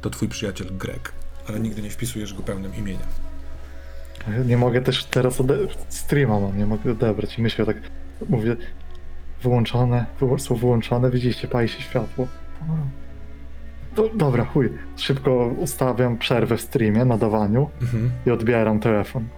To 0.00 0.10
twój 0.10 0.28
przyjaciel 0.28 0.76
Greg, 0.76 1.12
ale 1.48 1.60
nigdy 1.60 1.82
nie 1.82 1.90
wpisujesz 1.90 2.34
go 2.34 2.42
pełnym 2.42 2.74
imieniem. 2.74 3.06
Nie 4.46 4.56
mogę 4.56 4.80
też 4.82 5.04
teraz 5.04 5.40
ode... 5.40 5.58
streama 5.88 6.40
mam, 6.40 6.58
nie 6.58 6.66
mogę 6.66 6.92
odebrać 6.92 7.38
i 7.38 7.42
myślę 7.42 7.66
tak, 7.66 7.76
mówię 8.28 8.56
wyłączone, 9.42 10.06
są 10.38 10.54
wyłączone, 10.54 11.10
widzieliście, 11.10 11.48
pali 11.48 11.68
się 11.68 11.82
światło. 11.82 12.28
Do, 13.96 14.08
dobra, 14.14 14.44
chuj, 14.44 14.70
szybko 14.96 15.46
ustawiam 15.46 16.18
przerwę 16.18 16.56
w 16.56 16.60
streamie, 16.60 17.04
nadawaniu 17.04 17.70
Mhm. 17.82 18.10
i 18.26 18.30
odbieram 18.30 18.80
telefon. 18.80 19.28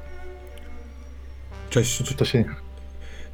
Cześć. 1.71 2.15
To 2.17 2.25
się... 2.25 2.45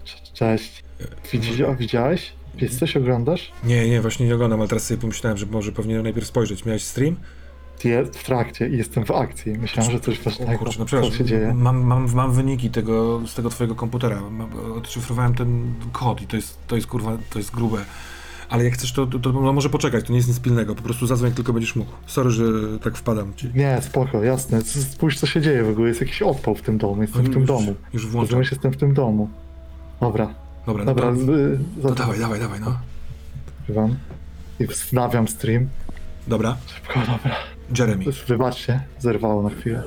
Cze- 0.05 0.33
Cześć. 0.33 0.85
Widzi... 1.33 1.65
A 1.65 1.75
widziałeś? 1.75 2.33
Jesteś, 2.61 2.97
oglądasz? 2.97 3.53
Nie, 3.65 3.89
nie, 3.91 4.01
właśnie 4.01 4.27
nie 4.27 4.35
oglądam, 4.35 4.61
ale 4.61 4.69
teraz 4.69 4.87
sobie 4.87 5.01
pomyślałem, 5.01 5.39
że 5.39 5.47
może 5.47 5.73
powinienem 5.73 6.03
najpierw 6.03 6.27
spojrzeć. 6.27 6.65
Miałeś 6.65 6.83
stream? 6.83 7.17
Jest 7.85 8.19
w 8.19 8.25
trakcie 8.25 8.69
i 8.69 8.77
jestem 8.77 9.05
w 9.05 9.11
akcji. 9.11 9.53
Myślałem, 9.59 9.93
że 9.93 10.01
coś 10.01 10.21
ważnego, 10.21 10.59
kurczę, 10.59 10.79
no 10.79 10.85
przepraszam. 10.85 11.17
się 11.19 11.25
dzieje. 11.25 11.55
Mam, 11.55 11.83
mam, 11.83 12.15
mam 12.15 12.33
wyniki 12.33 12.71
tego, 12.71 13.21
z 13.27 13.35
tego 13.35 13.51
twojego 13.51 13.75
komputera. 13.75 14.23
Odszyfrowałem 14.77 15.35
ten 15.35 15.75
kod 15.93 16.23
i 16.23 16.27
to 16.27 16.37
jest, 16.37 16.59
to 16.67 16.77
jest 16.77 16.89
kurwa, 16.89 17.19
to 17.31 17.39
jest 17.39 17.51
grube. 17.51 17.85
Ale 18.49 18.65
jak 18.65 18.75
chcesz, 18.75 18.93
to, 18.93 19.07
to, 19.07 19.19
to 19.19 19.33
no 19.33 19.53
może 19.53 19.71
poczekać, 19.71 20.05
to 20.05 20.13
nie 20.13 20.17
jest 20.17 20.29
nic 20.29 20.41
pilnego. 20.41 20.75
Po 20.75 20.83
prostu 20.83 21.07
zadzwoń, 21.07 21.33
tylko 21.33 21.53
będziesz 21.53 21.77
mógł. 21.77 21.91
Sorry, 22.07 22.31
że 22.31 22.45
tak 22.83 22.97
wpadam 22.97 23.35
ci. 23.37 23.51
Nie, 23.55 23.79
spoko, 23.83 24.23
jasne. 24.25 24.63
Spójrz, 24.63 25.19
co 25.19 25.27
się 25.27 25.41
dzieje 25.41 25.65
w 25.65 25.69
ogóle. 25.69 25.89
Jest 25.89 26.01
jakiś 26.01 26.23
odpał 26.23 26.55
w 26.55 26.63
tym 26.63 26.79
domu. 26.79 27.03
Jestem 27.03 27.23
w 27.23 27.31
tym 27.31 27.39
już, 27.41 27.49
domu. 27.49 27.75
Już 27.93 28.07
włączam. 28.07 28.31
Rozumiesz, 28.31 28.51
jestem 28.51 28.73
w 28.73 28.77
tym 28.77 28.95
domu. 28.95 29.29
Dobra, 30.01 30.35
Dobra, 30.67 30.85
no 30.85 30.95
dobra. 30.95 31.11
to, 31.13 31.17
z- 31.17 31.83
to 31.83 31.91
dawaj, 31.95 32.19
dawaj, 32.19 32.41
dawaj, 32.41 32.61
no. 32.61 32.79
Wam. 33.69 33.97
I 34.61 34.67
wznawiam 34.67 35.29
stream. 35.29 35.69
Dobra. 36.29 36.57
Szybko, 36.75 37.01
dobra. 37.01 37.37
Jeremy, 37.79 38.05
Wybaczcie, 38.29 38.81
zerwało 38.99 39.43
na 39.43 39.51
chwilę. 39.51 39.83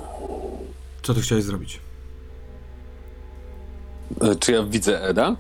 co 1.01 1.13
ty 1.13 1.21
chciałeś 1.21 1.43
zrobić? 1.43 1.79
e, 4.21 4.35
czy 4.35 4.51
ja 4.51 4.63
widzę 4.63 5.01
Eda? 5.03 5.35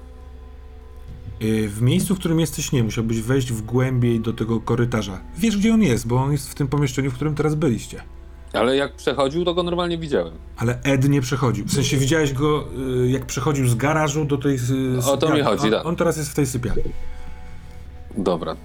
Y, 1.41 1.69
W 1.69 1.81
miejscu, 1.81 2.15
w 2.15 2.19
którym 2.19 2.39
jesteś, 2.39 2.71
nie, 2.71 2.83
musiałbyś 2.83 3.21
wejść 3.21 3.51
w 3.53 3.61
głębiej 3.61 4.19
do 4.19 4.33
tego 4.33 4.59
korytarza. 4.59 5.19
Wiesz, 5.37 5.57
gdzie 5.57 5.73
on 5.73 5.81
jest, 5.81 6.07
bo 6.07 6.15
on 6.15 6.31
jest 6.31 6.49
w 6.49 6.55
tym 6.55 6.67
pomieszczeniu, 6.67 7.11
w 7.11 7.13
którym 7.15 7.35
teraz 7.35 7.55
byliście. 7.55 8.01
Ale 8.53 8.75
jak 8.75 8.95
przechodził, 8.95 9.45
to 9.45 9.53
go 9.53 9.63
normalnie 9.63 9.97
widziałem. 9.97 10.33
Ale 10.57 10.81
Ed 10.83 11.09
nie 11.09 11.21
przechodził. 11.21 11.65
W 11.65 11.71
sensie 11.73 11.97
widziałeś 11.97 12.33
go, 12.33 12.65
y, 13.03 13.09
jak 13.09 13.25
przechodził 13.25 13.67
z 13.67 13.75
garażu 13.75 14.25
do 14.25 14.37
tej 14.37 14.59
sypialni. 14.59 15.19
to 15.19 15.35
mi 15.35 15.41
chodzi, 15.41 15.65
on, 15.65 15.71
tak. 15.71 15.85
on 15.85 15.95
teraz 15.95 16.17
jest 16.17 16.29
w 16.31 16.33
tej 16.33 16.45
sypialni. 16.45 16.83
Dobra. 18.17 18.55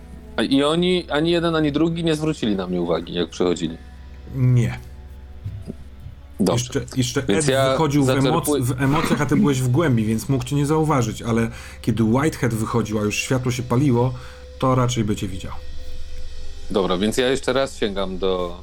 I 0.44 0.64
oni, 0.64 1.10
ani 1.10 1.30
jeden, 1.30 1.56
ani 1.56 1.72
drugi 1.72 2.04
nie 2.04 2.14
zwrócili 2.14 2.56
na 2.56 2.66
mnie 2.66 2.80
uwagi, 2.80 3.14
jak 3.14 3.30
przechodzili. 3.30 3.76
Nie. 4.34 4.78
Dobrze. 6.40 6.64
Jeszcze, 6.64 6.96
jeszcze 6.96 7.22
Więc 7.22 7.44
Ed 7.44 7.50
ja 7.50 7.70
wychodził 7.70 8.04
w, 8.04 8.08
emoc- 8.08 8.62
w 8.62 8.82
emocjach, 8.82 9.20
a 9.20 9.26
ty 9.26 9.36
byłeś 9.36 9.60
w 9.60 9.68
głębi, 9.68 10.04
więc 10.04 10.28
mógł 10.28 10.44
cię 10.44 10.56
nie 10.56 10.66
zauważyć, 10.66 11.22
ale 11.22 11.50
kiedy 11.82 12.04
Whitehead 12.04 12.54
wychodził, 12.54 12.98
a 12.98 13.02
już 13.02 13.16
światło 13.16 13.52
się 13.52 13.62
paliło, 13.62 14.14
to 14.58 14.74
raczej 14.74 15.04
by 15.04 15.16
cię 15.16 15.28
widział. 15.28 15.52
Dobra, 16.70 16.98
więc 16.98 17.16
ja 17.16 17.28
jeszcze 17.28 17.52
raz 17.52 17.76
sięgam 17.76 18.18
do 18.18 18.60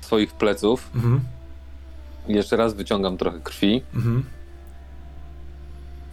swoich 0.00 0.32
pleców. 0.32 0.90
Mhm, 0.94 1.20
Jeszcze 2.28 2.56
raz 2.56 2.74
wyciągam 2.74 3.16
trochę 3.16 3.40
krwi 3.40 3.82
mhm. 3.94 4.24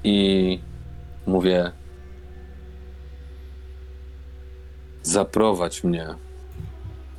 i 0.03 0.59
mówię: 1.27 1.71
Zaprowadź 5.05 5.83
mnie 5.83 6.15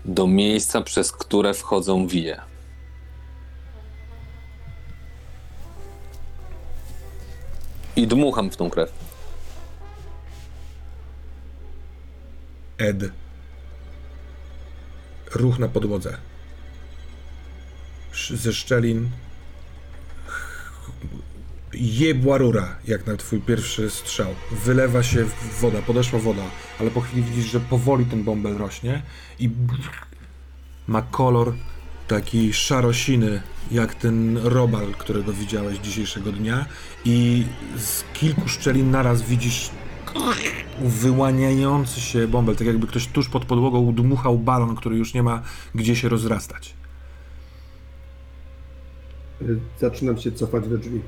do 0.04 0.26
miejsca, 0.26 0.82
przez 0.82 1.12
które 1.12 1.54
wchodzą 1.54 2.06
wije. 2.06 2.40
I 7.96 8.06
dmucham 8.06 8.50
w 8.50 8.56
tą 8.56 8.70
krew. 8.70 8.92
Ed. 12.78 12.96
Ruch 15.34 15.58
na 15.58 15.68
podłodze. 15.68 16.18
Ze 18.34 18.52
szczelin. 18.52 19.10
Jebła 21.76 22.38
rura, 22.38 22.76
jak 22.88 23.06
na 23.06 23.16
twój 23.16 23.40
pierwszy 23.40 23.90
strzał. 23.90 24.34
Wylewa 24.64 25.02
się 25.02 25.24
woda, 25.60 25.82
podeszła 25.82 26.18
woda, 26.18 26.42
ale 26.80 26.90
po 26.90 27.00
chwili 27.00 27.22
widzisz, 27.22 27.52
że 27.52 27.60
powoli 27.60 28.04
ten 28.04 28.24
bąbel 28.24 28.56
rośnie 28.56 29.02
i 29.38 29.50
ma 30.86 31.02
kolor 31.02 31.54
taki 32.08 32.52
szarosiny, 32.52 33.42
jak 33.70 33.94
ten 33.94 34.38
robal, 34.38 34.86
którego 34.98 35.32
widziałeś 35.32 35.78
dzisiejszego 35.78 36.32
dnia 36.32 36.66
i 37.04 37.44
z 37.76 38.04
kilku 38.14 38.48
szczelin 38.48 38.90
naraz 38.90 39.22
widzisz 39.22 39.70
wyłaniający 40.80 42.00
się 42.00 42.28
bąbel, 42.28 42.56
tak 42.56 42.66
jakby 42.66 42.86
ktoś 42.86 43.06
tuż 43.06 43.28
pod 43.28 43.44
podłogą 43.44 43.78
udmuchał 43.78 44.38
balon, 44.38 44.76
który 44.76 44.96
już 44.96 45.14
nie 45.14 45.22
ma 45.22 45.42
gdzie 45.74 45.96
się 45.96 46.08
rozrastać. 46.08 46.74
Zaczynam 49.80 50.18
się 50.18 50.32
cofać 50.32 50.68
do 50.68 50.78
drzwi, 50.78 51.00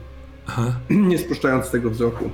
Aha. 0.49 0.73
nie 0.91 1.19
spuszczając 1.19 1.71
tego 1.71 1.91
wzroku. 1.91 2.31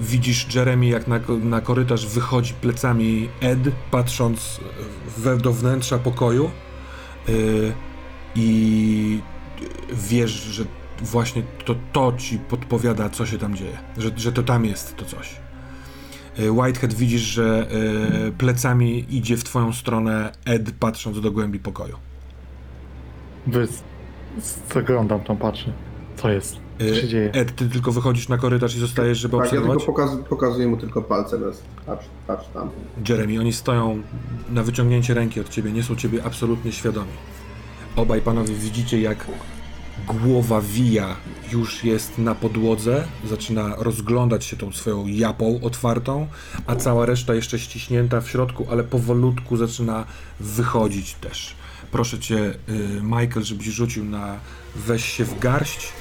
Widzisz 0.00 0.54
Jeremy, 0.54 0.86
jak 0.86 1.08
na, 1.08 1.20
na 1.42 1.60
korytarz 1.60 2.06
wychodzi 2.06 2.54
plecami 2.54 3.28
Ed, 3.40 3.58
patrząc 3.90 4.60
we, 5.18 5.36
do 5.36 5.52
wnętrza 5.52 5.98
pokoju 5.98 6.50
yy, 7.28 7.72
i 8.34 9.20
wiesz, 9.92 10.30
że 10.30 10.64
właśnie 11.00 11.42
to, 11.64 11.74
to 11.92 12.12
ci 12.18 12.38
podpowiada, 12.38 13.08
co 13.08 13.26
się 13.26 13.38
tam 13.38 13.54
dzieje, 13.54 13.78
że, 13.98 14.10
że 14.16 14.32
to 14.32 14.42
tam 14.42 14.64
jest 14.64 14.96
to 14.96 15.04
coś. 15.04 15.36
Y, 16.38 16.52
Whitehead 16.52 16.94
widzisz, 16.94 17.20
że 17.20 17.66
y, 18.28 18.32
plecami 18.32 19.06
idzie 19.10 19.36
w 19.36 19.44
twoją 19.44 19.72
stronę 19.72 20.32
Ed, 20.44 20.70
patrząc 20.80 21.20
do 21.20 21.30
głębi 21.30 21.58
pokoju. 21.58 21.96
Wy... 23.46 23.68
Zaglądam 24.74 25.20
tam, 25.20 25.36
patrzę. 25.36 25.72
Co 26.24 26.30
jest? 26.30 26.56
Co 26.78 26.84
Y, 26.84 27.00
się 27.00 27.08
dzieje? 27.08 27.30
Ed, 27.32 27.56
ty 27.56 27.68
tylko 27.68 27.92
wychodzisz 27.92 28.28
na 28.28 28.38
korytarz 28.38 28.76
i 28.76 28.78
zostajesz, 28.78 29.18
żeby 29.18 29.36
Tak, 29.36 29.40
ja 29.40 29.46
obserwować? 29.46 29.78
tylko 29.78 29.92
pokaz, 29.92 30.10
pokazuję 30.28 30.66
mu 30.68 30.76
tylko 30.76 31.02
palce 31.02 31.38
bez. 31.38 31.62
Patrz, 31.86 32.04
patrz 32.26 32.48
tam. 32.54 32.70
Jeremy, 33.08 33.40
oni 33.40 33.52
stoją 33.52 34.02
na 34.50 34.62
wyciągnięcie 34.62 35.14
ręki 35.14 35.40
od 35.40 35.48
ciebie, 35.48 35.72
nie 35.72 35.82
są 35.82 35.96
ciebie 35.96 36.24
absolutnie 36.24 36.72
świadomi. 36.72 37.10
Obaj 37.96 38.20
panowie 38.20 38.54
widzicie, 38.54 39.00
jak 39.00 39.26
głowa 40.06 40.60
Wija 40.60 41.16
już 41.52 41.84
jest 41.84 42.18
na 42.18 42.34
podłodze, 42.34 43.04
zaczyna 43.28 43.74
rozglądać 43.78 44.44
się 44.44 44.56
tą 44.56 44.72
swoją 44.72 45.06
japą 45.06 45.60
otwartą, 45.62 46.26
a 46.66 46.76
cała 46.76 47.06
reszta 47.06 47.34
jeszcze 47.34 47.58
ściśnięta 47.58 48.20
w 48.20 48.28
środku, 48.28 48.66
ale 48.70 48.84
powolutku 48.84 49.56
zaczyna 49.56 50.04
wychodzić 50.40 51.14
też. 51.14 51.54
Proszę 51.92 52.18
cię, 52.18 52.54
y, 52.68 53.00
Michael, 53.02 53.42
żebyś 53.44 53.66
rzucił 53.66 54.04
na 54.04 54.36
weź 54.76 55.04
się 55.04 55.24
w 55.24 55.38
garść. 55.38 55.92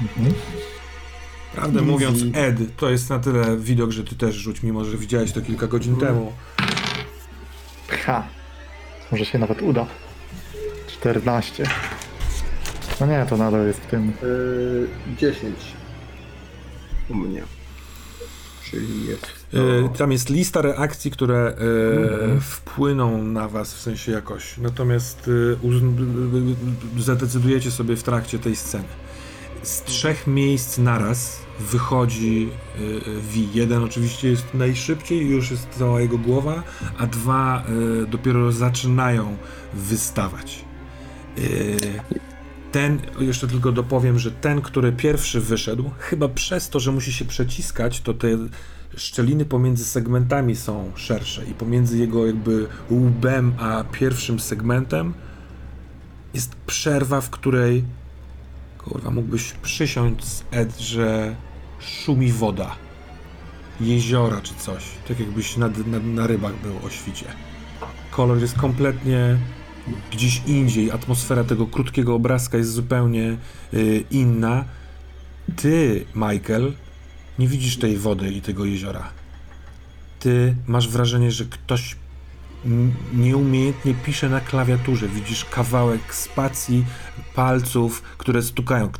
Mhm. 0.00 0.34
Prawdę 1.54 1.78
Easy. 1.78 1.90
mówiąc, 1.92 2.18
Ed, 2.34 2.76
to 2.76 2.90
jest 2.90 3.10
na 3.10 3.18
tyle 3.18 3.56
widok, 3.56 3.90
że 3.90 4.04
ty 4.04 4.14
też 4.16 4.34
rzuć, 4.34 4.62
mimo 4.62 4.84
że 4.84 4.96
widziałeś 4.96 5.32
to 5.32 5.40
kilka 5.40 5.66
godzin 5.66 5.96
temu. 5.96 6.32
Ha! 7.88 8.26
Może 9.12 9.24
się 9.24 9.38
nawet 9.38 9.62
uda. 9.62 9.86
14. 10.88 11.64
No 13.00 13.06
nie, 13.06 13.26
to 13.28 13.36
nadal 13.36 13.66
jest 13.66 13.80
w 13.80 13.86
tym. 13.86 14.12
Yy, 14.22 14.88
10 15.16 15.54
u 17.08 17.14
mnie. 17.14 17.42
Czyli 18.70 19.06
jest. 19.06 19.26
Y, 19.54 19.88
To... 19.92 19.98
Tam 19.98 20.12
jest 20.12 20.30
lista 20.30 20.62
reakcji, 20.62 21.10
które 21.10 21.54
y, 21.60 22.12
Mhm. 22.12 22.40
wpłyną 22.40 23.22
na 23.22 23.48
was 23.48 23.74
w 23.74 23.80
sensie 23.80 24.12
jakoś. 24.12 24.58
Natomiast 24.58 25.28
y, 25.28 25.30
y, 25.30 26.96
y, 26.98 27.02
zadecydujecie 27.02 27.70
sobie 27.70 27.96
w 27.96 28.02
trakcie 28.02 28.38
tej 28.38 28.56
sceny. 28.56 28.84
Z 29.62 29.82
trzech 29.82 30.26
miejsc 30.26 30.78
naraz 30.78 31.42
wychodzi 31.60 32.48
y, 32.80 32.82
y, 32.82 33.20
Vi. 33.20 33.48
Jeden 33.54 33.82
oczywiście 33.82 34.28
jest 34.28 34.54
najszybciej, 34.54 35.26
już 35.26 35.50
jest 35.50 35.68
cała 35.78 36.00
jego 36.00 36.18
głowa, 36.18 36.62
a 36.98 37.06
dwa 37.06 37.64
y, 38.02 38.06
dopiero 38.06 38.52
zaczynają 38.52 39.36
wystawać. 39.74 40.64
Y, 41.38 41.76
ten, 42.72 43.00
jeszcze 43.18 43.48
tylko 43.48 43.72
dopowiem, 43.72 44.18
że 44.18 44.30
ten, 44.30 44.60
który 44.60 44.92
pierwszy 44.92 45.40
wyszedł, 45.40 45.90
chyba 45.98 46.28
przez 46.28 46.68
to, 46.68 46.80
że 46.80 46.92
musi 46.92 47.12
się 47.12 47.24
przeciskać, 47.24 48.00
to 48.00 48.14
te 48.14 48.28
szczeliny 48.96 49.44
pomiędzy 49.44 49.84
segmentami 49.84 50.56
są 50.56 50.92
szersze 50.94 51.44
i 51.44 51.54
pomiędzy 51.54 51.98
jego 51.98 52.26
jakby 52.26 52.66
łbem 52.90 53.52
a 53.58 53.84
pierwszym 53.92 54.40
segmentem 54.40 55.14
jest 56.34 56.54
przerwa, 56.54 57.20
w 57.20 57.30
której 57.30 57.84
kurwa, 58.84 59.10
mógłbyś 59.10 59.52
przysiąść 59.52 60.26
Ed, 60.50 60.78
że 60.78 61.36
szumi 61.80 62.32
woda 62.32 62.76
jeziora 63.80 64.40
czy 64.40 64.54
coś, 64.54 64.84
tak 65.08 65.20
jakbyś 65.20 65.56
na, 65.56 65.68
na, 65.86 65.98
na 65.98 66.26
rybach 66.26 66.62
był 66.62 66.86
o 66.86 66.90
świcie. 66.90 67.26
Kolor 68.10 68.40
jest 68.40 68.58
kompletnie 68.58 69.38
gdzieś 70.12 70.42
indziej, 70.46 70.90
atmosfera 70.90 71.44
tego 71.44 71.66
krótkiego 71.66 72.14
obrazka 72.14 72.58
jest 72.58 72.72
zupełnie 72.72 73.36
y, 73.74 74.04
inna. 74.10 74.64
Ty, 75.56 76.04
Michael, 76.14 76.72
nie 77.38 77.48
widzisz 77.48 77.76
tej 77.76 77.96
wody 77.96 78.30
i 78.30 78.40
tego 78.40 78.64
jeziora. 78.64 79.08
Ty 80.20 80.56
masz 80.66 80.88
wrażenie, 80.88 81.30
że 81.30 81.44
ktoś 81.44 81.96
nieumiejętnie 83.12 83.94
pisze 83.94 84.28
na 84.28 84.40
klawiaturze. 84.40 85.08
Widzisz 85.08 85.44
kawałek 85.44 86.14
spacji, 86.14 86.84
palców, 87.34 88.02
które 88.02 88.42
stukają. 88.42 88.90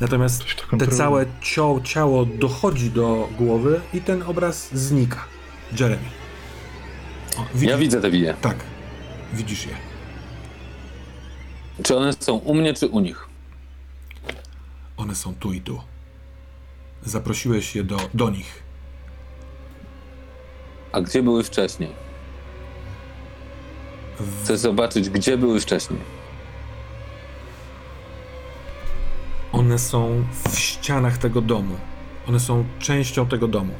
Natomiast 0.00 0.44
te 0.78 0.86
całe 0.86 1.26
cio, 1.42 1.80
ciało 1.84 2.24
dochodzi 2.24 2.90
do 2.90 3.28
głowy 3.38 3.80
i 3.94 4.00
ten 4.00 4.22
obraz 4.22 4.74
znika. 4.74 5.24
Jeremy. 5.80 6.08
O, 7.36 7.46
widzisz, 7.54 7.70
Ja 7.70 7.78
widzę 7.78 8.00
te 8.00 8.10
wije. 8.10 8.34
Tak, 8.40 8.56
widzisz 9.32 9.66
je. 9.66 9.72
Czy 11.82 11.96
one 11.96 12.12
są 12.12 12.36
u 12.36 12.54
mnie, 12.54 12.74
czy 12.74 12.88
u 12.88 13.00
nich? 13.00 13.28
One 14.96 15.14
są 15.14 15.34
tu 15.34 15.52
i 15.52 15.60
tu. 15.60 15.80
Zaprosiłeś 17.02 17.76
je 17.76 17.84
do, 17.84 17.96
do 18.14 18.30
nich. 18.30 18.62
A 20.92 21.00
gdzie 21.00 21.22
były 21.22 21.44
wcześniej? 21.44 21.90
Chcę 24.42 24.58
zobaczyć, 24.58 25.10
gdzie 25.10 25.38
były 25.38 25.60
wcześniej. 25.60 26.00
one 29.58 29.78
są 29.78 30.24
w 30.48 30.58
ścianach 30.58 31.18
tego 31.18 31.40
domu. 31.40 31.74
One 32.28 32.40
są 32.40 32.64
częścią 32.78 33.26
tego 33.26 33.48
domu. 33.48 33.72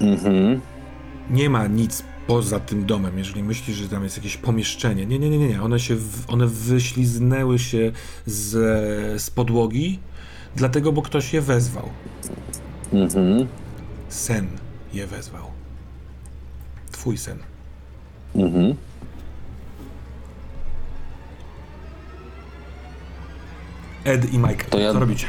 Mhm. 0.00 0.60
Nie 1.30 1.50
ma 1.50 1.66
nic 1.66 2.04
poza 2.26 2.60
tym 2.60 2.86
domem, 2.86 3.18
jeżeli 3.18 3.42
myślisz, 3.42 3.76
że 3.76 3.88
tam 3.88 4.04
jest 4.04 4.16
jakieś 4.16 4.36
pomieszczenie. 4.36 5.06
Nie, 5.06 5.18
nie, 5.18 5.30
nie, 5.30 5.38
nie. 5.38 5.48
nie. 5.48 5.62
One, 5.62 5.80
się 5.80 5.96
one 6.28 6.46
wyśliznęły 6.46 7.58
się 7.58 7.92
z, 8.26 8.50
z 9.22 9.30
podłogi, 9.30 9.98
dlatego, 10.56 10.92
bo 10.92 11.02
ktoś 11.02 11.32
je 11.32 11.40
wezwał. 11.40 11.88
Mhm. 12.92 13.46
Sen 14.08 14.46
je 14.92 15.06
wezwał. 15.06 15.61
Twój 17.02 17.18
sen. 17.18 17.38
Mhm. 18.34 18.74
Ed 24.04 24.32
i 24.34 24.38
Michael, 24.38 24.70
To 24.70 24.78
ja- 24.78 24.92
co 24.92 24.98
robicie? 25.00 25.26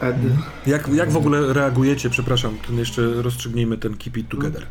Ed, 0.00 0.16
Jak, 0.66 0.88
jak 0.88 1.10
w 1.10 1.16
ogóle 1.16 1.52
reagujecie? 1.52 2.10
Przepraszam, 2.10 2.56
ten 2.66 2.78
jeszcze 2.78 3.02
rozstrzygnijmy 3.22 3.78
ten 3.78 3.96
keep 3.96 4.16
it 4.16 4.28
together. 4.28 4.66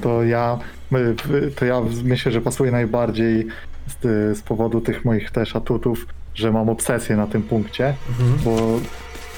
To 0.00 0.22
ja, 0.22 0.58
my- 0.90 1.14
to 1.56 1.64
ja 1.64 1.80
myślę, 2.04 2.32
że 2.32 2.40
pasuje 2.40 2.70
najbardziej 2.72 3.46
z, 3.86 4.38
z 4.38 4.42
powodu 4.42 4.80
tych 4.80 5.04
moich 5.04 5.30
też 5.30 5.56
atutów, 5.56 6.06
że 6.34 6.52
mam 6.52 6.68
obsesję 6.68 7.16
na 7.16 7.26
tym 7.26 7.42
punkcie, 7.42 7.94
Mhm. 8.08 8.38
bo 8.44 8.80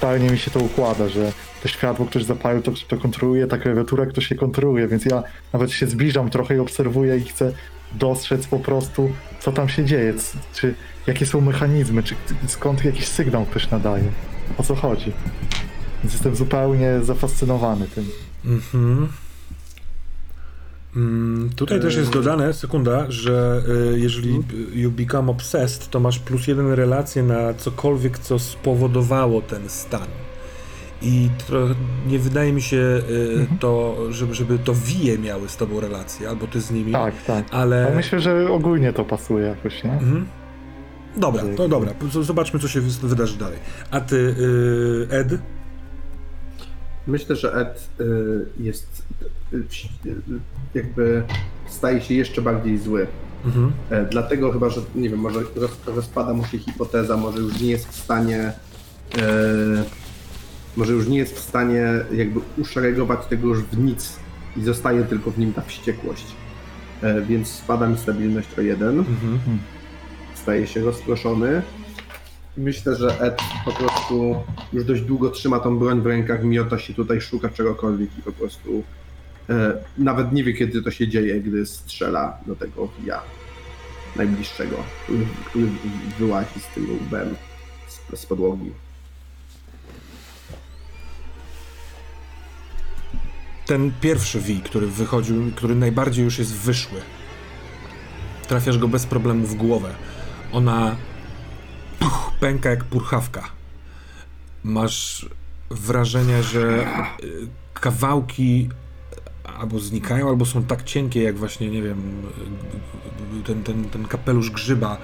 totalnie 0.04 0.30
mi 0.30 0.38
się 0.38 0.50
to 0.50 0.60
układa, 0.60 1.08
że 1.08 1.32
to 1.62 1.68
światło 1.68 2.06
ktoś 2.06 2.24
zapalił, 2.24 2.62
to, 2.62 2.72
to 2.88 2.96
kontroluje, 2.96 3.46
ta 3.46 3.58
klawiatura 3.58 4.06
ktoś 4.06 4.26
się 4.26 4.34
kontroluje, 4.34 4.88
więc 4.88 5.04
ja 5.04 5.22
nawet 5.52 5.70
się 5.70 5.86
zbliżam 5.86 6.30
trochę 6.30 6.56
i 6.56 6.58
obserwuję 6.58 7.16
i 7.18 7.24
chcę 7.24 7.52
dostrzec 7.92 8.46
po 8.46 8.58
prostu, 8.58 9.12
co 9.40 9.52
tam 9.52 9.68
się 9.68 9.84
dzieje, 9.84 10.14
czy 10.54 10.74
jakie 11.06 11.26
są 11.26 11.40
mechanizmy, 11.40 12.02
czy 12.02 12.14
skąd 12.46 12.84
jakiś 12.84 13.06
sygnał 13.06 13.44
ktoś 13.44 13.70
nadaje, 13.70 14.04
o 14.58 14.62
co 14.62 14.74
chodzi. 14.74 15.12
Więc 16.02 16.12
jestem 16.12 16.36
zupełnie 16.36 17.00
zafascynowany 17.02 17.88
tym. 17.88 18.10
Mhm. 18.44 19.08
Tutaj 21.56 21.80
też 21.80 21.96
jest 21.96 22.10
dodane, 22.12 22.52
sekunda, 22.52 23.06
że 23.08 23.62
y, 23.94 24.00
jeżeli 24.00 24.34
y, 24.74 24.78
you 24.78 24.90
become 24.90 25.30
obsessed, 25.32 25.90
to 25.90 26.00
masz 26.00 26.18
plus 26.18 26.46
jeden 26.46 26.72
relację 26.72 27.22
na 27.22 27.54
cokolwiek, 27.54 28.18
co 28.18 28.38
spowodowało 28.38 29.42
ten 29.42 29.68
stan. 29.68 30.06
I 31.02 31.28
tro, 31.46 31.68
nie 32.06 32.18
wydaje 32.18 32.52
mi 32.52 32.62
się 32.62 32.76
y, 32.76 33.46
to, 33.60 33.96
żeby, 34.10 34.34
żeby 34.34 34.58
to 34.58 34.74
wije 34.74 35.18
miały 35.18 35.48
z 35.48 35.56
tobą 35.56 35.80
relację, 35.80 36.28
albo 36.28 36.46
ty 36.46 36.60
z 36.60 36.70
nimi, 36.70 36.92
Tak, 36.92 37.14
tak. 37.26 37.44
ale... 37.50 37.86
Ale 37.86 37.96
myślę, 37.96 38.20
że 38.20 38.50
ogólnie 38.52 38.92
to 38.92 39.04
pasuje 39.04 39.46
jakoś, 39.46 39.84
nie? 39.84 39.92
Mhm. 39.92 40.26
Dobra, 41.16 41.42
to 41.56 41.68
dobra, 41.68 41.92
zobaczmy, 42.22 42.60
co 42.60 42.68
się 42.68 42.80
wy- 42.80 43.08
wydarzy 43.08 43.38
dalej. 43.38 43.58
A 43.90 44.00
ty, 44.00 44.16
y, 44.16 45.06
Ed? 45.10 45.28
Myślę, 47.06 47.36
że 47.36 47.54
Ed 47.54 47.88
y, 48.00 48.46
jest 48.60 49.02
y, 49.52 49.56
y, 50.06 50.14
jakby 50.74 51.22
staje 51.68 52.00
się 52.00 52.14
jeszcze 52.14 52.42
bardziej 52.42 52.78
zły. 52.78 53.06
Mhm. 53.44 53.72
E, 53.90 54.04
Dlatego 54.04 54.52
chyba, 54.52 54.68
że 54.70 54.80
nie 54.94 55.10
wiem, 55.10 55.18
może 55.18 55.40
roz, 55.56 55.70
rozpada 55.86 56.34
mu 56.34 56.44
się 56.44 56.58
hipoteza, 56.58 57.16
może 57.16 57.38
już 57.38 57.60
nie 57.60 57.70
jest 57.70 57.88
w 57.88 57.96
stanie 57.96 58.52
e, 59.18 59.84
może 60.76 60.92
już 60.92 61.08
nie 61.08 61.18
jest 61.18 61.34
w 61.34 61.38
stanie 61.38 61.86
jakby 62.12 62.40
uszeregować 62.58 63.26
tego 63.26 63.48
już 63.48 63.62
w 63.62 63.78
nic 63.78 64.16
i 64.56 64.62
zostaje 64.64 65.04
tylko 65.04 65.30
w 65.30 65.38
nim 65.38 65.52
ta 65.52 65.62
wściekłość. 65.62 66.24
E, 67.02 67.20
więc 67.22 67.48
spada 67.48 67.86
mi 67.86 67.98
stabilność 67.98 68.48
o 68.58 68.60
jeden, 68.60 68.98
Mhm. 68.98 69.38
staje 70.34 70.66
się 70.66 70.80
rozproszony. 70.84 71.62
Myślę, 72.56 72.96
że 72.96 73.20
Ed 73.20 73.38
po 73.64 73.72
prostu 73.72 73.93
już 74.72 74.84
dość 74.84 75.02
długo 75.02 75.30
trzyma 75.30 75.60
tą 75.60 75.78
broń 75.78 76.00
w 76.00 76.06
rękach, 76.06 76.44
miota 76.44 76.78
się 76.78 76.94
tutaj, 76.94 77.20
szuka 77.20 77.48
czegokolwiek 77.48 78.18
i 78.18 78.22
po 78.22 78.32
prostu 78.32 78.82
e, 79.50 79.84
nawet 79.98 80.32
nie 80.32 80.44
wie, 80.44 80.52
kiedy 80.52 80.82
to 80.82 80.90
się 80.90 81.08
dzieje, 81.08 81.40
gdy 81.40 81.66
strzela 81.66 82.38
do 82.46 82.56
tego 82.56 82.88
ja. 83.04 83.22
najbliższego, 84.16 84.76
który, 85.04 85.26
który 85.46 85.66
wyłazi 86.18 86.60
z 86.60 86.74
tym 86.74 86.98
łbem 87.06 87.34
z, 87.88 88.20
z 88.20 88.26
podłogi. 88.26 88.70
Ten 93.66 93.92
pierwszy 94.00 94.40
wi, 94.40 94.60
który 94.60 94.86
wychodził, 94.86 95.52
który 95.56 95.74
najbardziej 95.74 96.24
już 96.24 96.38
jest 96.38 96.54
wyszły. 96.54 97.00
Trafiasz 98.48 98.78
go 98.78 98.88
bez 98.88 99.06
problemu 99.06 99.46
w 99.46 99.54
głowę. 99.54 99.94
Ona 100.52 100.96
puch, 101.98 102.32
pęka 102.40 102.70
jak 102.70 102.84
purchawka. 102.84 103.53
Masz 104.64 105.28
wrażenie, 105.70 106.42
że 106.42 106.86
y, 107.24 107.48
kawałki 107.74 108.68
albo 109.58 109.78
znikają, 109.78 110.28
albo 110.28 110.46
są 110.46 110.64
tak 110.64 110.82
cienkie, 110.82 111.22
jak 111.22 111.38
właśnie, 111.38 111.70
nie 111.70 111.82
wiem, 111.82 112.22
ten, 113.46 113.62
ten, 113.62 113.84
ten 113.84 114.06
kapelusz 114.06 114.50
grzyba. 114.50 114.98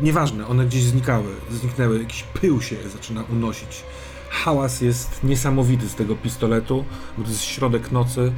Nieważne, 0.00 0.46
one 0.46 0.66
gdzieś 0.66 0.82
znikały, 0.82 1.28
zniknęły, 1.50 1.98
jakiś 1.98 2.22
pył 2.22 2.62
się 2.62 2.76
zaczyna 2.92 3.22
unosić. 3.22 3.82
Hałas 4.30 4.80
jest 4.80 5.24
niesamowity 5.24 5.88
z 5.88 5.94
tego 5.94 6.16
pistoletu, 6.16 6.84
bo 7.18 7.24
to 7.24 7.30
jest 7.30 7.42
środek 7.42 7.92
nocy 7.92 8.32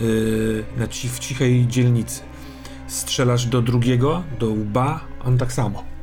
yy, 0.00 0.64
na 0.76 0.88
ci, 0.88 1.08
w 1.08 1.18
cichej 1.18 1.66
dzielnicy. 1.66 2.20
Strzelasz 2.86 3.46
do 3.46 3.62
drugiego, 3.62 4.22
do 4.38 4.46
łba, 4.46 5.00
on 5.24 5.38
tak 5.38 5.52
samo. 5.52 5.93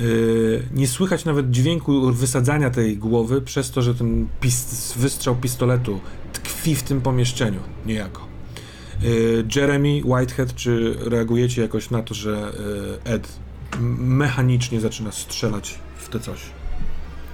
Yy, 0.00 0.62
nie 0.74 0.86
słychać 0.86 1.24
nawet 1.24 1.50
dźwięku 1.50 2.12
wysadzania 2.12 2.70
tej 2.70 2.96
głowy, 2.96 3.42
przez 3.42 3.70
to, 3.70 3.82
że 3.82 3.94
ten 3.94 4.28
wystrzał 4.96 5.36
pistoletu 5.36 6.00
tkwi 6.32 6.74
w 6.74 6.82
tym 6.82 7.00
pomieszczeniu 7.00 7.60
niejako. 7.86 8.26
Yy, 9.02 9.44
Jeremy, 9.56 10.00
Whitehead, 10.04 10.54
czy 10.54 10.96
reagujecie 11.00 11.62
jakoś 11.62 11.90
na 11.90 12.02
to, 12.02 12.14
że 12.14 12.52
yy, 13.04 13.12
Ed 13.12 13.28
mechanicznie 13.98 14.80
zaczyna 14.80 15.12
strzelać 15.12 15.78
w 15.96 16.08
te 16.08 16.20
coś? 16.20 16.40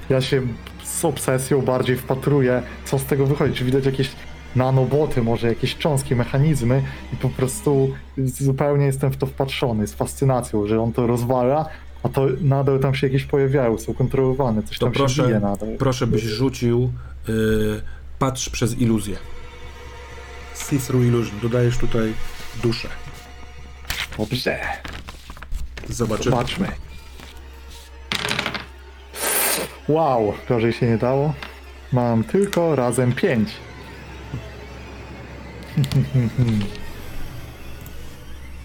Ja 0.08 0.20
się 0.20 0.42
z 0.84 1.04
obsesją 1.04 1.62
bardziej 1.62 1.96
wpatruję, 1.96 2.62
co 2.84 2.98
z 2.98 3.04
tego 3.04 3.26
wychodzi. 3.26 3.54
Czy 3.54 3.64
widać 3.64 3.86
jakieś 3.86 4.10
nanoboty, 4.56 5.22
może 5.22 5.48
jakieś 5.48 5.76
cząstki, 5.76 6.14
mechanizmy 6.14 6.82
i 7.12 7.16
po 7.16 7.28
prostu 7.28 7.90
zupełnie 8.16 8.86
jestem 8.86 9.10
w 9.10 9.16
to 9.16 9.26
wpatrzony, 9.26 9.86
z 9.86 9.94
fascynacją, 9.94 10.66
że 10.66 10.80
on 10.80 10.92
to 10.92 11.06
rozwala, 11.06 11.68
a 12.04 12.08
to 12.08 12.26
nadal 12.40 12.78
tam 12.80 12.94
się 12.94 13.06
jakieś 13.06 13.24
pojawiają, 13.24 13.78
są 13.78 13.94
kontrolowane, 13.94 14.62
coś 14.62 14.78
To 14.78 14.86
tam 14.86 14.94
się 14.94 14.98
proszę, 14.98 15.22
bije 15.26 15.40
nadal. 15.40 15.68
proszę 15.78 16.06
byś 16.06 16.22
rzucił 16.22 16.92
yy, 17.28 17.82
patrz 18.18 18.48
przez 18.50 18.78
iluzję. 18.80 19.16
See 20.54 20.78
through 20.78 21.04
illusion. 21.04 21.38
Dodajesz 21.42 21.78
tutaj 21.78 22.12
duszę. 22.62 22.88
Dobrze, 24.18 24.60
Zobaczymy. 25.88 26.30
zobaczmy. 26.30 26.68
Wow, 29.88 30.32
gorzej 30.48 30.72
się 30.72 30.86
nie 30.86 30.98
dało. 30.98 31.34
Mam 31.92 32.24
tylko 32.24 32.76
razem 32.76 33.12
pięć. 33.12 33.48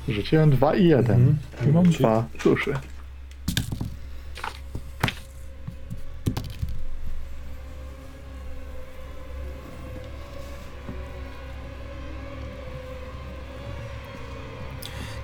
Rzuciłem 0.08 0.50
dwa 0.50 0.76
i 0.76 0.88
jeden. 0.88 1.36
Mhm. 1.62 1.70
I 1.70 1.74
mam 1.74 1.84
dwa 1.84 2.26
duszy. 2.44 2.74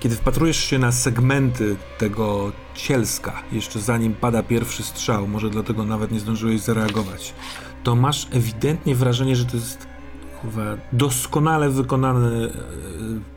Kiedy 0.05 0.15
wpatrujesz 0.15 0.57
się 0.57 0.79
na 0.79 0.91
segmenty 0.91 1.75
tego 1.97 2.51
cielska, 2.75 3.43
jeszcze 3.51 3.79
zanim 3.79 4.13
pada 4.13 4.43
pierwszy 4.43 4.83
strzał, 4.83 5.27
może 5.27 5.49
dlatego 5.49 5.85
nawet 5.85 6.11
nie 6.11 6.19
zdążyłeś 6.19 6.61
zareagować, 6.61 7.33
to 7.83 7.95
masz 7.95 8.27
ewidentnie 8.31 8.95
wrażenie, 8.95 9.35
że 9.35 9.45
to 9.45 9.57
jest 9.57 9.87
kurwa, 10.41 10.77
doskonale 10.93 11.69
wykonany 11.69 12.45
e, 12.45 12.51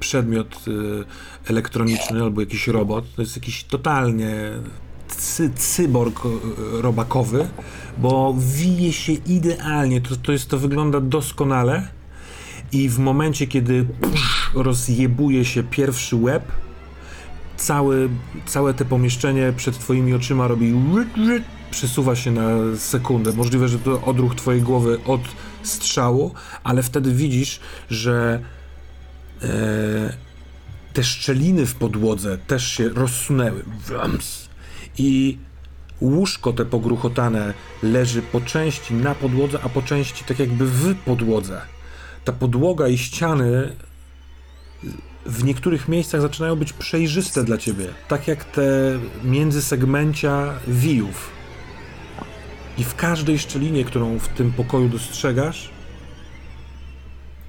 przedmiot 0.01 0.57
e, 1.47 1.51
elektroniczny 1.51 2.23
albo 2.23 2.41
jakiś 2.41 2.69
robot. 2.69 3.05
To 3.16 3.23
jest 3.23 3.37
jakiś 3.37 3.64
totalnie 3.64 4.51
cy, 5.09 5.51
cyborg 5.55 6.23
e, 6.27 6.29
robakowy, 6.83 7.49
bo 7.99 8.35
wije 8.39 8.93
się 8.93 9.12
idealnie. 9.12 10.01
To, 10.01 10.16
to, 10.16 10.33
jest, 10.33 10.49
to 10.49 10.59
wygląda 10.59 11.01
doskonale. 11.01 11.89
I 12.73 12.89
w 12.89 12.99
momencie, 12.99 13.47
kiedy 13.47 13.87
rozjebuje 14.55 15.45
się 15.45 15.63
pierwszy 15.63 16.17
łeb, 16.17 16.53
cały, 17.57 18.09
całe 18.47 18.75
te 18.75 18.85
pomieszczenie 18.85 19.53
przed 19.57 19.79
twoimi 19.79 20.15
oczyma 20.15 20.49
robi 20.49 20.75
przesuwa 21.71 22.17
się 22.17 22.31
na 22.31 22.49
sekundę. 22.77 23.33
Możliwe, 23.33 23.69
że 23.69 23.79
to 23.79 24.03
odruch 24.03 24.35
twojej 24.35 24.63
głowy 24.63 24.99
od 25.07 25.21
strzału, 25.63 26.35
ale 26.65 26.83
wtedy 26.83 27.15
widzisz, 27.15 27.61
że 27.91 28.43
e, 29.43 29.49
te 30.93 31.05
szczeliny 31.05 31.67
w 31.67 31.75
podłodze 31.75 32.39
też 32.39 32.73
się 32.73 32.89
rozsunęły. 32.89 33.65
Wrams. 33.87 34.49
I 34.99 35.39
łóżko 36.01 36.53
te 36.53 36.65
pogruchotane 36.65 37.55
leży 37.83 38.23
po 38.23 38.41
części 38.41 38.95
na 38.95 39.15
podłodze, 39.15 39.59
a 39.63 39.69
po 39.69 39.83
części 39.83 40.25
tak 40.25 40.39
jakby 40.39 40.67
w 40.67 40.95
podłodze. 40.95 41.61
Ta 42.25 42.33
podłoga 42.33 42.89
i 42.89 42.99
ściany 42.99 43.73
w 45.26 45.45
niektórych 45.45 45.89
miejscach 45.89 46.20
zaczynają 46.20 46.57
być 46.57 46.72
przejrzyste 46.72 47.45
dla 47.45 47.59
ciebie, 47.59 47.89
tak 48.09 48.29
jak 48.29 48.45
te 48.45 48.62
międzysegmencia 49.24 50.55
wijów. 50.66 51.31
I 52.79 52.85
w 52.85 52.95
każdej 52.95 53.39
szczelinie, 53.39 53.85
którą 53.85 54.18
w 54.18 54.29
tym 54.29 54.53
pokoju 54.53 54.89
dostrzegasz, 54.89 55.70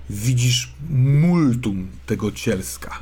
widzisz 0.10 0.72
multum 0.90 1.88
tego 2.06 2.32
cielska. 2.32 3.00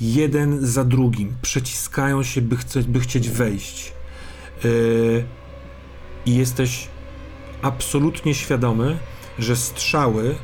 Jeden 0.00 0.66
za 0.66 0.84
drugim 0.84 1.36
przeciskają 1.42 2.22
się, 2.22 2.42
by, 2.42 2.56
chce, 2.56 2.82
by 2.82 3.00
chcieć 3.00 3.28
wejść. 3.28 3.92
Yy, 4.64 5.24
I 6.26 6.36
jesteś 6.36 6.88
absolutnie 7.62 8.34
świadomy, 8.34 8.98
że 9.38 9.56
strzały 9.56 10.34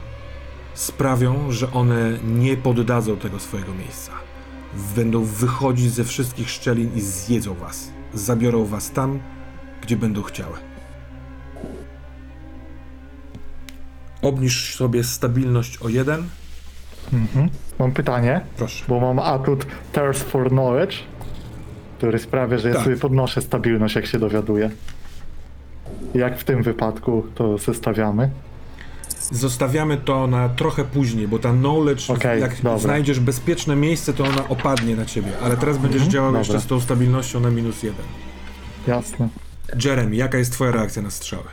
sprawią, 0.76 1.50
że 1.52 1.72
one 1.72 2.18
nie 2.24 2.56
poddadzą 2.56 3.16
tego 3.16 3.38
swojego 3.38 3.74
miejsca. 3.74 4.12
Będą 4.96 5.24
wychodzić 5.24 5.92
ze 5.92 6.04
wszystkich 6.04 6.50
szczelin 6.50 6.90
i 6.94 7.00
zjedzą 7.00 7.54
was. 7.54 7.90
Zabiorą 8.14 8.64
was 8.64 8.90
tam, 8.90 9.18
gdzie 9.82 9.96
będą 9.96 10.22
chciały. 10.22 10.56
Obniż 14.22 14.74
sobie 14.76 15.04
stabilność 15.04 15.78
o 15.78 15.88
jeden. 15.88 16.28
Mhm. 17.12 17.48
Mam 17.78 17.92
pytanie, 17.92 18.40
Proszę. 18.56 18.84
bo 18.88 19.00
mam 19.00 19.18
atut 19.18 19.66
Thirst 19.92 20.22
for 20.22 20.48
Knowledge, 20.48 20.96
który 21.98 22.18
sprawia, 22.18 22.58
że 22.58 22.68
ja 22.68 22.74
Tak. 22.74 22.84
sobie 22.84 22.96
podnoszę 22.96 23.42
stabilność, 23.42 23.94
jak 23.94 24.06
się 24.06 24.18
dowiaduję. 24.18 24.70
Jak 26.14 26.38
w 26.38 26.44
tym 26.44 26.62
wypadku 26.62 27.26
to 27.34 27.58
zestawiamy? 27.58 28.30
Zostawiamy 29.30 29.96
to 29.96 30.26
na 30.26 30.48
trochę 30.48 30.84
później, 30.84 31.28
bo 31.28 31.38
ta 31.38 31.52
knowledge, 31.52 32.10
Okej, 32.10 32.40
jak 32.40 32.56
dobra. 32.56 32.78
znajdziesz 32.78 33.20
bezpieczne 33.20 33.76
miejsce, 33.76 34.12
to 34.12 34.24
ona 34.24 34.48
opadnie 34.48 34.96
na 34.96 35.06
ciebie. 35.06 35.32
Ale 35.42 35.56
teraz 35.56 35.78
będziesz 35.78 36.02
działał 36.02 36.28
dobra. 36.32 36.38
jeszcze 36.38 36.60
z 36.60 36.66
tą 36.66 36.80
stabilnością 36.80 37.40
na 37.40 37.50
minus 37.50 37.82
jeden. 37.82 38.06
Jasne. 38.86 39.28
Jeremy, 39.84 40.16
jaka 40.16 40.38
jest 40.38 40.52
twoja 40.52 40.70
reakcja 40.70 41.02
na 41.02 41.10
strzały? 41.10 41.44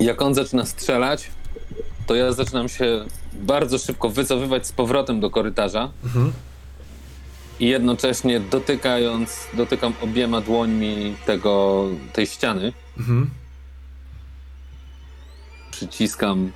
Jak 0.00 0.22
on 0.22 0.34
zaczyna 0.34 0.66
strzelać, 0.66 1.30
to 2.06 2.14
ja 2.14 2.32
zaczynam 2.32 2.68
się 2.68 3.04
bardzo 3.32 3.78
szybko 3.78 4.08
wycofywać 4.08 4.66
z 4.66 4.72
powrotem 4.72 5.20
do 5.20 5.30
korytarza 5.30 5.90
i 7.60 7.66
jednocześnie 7.68 8.40
dotykając, 8.40 9.46
dotykam 9.54 9.92
obiema 10.02 10.40
dłońmi 10.40 11.16
tego, 11.26 11.84
tej 12.12 12.26
ściany. 12.26 12.72
Mhm. 12.98 13.30
Przyciskam 15.88 16.52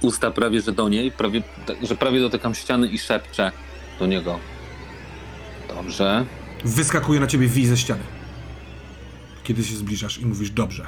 usta 0.00 0.30
prawie, 0.30 0.60
że 0.60 0.72
do 0.72 0.88
niej, 0.88 1.10
prawie, 1.12 1.42
że 1.82 1.94
prawie 1.94 2.20
dotykam 2.20 2.54
ściany 2.54 2.86
i 2.86 2.98
szepczę 2.98 3.52
do 3.98 4.06
niego. 4.06 4.38
Dobrze. 5.68 6.24
Wyskakuje 6.64 7.20
na 7.20 7.26
ciebie 7.26 7.48
wij 7.48 7.66
ze 7.66 7.76
ściany. 7.76 8.02
Kiedy 9.44 9.64
się 9.64 9.76
zbliżasz 9.76 10.18
i 10.18 10.26
mówisz 10.26 10.50
dobrze. 10.50 10.86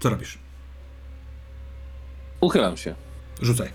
Co 0.00 0.10
robisz? 0.10 0.38
Uchylam 2.40 2.76
się. 2.76 2.94
Rzucaj. 3.42 3.68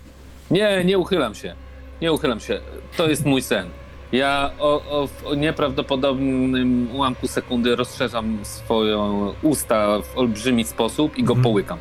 Nie, 0.51 0.85
nie 0.85 0.97
uchylam 0.97 1.35
się. 1.35 1.55
Nie 2.01 2.13
uchylam 2.13 2.39
się. 2.39 2.61
To 2.97 3.09
jest 3.09 3.25
mój 3.25 3.41
sen. 3.41 3.69
Ja 4.13 4.51
o, 4.59 4.81
o, 4.89 5.07
w 5.07 5.37
nieprawdopodobnym 5.37 6.87
ułamku 6.93 7.27
sekundy 7.27 7.75
rozszerzam 7.75 8.39
swoje 8.43 8.97
usta 9.41 10.01
w 10.01 10.17
olbrzymi 10.17 10.63
sposób 10.63 11.17
i 11.17 11.23
go 11.23 11.33
Mhm. 11.33 11.43
połykam. 11.43 11.77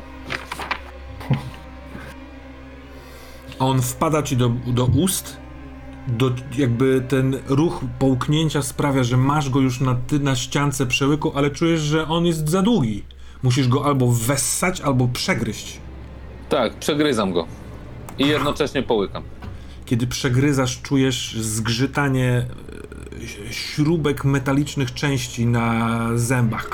On 3.59 3.81
wpada 3.81 4.23
ci 4.23 4.37
do, 4.37 4.49
do 4.67 4.85
ust 4.85 5.37
do, 6.07 6.31
jakby 6.57 7.01
ten 7.07 7.39
ruch 7.47 7.81
połknięcia 7.99 8.61
sprawia, 8.61 9.03
że 9.03 9.17
masz 9.17 9.49
go 9.49 9.59
już 9.59 9.79
na, 9.79 9.95
na 10.21 10.35
ściance 10.35 10.85
przełyku, 10.85 11.31
ale 11.35 11.51
czujesz, 11.51 11.81
że 11.81 12.07
on 12.07 12.25
jest 12.25 12.49
za 12.49 12.61
długi. 12.61 13.03
Musisz 13.43 13.67
go 13.67 13.85
albo 13.85 14.07
wessać, 14.11 14.81
albo 14.81 15.07
przegryźć. 15.07 15.79
Tak, 16.49 16.73
przegryzam 16.73 17.33
go. 17.33 17.47
I 18.19 18.27
jednocześnie 18.27 18.83
połykam. 18.83 19.23
Kiedy 19.85 20.07
przegryzasz, 20.07 20.81
czujesz 20.81 21.35
zgrzytanie 21.41 22.45
e, 23.49 23.53
śrubek 23.53 24.25
metalicznych 24.25 24.93
części 24.93 25.45
na 25.45 25.99
zębach. 26.15 26.69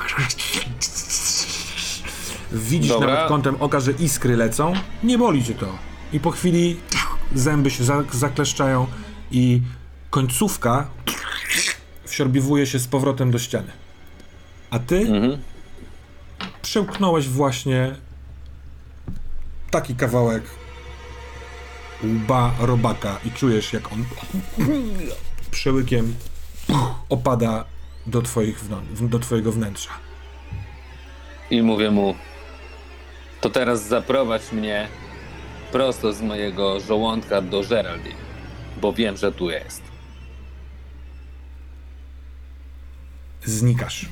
Widzisz 2.52 2.88
Dobra. 2.90 3.06
nawet 3.14 3.28
kątem 3.28 3.56
oka, 3.60 3.80
że 3.80 3.92
iskry 3.92 4.36
lecą. 4.36 4.72
Nie 5.04 5.18
boli 5.18 5.44
cię 5.44 5.54
to. 5.54 5.78
I 6.12 6.20
po 6.20 6.30
chwili 6.30 6.76
zęby 7.34 7.70
się 7.70 7.84
za- 7.84 8.04
zakleszczają 8.12 8.86
i 9.30 9.62
końcówka 10.10 10.86
wsiorbiwuje 12.04 12.66
się 12.66 12.78
z 12.78 12.86
powrotem 12.86 13.30
do 13.30 13.38
ściany. 13.38 13.70
A 14.70 14.78
ty 14.78 14.98
Mhm. 14.98 15.38
przełknąłeś 16.62 17.28
właśnie 17.28 17.96
taki 19.70 19.94
kawałek 19.94 20.42
łba 22.04 22.54
robaka 22.58 23.18
i 23.24 23.30
czujesz 23.30 23.72
jak 23.72 23.92
on 23.92 24.04
przełykiem 25.50 26.14
opada 27.08 27.64
do, 28.06 28.22
twoich 28.22 28.60
do 29.00 29.18
twojego 29.18 29.52
wnętrza. 29.52 29.90
I 31.50 31.62
mówię 31.62 31.90
mu, 31.90 32.14
to 33.40 33.50
teraz 33.50 33.88
zaprowadź 33.88 34.52
mnie 34.52 34.88
prosto 35.72 36.12
z 36.12 36.22
mojego 36.22 36.80
żołądka 36.80 37.42
do 37.42 37.62
Geraldine, 37.62 38.20
bo 38.80 38.92
wiem, 38.92 39.16
że 39.16 39.32
tu 39.32 39.50
jest. 39.50 39.82
Znikasz. 43.44 44.08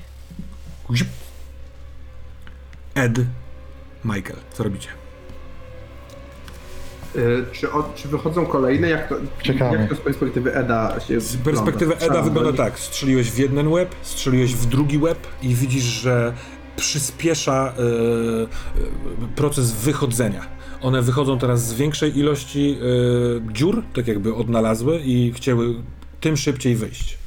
Ed, 2.94 3.18
Michael, 4.04 4.38
co 4.52 4.62
robicie? 4.62 4.88
Y, 7.18 7.44
Czy, 7.52 7.72
od, 7.72 7.94
czy 7.94 8.08
wychodzą 8.08 8.46
kolejne? 8.46 8.88
Jak 8.88 9.08
to, 9.08 9.14
Czekamy. 9.42 9.78
jak 9.78 9.88
to 9.88 9.96
z 9.96 10.00
perspektywy 10.00 10.54
Eda 10.54 11.00
się 11.00 11.20
Z 11.20 11.36
perspektywy 11.36 11.92
Eda 11.92 12.04
Strzelam 12.04 12.24
do 12.24 12.30
wygląda 12.30 12.64
tak. 12.64 12.78
Strzeliłeś 12.78 13.30
w 13.30 13.38
jeden 13.38 13.68
łeb, 13.68 13.94
strzeliłeś 14.02 14.54
w 14.54 14.66
drugi 14.66 14.98
łeb 14.98 15.18
i 15.42 15.54
widzisz, 15.54 15.82
że 15.82 16.32
przyspiesza 16.76 17.72
e, 17.78 17.82
e, 17.82 19.36
proces 19.36 19.72
wychodzenia. 19.72 20.46
One 20.82 21.02
wychodzą 21.02 21.38
teraz 21.38 21.66
z 21.66 21.74
większej 21.74 22.18
ilości 22.18 22.78
e, 23.48 23.52
dziur, 23.52 23.82
tak 23.94 24.08
jakby 24.08 24.34
odnalazły 24.34 25.00
i 25.04 25.32
chciały 25.32 25.74
tym 26.20 26.36
szybciej 26.36 26.76
wyjść. 26.76 27.18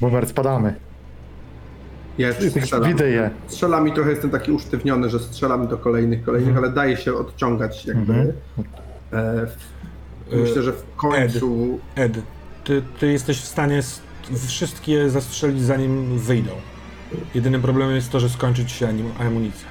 Boomer, 0.00 0.26
spadamy. 0.26 0.74
Ja 2.18 2.32
strzelam. 2.32 2.88
Widzę 2.88 3.08
je. 3.08 3.30
Strzelam 3.46 3.88
i 3.88 3.92
trochę 3.92 4.10
jestem 4.10 4.30
taki 4.30 4.52
usztywniony, 4.52 5.10
że 5.10 5.18
strzelam 5.18 5.68
do 5.68 5.78
kolejnych, 5.78 6.24
kolejnych, 6.24 6.56
ale 6.56 6.70
daje 6.70 6.96
się 6.96 7.14
odciągać 7.14 7.86
jakby. 7.86 8.12
E, 8.12 8.32
w, 8.56 8.83
myślę, 10.32 10.62
że 10.62 10.72
w 10.72 10.96
końcu 10.96 11.78
Ed, 11.94 12.12
ty, 12.64 12.82
ty 12.98 13.12
jesteś 13.12 13.40
w 13.40 13.44
stanie 13.44 13.82
wszystkie 14.46 15.10
zastrzelić 15.10 15.62
zanim 15.62 16.18
wyjdą. 16.18 16.52
Jedynym 17.34 17.62
problemem 17.62 17.96
jest 17.96 18.10
to, 18.10 18.20
że 18.20 18.28
skończy 18.28 18.66
ci 18.66 18.74
się 18.74 18.88
amunicja. 19.20 19.68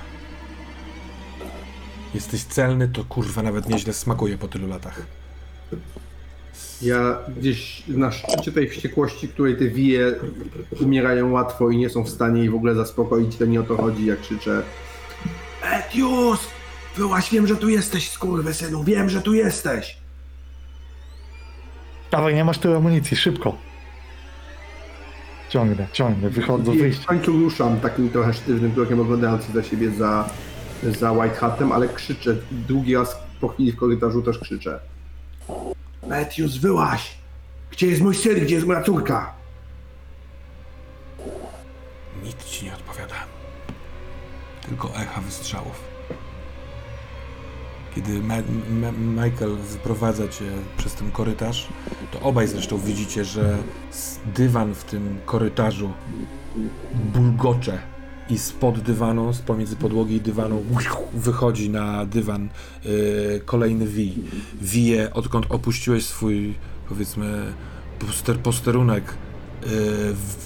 Jesteś 2.14 2.44
celny, 2.44 2.88
to 2.88 3.04
kurwa 3.04 3.44
nawet 3.44 3.70
nieźle 3.70 3.94
smakuje 3.94 4.38
po 4.38 4.48
tylu 4.48 4.68
latach. 4.68 5.02
ja 6.82 7.18
gdzieś 7.38 7.84
na 7.88 8.12
szczycie 8.12 8.52
tej 8.52 8.70
wściekłości, 8.70 9.28
której 9.28 9.58
te 9.58 9.66
wije 9.66 10.16
umierają 10.82 11.32
łatwo 11.32 11.70
i 11.70 11.78
nie 11.78 11.90
są 11.90 12.04
w 12.04 12.10
stanie 12.10 12.44
i 12.44 12.50
w 12.50 12.56
ogóle 12.56 12.76
zaspokoić, 12.76 13.38
to 13.38 13.46
nie 13.46 13.60
o 13.60 13.64
to 13.64 13.78
chodzi, 13.78 14.06
jak 14.06 14.22
krzyczę 14.22 14.64
Etius! 15.62 16.40
Wyłaś, 16.96 17.30
wiem, 17.32 17.48
że 17.48 17.56
tu 17.56 17.70
jesteś, 17.70 18.10
skurwysynu, 18.10 18.84
wiem, 18.84 19.10
że 19.10 19.22
tu 19.22 19.34
jesteś! 19.34 19.98
Dawaj, 22.12 22.36
nie 22.36 22.46
masz 22.46 22.58
tylu 22.58 22.76
amunicji, 22.76 23.18
szybko. 23.18 23.58
Ciągnę, 25.50 25.88
ciągnę, 25.94 26.30
wychodzę, 26.30 26.76
I 26.76 26.80
wyjść. 26.80 27.00
w 27.00 27.06
końcu 27.06 27.32
ruszam 27.32 27.80
takim 27.80 28.10
trochę 28.10 28.34
sztywnym 28.34 28.72
krokiem, 28.74 29.00
oglądając 29.00 29.46
za 29.54 29.64
siebie 29.64 29.92
za, 29.92 30.30
za 30.84 31.12
White 31.12 31.36
Hatem, 31.36 31.72
ale 31.72 31.88
krzyczę. 31.90 32.36
Drugi 32.52 32.96
raz 32.96 33.18
po 33.42 33.48
chwili 33.48 33.72
w 33.72 33.76
korytarzu 33.78 34.22
też 34.22 34.40
krzyczę. 34.40 34.80
Matthews, 36.10 36.58
wyłaś! 36.58 37.18
Gdzie 37.72 37.88
jest 37.88 38.02
mój 38.02 38.16
syn? 38.16 38.40
Gdzie 38.40 38.56
jest 38.56 38.68
moja 38.68 38.82
córka? 38.84 39.34
Nic 42.24 42.44
ci 42.46 42.66
nie 42.66 42.74
odpowiada. 42.74 43.16
Tylko 44.68 44.90
echa 44.96 45.22
wystrzałów. 45.22 45.93
Kiedy 47.96 48.22
Ma- 48.24 48.36
Ma- 48.82 49.24
Michael 49.26 49.56
wyprowadza 49.56 50.28
cię 50.28 50.46
przez 50.78 50.94
ten 50.94 51.12
korytarz, 51.12 51.68
to 52.12 52.20
obaj 52.22 52.48
zresztą 52.48 52.78
widzicie, 52.78 53.26
że 53.26 53.58
dywan 54.36 54.74
w 54.74 54.84
tym 54.84 55.18
korytarzu 55.26 55.92
bulgocze 57.14 57.80
i 58.30 58.38
spod 58.38 58.80
dywanu, 58.80 59.34
z 59.34 59.40
pomiędzy 59.42 59.76
podłogi 59.76 60.16
i 60.16 60.22
dywanu 60.22 60.64
wychodzi 61.14 61.70
na 61.70 62.06
dywan 62.06 62.50
y, 62.86 63.42
kolejny 63.46 63.86
wij. 63.88 64.14
Wije, 64.62 65.14
odkąd 65.14 65.46
opuściłeś 65.50 66.06
swój, 66.06 66.54
powiedzmy, 66.90 67.54
poster, 68.00 68.38
posterunek, 68.40 69.04
y, 69.10 69.68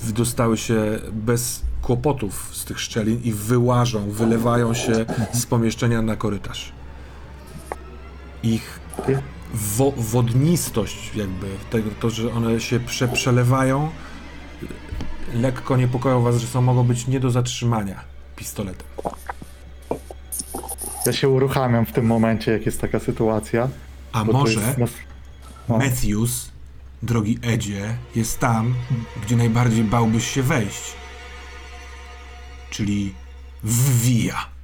w- 0.03 0.11
dostały 0.11 0.57
się 0.57 0.99
bez 1.13 1.61
kłopotów 1.81 2.49
z 2.51 2.65
tych 2.65 2.79
szczelin 2.79 3.21
i 3.23 3.31
wyłażą, 3.33 4.09
wylewają 4.09 4.73
się 4.73 5.05
z 5.33 5.45
pomieszczenia 5.45 6.01
na 6.01 6.15
korytarz. 6.15 6.71
Ich 8.43 8.79
wo, 9.53 9.93
wodnistość 9.97 11.15
jakby, 11.15 11.47
tego, 11.69 11.89
to, 11.99 12.09
że 12.09 12.33
one 12.33 12.59
się 12.59 12.79
prze, 12.79 13.07
przelewają, 13.07 13.89
lekko 15.33 15.77
niepokoją 15.77 16.21
was, 16.21 16.37
że 16.37 16.47
są 16.47 16.61
mogą 16.61 16.83
być 16.83 17.07
nie 17.07 17.19
do 17.19 17.31
zatrzymania 17.31 18.03
pistoletem. 18.35 18.87
Ja 21.05 21.13
się 21.13 21.29
uruchamiam 21.29 21.85
w 21.85 21.91
tym 21.91 22.05
momencie, 22.05 22.51
jak 22.51 22.65
jest 22.65 22.81
taka 22.81 22.99
sytuacja. 22.99 23.69
A 24.11 24.23
może 24.23 24.61
jest 24.77 24.97
no. 25.69 25.77
Matthews, 25.77 26.51
drogi 27.03 27.39
Edzie, 27.41 27.97
jest 28.15 28.39
tam, 28.39 28.75
gdzie 29.23 29.35
najbardziej 29.35 29.83
bałbyś 29.83 30.27
się 30.31 30.43
wejść. 30.43 30.93
Czyli 32.69 33.13
wwija. 33.63 34.56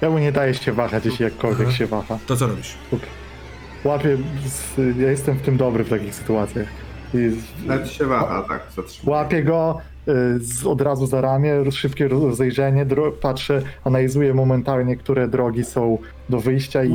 Ja 0.00 0.10
mu 0.10 0.18
nie 0.18 0.32
daję 0.32 0.54
się 0.54 0.72
wahać, 0.72 1.04
jeśli 1.06 1.24
jakkolwiek 1.24 1.68
Aha. 1.68 1.76
się 1.76 1.86
waha. 1.86 2.18
To 2.26 2.36
co 2.36 2.46
robisz? 2.46 2.74
Łapię, 3.84 4.16
z, 4.46 4.78
ja 4.98 5.10
jestem 5.10 5.36
w 5.38 5.42
tym 5.42 5.56
dobry 5.56 5.84
w 5.84 5.88
takich 5.90 6.14
sytuacjach. 6.14 6.66
I 7.14 7.18
Nawet 7.66 7.90
się 7.90 8.06
waha, 8.06 8.44
tak, 8.48 8.62
zatrzymuje. 8.76 9.16
łapię 9.18 9.42
go 9.44 9.78
y, 10.08 10.12
z, 10.40 10.66
od 10.66 10.80
razu 10.80 11.06
za 11.06 11.20
ramię, 11.20 11.72
szybkie 11.72 12.08
rozejrzenie, 12.08 12.86
dro, 12.86 13.12
patrzę, 13.12 13.62
analizuję 13.84 14.34
momentalnie, 14.34 14.96
które 14.96 15.28
drogi 15.28 15.64
są 15.64 15.98
do 16.28 16.40
wyjścia 16.40 16.84
i... 16.84 16.92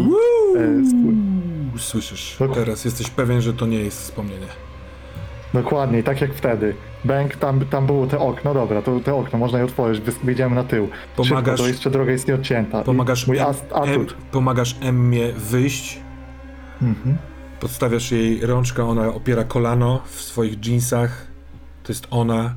y, 1.76 1.80
Słyszysz. 1.80 2.38
Dok- 2.40 2.54
Teraz 2.56 2.86
jesteś 2.86 3.10
pewien, 3.10 3.42
że 3.42 3.54
to 3.54 3.66
nie 3.66 3.80
jest 3.80 4.02
wspomnienie. 4.02 4.48
Dokładnie, 5.54 6.04
tak 6.04 6.22
jak 6.22 6.34
wtedy. 6.34 6.76
Bęk, 7.06 7.36
tam, 7.36 7.66
tam 7.66 7.86
było 7.86 8.08
te 8.08 8.20
okno, 8.20 8.54
dobra, 8.54 8.82
to 8.82 9.00
te 9.00 9.14
okno 9.14 9.40
można 9.40 9.58
je 9.60 9.66
otworzyć, 9.66 10.04
wyjdziemy 10.24 10.56
na 10.56 10.64
tył. 10.64 10.90
Pomagasz- 11.18 11.28
Szybko, 11.28 11.58
to 11.58 11.68
jeszcze 11.68 11.90
droga 11.90 12.12
jest 12.12 12.28
nieodcięta. 12.28 12.82
I 12.82 12.84
Pomagasz, 12.84 13.28
Mój 13.28 13.40
as, 13.40 13.64
pomagasz 14.32 14.76
Emmie 14.82 15.34
wyjść, 15.34 16.00
Mhm. 16.82 17.18
podstawiasz 17.60 18.12
jej 18.12 18.46
rączkę, 18.46 18.84
ona 18.90 19.08
opiera 19.08 19.44
kolano 19.44 20.02
w 20.06 20.22
swoich 20.22 20.56
dżinsach. 20.60 21.28
To 21.84 21.92
jest 21.94 22.08
ona. 22.12 22.56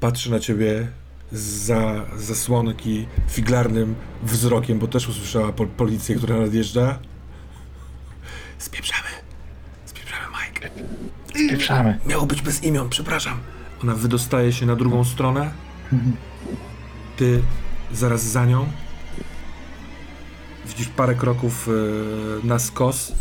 Patrzy 0.00 0.30
na 0.30 0.38
ciebie 0.38 0.86
za 1.32 2.04
zasłonki 2.16 3.06
figlarnym 3.28 3.94
wzrokiem, 4.22 4.78
bo 4.78 4.86
też 4.86 5.08
usłyszała 5.08 5.52
pol- 5.52 5.66
policję, 5.68 6.16
która 6.16 6.36
nadjeżdża. 6.36 6.98
Spieprzamy. 8.58 9.08
Spieprzamy, 9.86 10.22
Mike. 10.32 10.70
Spieprzamy. 11.30 11.98
Miało 12.06 12.26
być 12.26 12.42
bez 12.42 12.64
imion, 12.64 12.88
przepraszam. 12.88 13.38
Ona 13.82 13.94
wydostaje 13.94 14.52
się 14.52 14.66
na 14.66 14.76
drugą 14.76 15.04
stronę. 15.04 15.50
Ty 17.16 17.42
zaraz 17.92 18.22
za 18.22 18.46
nią. 18.46 18.66
Widzisz 20.66 20.88
parę 20.88 21.14
kroków 21.14 21.68
e, 21.68 22.46
na 22.46 22.58
skos. 22.58 23.12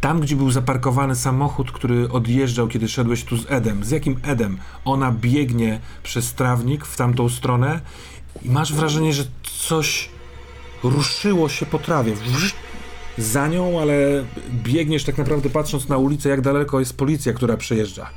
Tam, 0.00 0.20
gdzie 0.20 0.36
był 0.36 0.50
zaparkowany 0.50 1.16
samochód, 1.16 1.72
który 1.72 2.08
odjeżdżał, 2.08 2.68
kiedy 2.68 2.88
szedłeś 2.88 3.24
tu 3.24 3.36
z 3.36 3.46
Edem. 3.48 3.84
Z 3.84 3.90
jakim 3.90 4.20
Edem? 4.22 4.58
Ona 4.84 5.12
biegnie 5.12 5.80
przez 6.02 6.34
trawnik 6.34 6.86
w 6.86 6.96
tamtą 6.96 7.28
stronę 7.28 7.80
i 8.42 8.50
masz 8.50 8.72
wrażenie, 8.72 9.12
że 9.12 9.24
coś 9.42 10.10
ruszyło 10.82 11.48
się 11.48 11.66
po 11.66 11.78
trawie. 11.78 12.14
Za 13.18 13.48
nią, 13.48 13.80
ale 13.80 14.24
biegniesz 14.52 15.04
tak 15.04 15.18
naprawdę 15.18 15.50
patrząc 15.50 15.88
na 15.88 15.98
ulicę, 15.98 16.28
jak 16.28 16.40
daleko 16.40 16.80
jest 16.80 16.96
policja, 16.96 17.32
która 17.32 17.56
przejeżdża. 17.56 18.10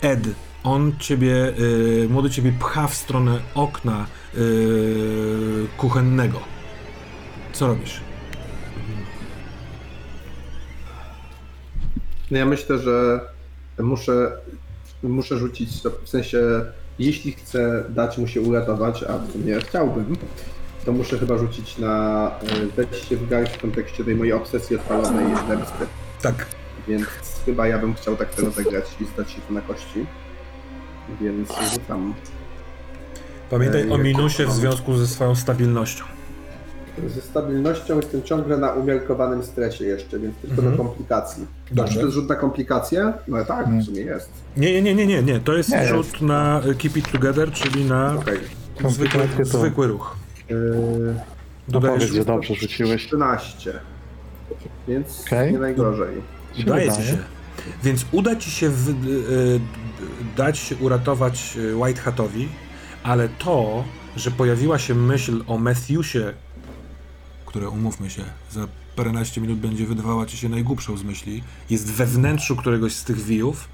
Ed, 0.00 0.20
on 0.64 0.92
ciebie, 0.98 1.52
y, 1.58 2.06
młody 2.10 2.30
ciebie 2.30 2.52
pcha 2.58 2.88
w 2.88 2.94
stronę 2.94 3.40
okna 3.54 4.06
y, 4.34 5.66
kuchennego. 5.76 6.40
Co 7.52 7.66
robisz? 7.66 8.00
No 12.30 12.38
ja 12.38 12.46
myślę, 12.46 12.78
że 12.78 13.20
muszę, 13.78 14.32
muszę 15.02 15.38
rzucić, 15.38 15.82
to 15.82 15.90
w 16.04 16.08
sensie, 16.08 16.38
jeśli 16.98 17.32
chcę 17.32 17.84
dać 17.88 18.18
mu 18.18 18.26
się 18.26 18.40
uratować, 18.40 19.02
a 19.02 19.32
sumie 19.32 19.58
chciałbym, 19.60 20.16
to 20.84 20.92
muszę 20.92 21.18
chyba 21.18 21.38
rzucić 21.38 21.78
na 21.78 22.26
e, 22.40 22.66
wejście 22.66 23.16
w 23.16 23.28
garść 23.28 23.52
w 23.56 23.60
kontekście 23.60 24.04
tej 24.04 24.14
mojej 24.14 24.32
obsesji 24.32 24.76
odpalonej 24.76 25.26
zemsty. 25.48 25.86
Tak. 26.22 26.46
Więc 26.88 27.06
chyba 27.46 27.66
ja 27.66 27.78
bym 27.78 27.94
chciał 27.94 28.16
tak 28.16 28.34
to 28.34 28.42
rozegrać 28.42 28.84
i 29.00 29.04
zdać 29.04 29.30
się 29.30 29.40
tu 29.48 29.54
na 29.54 29.60
kości. 29.60 30.06
Więc 31.20 31.48
rzucam. 31.72 32.14
Pamiętaj 33.50 33.80
Ej, 33.82 33.90
o 33.90 33.98
minusie 33.98 34.46
w 34.46 34.52
związku 34.52 34.96
ze 34.96 35.06
swoją 35.06 35.34
stabilnością. 35.34 36.04
Ze 37.08 37.20
stabilnością 37.20 37.96
jestem 37.96 38.22
ciągle 38.22 38.56
na 38.58 38.72
umiarkowanym 38.72 39.42
stresie 39.44 39.84
jeszcze, 39.84 40.18
więc 40.18 40.36
tylko 40.36 40.54
Mhm. 40.62 40.76
do 40.76 40.84
komplikacji. 40.84 41.46
Dobrze. 41.70 41.92
Czy 41.92 41.98
to 41.98 42.04
jest 42.04 42.14
rzut 42.14 42.28
na 42.28 42.34
komplikacje? 42.34 43.12
No 43.28 43.44
tak, 43.44 43.66
w 43.68 43.84
sumie 43.84 44.00
jest. 44.00 44.28
Nie, 44.56 44.72
nie, 44.72 44.82
nie, 44.82 44.94
nie, 44.94 45.06
nie, 45.06 45.22
nie. 45.22 45.40
to 45.40 45.56
jest 45.56 45.68
Nie 45.70 45.86
rzut 45.88 46.06
jest. 46.06 46.20
na 46.22 46.60
Keep 46.78 46.96
It 46.96 47.12
Together, 47.12 47.52
czyli 47.52 47.84
na 47.84 48.14
Okej. 48.18 48.38
zwykły, 48.88 49.20
to- 49.38 49.58
zwykły 49.58 49.86
ruch. 49.86 50.16
Yy, 50.48 51.14
No 51.68 51.72
Dodajesz 51.72 51.98
powiedz, 51.98 52.14
że 52.14 52.24
dobrze 52.24 52.54
rzuciłeś. 52.54 53.06
13. 53.06 53.80
Więc 54.88 55.20
Okej. 55.26 55.52
nie 55.52 55.58
najgorzej. 55.58 56.16
Udaje 56.62 56.90
ci 56.90 56.96
wydaje. 56.96 57.10
się. 57.10 57.18
Więc 57.84 58.06
uda 58.12 58.36
ci 58.36 58.50
się 58.50 58.70
w, 58.70 58.88
y, 58.88 58.92
y, 58.92 59.60
dać 60.36 60.58
się 60.58 60.76
uratować 60.76 61.56
y, 61.56 61.76
White 61.76 62.00
Hatowi, 62.00 62.48
ale 63.02 63.28
to, 63.28 63.84
że 64.16 64.30
pojawiła 64.30 64.78
się 64.78 64.94
myśl 64.94 65.44
o 65.46 65.58
Matthewsie, 65.58 66.18
które 67.46 67.68
umówmy 67.68 68.10
się, 68.10 68.24
za 68.50 68.68
paręnaście 68.96 69.40
minut 69.40 69.58
będzie 69.58 69.86
wydawała 69.86 70.26
ci 70.26 70.36
się 70.36 70.48
najgłupszą 70.48 70.96
z 70.96 71.02
myśli, 71.04 71.42
jest 71.70 71.92
we 71.92 72.06
wnętrzu 72.06 72.56
któregoś 72.56 72.92
z 72.92 73.04
tych 73.04 73.16
wijów, 73.16 73.68
y, 73.68 73.73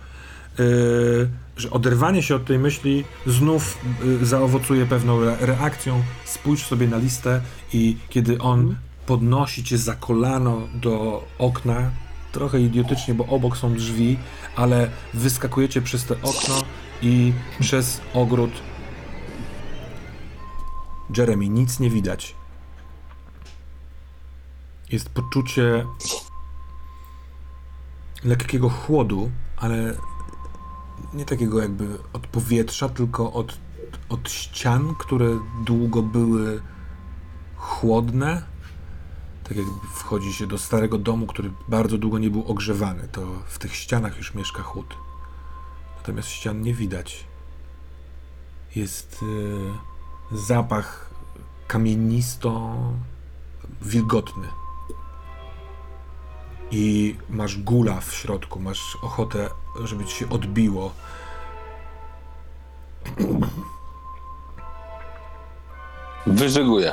że 1.56 1.70
oderwanie 1.70 2.22
się 2.22 2.34
od 2.34 2.44
tej 2.44 2.58
myśli 2.58 3.04
znów 3.26 3.78
y, 4.22 4.26
zaowocuje 4.26 4.86
pewną 4.86 5.20
re- 5.22 5.36
reakcją. 5.40 6.02
Spójrz 6.24 6.66
sobie 6.66 6.88
na 6.88 6.96
listę 6.96 7.40
i 7.72 7.96
kiedy 8.08 8.38
on 8.38 8.76
podnosi 9.06 9.64
cię 9.64 9.78
za 9.78 9.94
kolano 9.94 10.60
do 10.74 11.24
okna, 11.38 11.90
trochę 12.32 12.60
idiotycznie, 12.60 13.14
bo 13.14 13.26
obok 13.26 13.56
są 13.56 13.74
drzwi, 13.74 14.18
ale 14.56 14.90
wyskakujecie 15.14 15.82
przez 15.82 16.04
te 16.04 16.14
okno 16.14 16.62
i 17.02 17.32
przez 17.60 18.00
ogród. 18.14 18.50
Jeremy, 21.16 21.48
nic 21.48 21.80
nie 21.80 21.90
widać. 21.90 22.34
Jest 24.92 25.08
poczucie 25.08 25.86
lekkiego 28.24 28.68
chłodu, 28.68 29.30
ale 29.56 29.94
nie 31.14 31.24
takiego 31.24 31.62
jakby 31.62 31.98
od 32.12 32.26
powietrza, 32.26 32.88
tylko 32.88 33.32
od, 33.32 33.58
od 34.08 34.30
ścian, 34.30 34.94
które 34.98 35.38
długo 35.64 36.02
były 36.02 36.62
chłodne. 37.56 38.42
Tak 39.44 39.56
jakby 39.56 39.72
wchodzi 39.94 40.32
się 40.32 40.46
do 40.46 40.58
starego 40.58 40.98
domu, 40.98 41.26
który 41.26 41.50
bardzo 41.68 41.98
długo 41.98 42.18
nie 42.18 42.30
był 42.30 42.44
ogrzewany, 42.46 43.08
to 43.12 43.26
w 43.46 43.58
tych 43.58 43.76
ścianach 43.76 44.16
już 44.16 44.34
mieszka 44.34 44.62
chłód. 44.62 44.96
Natomiast 45.96 46.28
ścian 46.28 46.62
nie 46.62 46.74
widać. 46.74 47.24
Jest 48.76 49.22
y, 49.22 50.36
zapach 50.36 51.10
kamienisto 51.66 52.76
wilgotny. 53.82 54.48
I 56.70 57.16
masz 57.30 57.58
gula 57.58 58.00
w 58.00 58.14
środku, 58.14 58.60
masz 58.60 58.98
ochotę, 59.02 59.50
żeby 59.84 60.04
ci 60.04 60.16
się 60.16 60.30
odbiło. 60.30 60.92
Wyżyguję. 66.26 66.92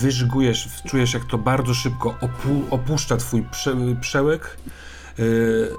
wyżgujesz, 0.00 0.68
czujesz 0.86 1.14
jak 1.14 1.24
to 1.24 1.38
bardzo 1.38 1.74
szybko 1.74 2.10
opu- 2.10 2.64
opuszcza 2.70 3.16
twój 3.16 3.42
prze- 3.42 4.00
przełyk 4.00 4.56
yy, 5.18 5.76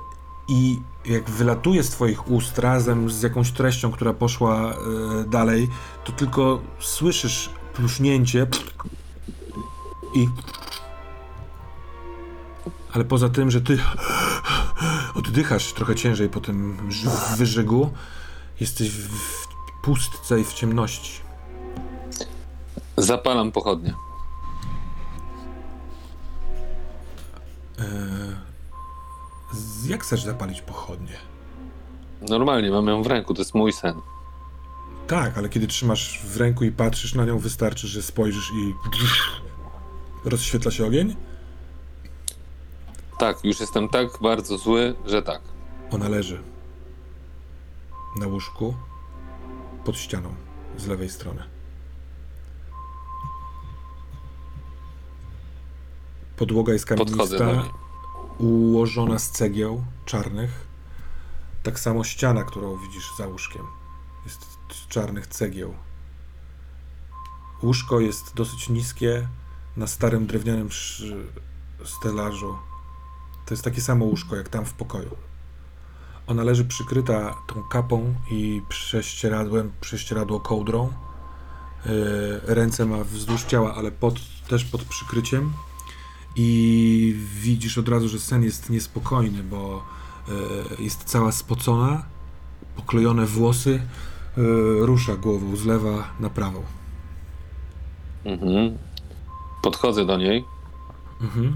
i 0.48 0.80
jak 1.06 1.30
wylatuje 1.30 1.84
z 1.84 1.90
twoich 1.90 2.32
ust 2.32 2.60
razem 2.60 3.10
z 3.10 3.22
jakąś 3.22 3.52
treścią, 3.52 3.92
która 3.92 4.14
poszła 4.14 4.74
yy, 5.16 5.30
dalej, 5.30 5.70
to 6.04 6.12
tylko 6.12 6.62
słyszysz 6.80 7.50
pluśnięcie 7.74 8.48
i 10.16 10.28
ale 12.96 13.06
poza 13.06 13.30
tym, 13.30 13.52
że 13.52 13.62
ty 13.62 13.78
oddychasz 15.16 15.74
trochę 15.74 15.96
ciężej 15.96 16.30
po 16.30 16.40
tym 16.40 16.78
wyżygu, 17.38 17.90
jesteś 18.60 18.90
w, 18.90 19.48
pustce 19.84 20.40
i 20.40 20.44
w 20.44 20.54
ciemności. 20.54 21.22
Zapalam 22.98 23.52
pochodnie. 23.52 23.94
Z- 29.54 29.86
Jak 29.86 30.04
chcesz 30.04 30.24
zapalić 30.24 30.62
pochodnie? 30.62 31.18
Normalnie, 32.30 32.72
mam 32.72 32.88
ją 32.88 33.04
w 33.04 33.08
ręku, 33.08 33.34
to 33.34 33.42
jest 33.42 33.54
mój 33.56 33.74
sen. 33.74 33.96
Tak, 35.08 35.38
ale 35.38 35.50
kiedy 35.50 35.68
trzymasz 35.68 36.20
w 36.26 36.38
ręku 36.38 36.64
i 36.64 36.72
patrzysz 36.72 37.14
na 37.16 37.26
nią, 37.26 37.40
wystarczy, 37.40 37.88
że 37.88 38.02
spojrzysz 38.02 38.52
i 38.52 38.74
rozświetla 40.30 40.72
się 40.72 40.86
ogień? 40.86 41.16
Tak, 43.18 43.44
już 43.44 43.60
jestem 43.60 43.90
tak 43.90 44.08
bardzo 44.22 44.58
zły, 44.58 44.96
że 45.06 45.22
tak. 45.22 45.42
Ona 45.92 46.10
leży 46.10 46.44
na 48.20 48.28
łóżku 48.28 48.76
pod 49.86 49.98
ścianą 49.98 50.36
z 50.78 50.88
lewej 50.88 51.10
strony. 51.10 51.44
Podłoga 56.38 56.74
jest 56.74 56.86
kamienista, 56.86 57.64
ułożona 58.38 59.20
z 59.20 59.32
cegieł 59.32 59.86
czarnych. 60.06 60.68
Tak 61.64 61.80
samo 61.80 62.04
ściana, 62.04 62.44
którą 62.44 62.78
widzisz 62.78 63.16
za 63.18 63.28
łóżkiem, 63.28 63.66
jest 64.26 64.46
z 64.74 64.88
czarnych 64.88 65.28
cegieł. 65.28 65.74
Łóżko 67.64 68.00
jest 68.00 68.36
dosyć 68.36 68.70
niskie, 68.70 69.28
na 69.78 69.88
starym 69.88 70.28
drewnianym 70.28 70.70
stelażu. 71.86 72.58
To 73.46 73.54
jest 73.54 73.64
takie 73.64 73.82
samo 73.82 74.06
łóżko 74.06 74.36
jak 74.36 74.50
tam 74.50 74.66
w 74.66 74.74
pokoju. 74.74 75.16
Ona 76.28 76.44
leży 76.44 76.66
przykryta 76.66 77.36
tą 77.48 77.64
kapą 77.64 78.14
i 78.32 78.62
prześcieradłem, 78.70 79.72
prześcieradło 79.82 80.40
kołdrą. 80.40 80.94
Yy, 81.86 82.42
ręce 82.44 82.86
ma 82.86 83.04
wzdłuż 83.04 83.44
ciała, 83.44 83.76
ale 83.76 83.92
pod, 83.92 84.20
też 84.48 84.66
pod 84.66 84.84
przykryciem. 84.84 85.54
I 86.36 87.20
widzisz 87.42 87.78
od 87.78 87.90
razu, 87.90 88.08
że 88.10 88.20
sen 88.20 88.44
jest 88.44 88.70
niespokojny, 88.70 89.44
bo 89.44 89.84
yy, 90.28 90.84
jest 90.84 91.04
cała 91.04 91.32
spocona, 91.32 92.06
poklejone 92.76 93.26
włosy, 93.26 93.82
yy, 94.38 94.86
rusza 94.86 95.16
głową 95.16 95.56
z 95.56 95.66
lewa 95.66 96.10
na 96.20 96.30
prawą. 96.30 96.64
Mhm. 98.26 98.78
Podchodzę 99.62 100.06
do 100.06 100.18
niej. 100.18 100.46
Mhm. 101.22 101.56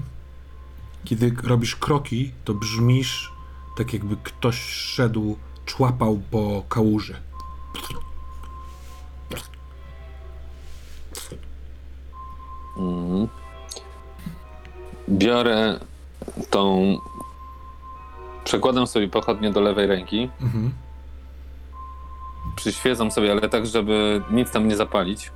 Kiedy 1.04 1.36
robisz 1.42 1.76
kroki, 1.76 2.32
to 2.44 2.54
brzmisz 2.54 3.32
tak, 3.76 3.92
jakby 3.92 4.16
ktoś 4.16 4.60
szedł, 4.60 5.36
człapał 5.66 6.22
po 6.30 6.62
kałuży. 6.68 7.16
Mhm. 12.76 13.28
Biorę 15.08 15.80
tą. 16.50 16.96
Przekładam 18.44 18.86
sobie 18.86 19.08
pochodnie 19.08 19.50
do 19.50 19.60
lewej 19.60 19.86
ręki. 19.86 20.30
Mhm. 20.40 20.72
Przyświecam 22.56 23.10
sobie, 23.10 23.32
ale 23.32 23.48
tak, 23.48 23.66
żeby 23.66 24.22
nic 24.30 24.50
tam 24.50 24.68
nie 24.68 24.76
zapalić. 24.76 25.30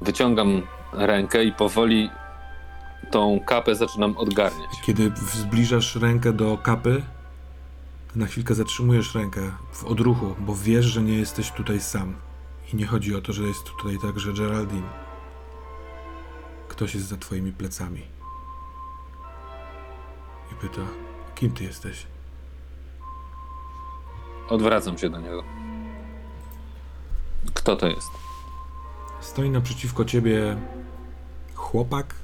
Wyciągam 0.00 0.62
rękę 0.92 1.44
i 1.44 1.52
powoli 1.52 2.10
tą 3.10 3.40
kapę 3.46 3.74
zaczynam 3.74 4.16
odgarniać. 4.16 4.70
Kiedy 4.82 5.12
zbliżasz 5.32 5.96
rękę 5.96 6.32
do 6.32 6.58
kapy, 6.58 7.02
na 8.16 8.26
chwilkę 8.26 8.54
zatrzymujesz 8.54 9.14
rękę 9.14 9.40
w 9.72 9.84
odruchu, 9.84 10.34
bo 10.38 10.54
wiesz, 10.54 10.86
że 10.86 11.02
nie 11.02 11.18
jesteś 11.18 11.50
tutaj 11.50 11.80
sam. 11.80 12.14
I 12.72 12.76
nie 12.76 12.86
chodzi 12.86 13.14
o 13.14 13.20
to, 13.20 13.32
że 13.32 13.42
jest 13.42 13.64
tutaj 13.64 13.98
także 13.98 14.32
Geraldine. 14.32 14.88
Ktoś 16.68 16.94
jest 16.94 17.06
za 17.06 17.16
twoimi 17.16 17.52
plecami. 17.52 18.02
I 20.52 20.54
pyta, 20.54 20.82
kim 21.34 21.50
ty 21.50 21.64
jesteś? 21.64 22.06
Odwracam 24.48 24.98
się 24.98 25.10
do 25.10 25.20
niego. 25.20 25.44
Kto 27.54 27.76
to 27.76 27.86
jest? 27.86 28.10
Stoi 29.20 29.50
naprzeciwko 29.50 30.04
ciebie 30.04 30.56
chłopak 31.54 32.14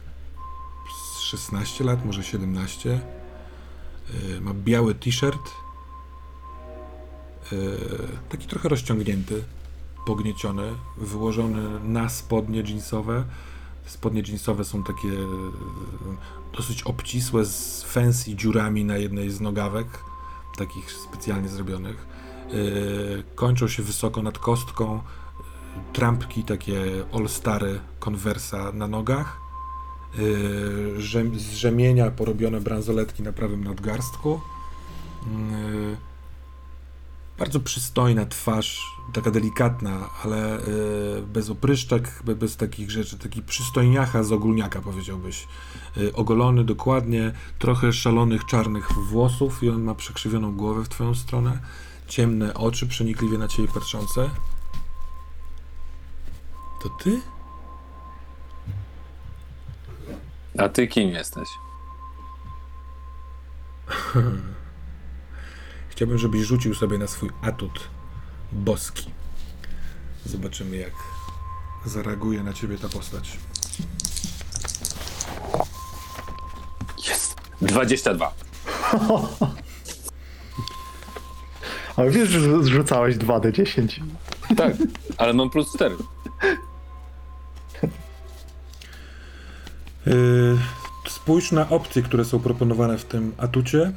16 1.36 1.84
lat, 1.84 2.04
może 2.04 2.24
17. 2.24 3.00
Yy, 4.30 4.40
Ma 4.40 4.54
biały 4.54 4.94
t-shirt. 4.94 5.50
Yy, 7.52 7.58
Taki 8.28 8.46
trochę 8.46 8.68
rozciągnięty, 8.68 9.44
pognieciony, 10.06 10.62
wyłożony 10.96 11.80
na 11.80 12.08
spodnie 12.08 12.60
jeansowe. 12.60 13.24
Spodnie 13.86 14.22
jeansowe 14.26 14.64
są 14.64 14.84
takie 14.84 15.08
yy, 15.08 15.26
dosyć 16.56 16.82
obcisłe, 16.82 17.44
z 17.44 17.82
fancy 17.82 18.34
dziurami 18.34 18.84
na 18.84 18.96
jednej 18.96 19.30
z 19.30 19.40
nogawek, 19.40 19.86
takich 20.56 20.92
specjalnie 20.92 21.48
zrobionych. 21.48 22.06
Kończą 23.34 23.68
się 23.68 23.82
wysoko 23.82 24.22
nad 24.22 24.38
kostką 24.38 25.00
trampki, 25.92 26.44
takie 26.44 27.04
all-stary 27.12 27.80
konwersa 27.98 28.72
na 28.72 28.88
nogach, 28.88 29.43
z 31.36 31.54
rzemienia 31.54 32.10
porobione 32.10 32.60
bransoletki 32.60 33.22
na 33.22 33.32
prawym 33.32 33.64
nadgarstku. 33.64 34.40
Yy, 35.26 35.96
bardzo 37.38 37.60
przystojna 37.60 38.26
twarz, 38.26 38.80
taka 39.12 39.30
delikatna, 39.30 40.10
ale 40.24 40.58
yy, 41.16 41.22
bez 41.26 41.50
opryszczek, 41.50 42.22
be- 42.24 42.36
bez 42.36 42.56
takich 42.56 42.90
rzeczy, 42.90 43.18
taki 43.18 43.42
przystojniacha 43.42 44.22
z 44.22 44.32
ogólniaka 44.32 44.80
powiedziałbyś. 44.80 45.48
Ogolony 46.14 46.64
dokładnie, 46.64 47.32
trochę 47.58 47.92
szalonych 47.92 48.44
czarnych 48.44 48.92
włosów 48.92 49.62
i 49.62 49.70
on 49.70 49.82
ma 49.82 49.94
przekrzywioną 49.94 50.56
głowę 50.56 50.84
w 50.84 50.88
twoją 50.88 51.14
stronę, 51.14 51.58
ciemne 52.08 52.54
oczy 52.54 52.86
przenikliwie 52.86 53.38
na 53.38 53.48
ciebie 53.48 53.68
patrzące. 53.74 54.30
To 56.82 56.88
ty? 56.88 57.20
A 60.58 60.68
ty 60.68 60.86
kim 60.86 61.08
jesteś? 61.08 61.48
Chciałbym, 65.88 66.18
żebyś 66.18 66.42
rzucił 66.42 66.74
sobie 66.74 66.98
na 66.98 67.06
swój 67.06 67.30
atut 67.42 67.88
boski. 68.52 69.10
Zobaczymy, 70.26 70.76
jak 70.76 70.92
zareaguje 71.84 72.42
na 72.42 72.52
ciebie 72.52 72.78
ta 72.78 72.88
postać. 72.88 73.38
Jest. 77.08 77.34
22. 77.62 78.34
Ale 81.96 82.10
wiesz, 82.10 82.28
że 82.28 82.62
zrzucałeś 82.62 83.16
2d10. 83.16 84.02
Tak, 84.56 84.74
ale 85.16 85.32
mam 85.32 85.50
plus 85.50 85.74
4. 85.74 85.96
spójrz 91.08 91.52
na 91.52 91.68
opcje, 91.68 92.02
które 92.02 92.24
są 92.24 92.40
proponowane 92.40 92.98
w 92.98 93.04
tym 93.04 93.32
atucie. 93.38 93.92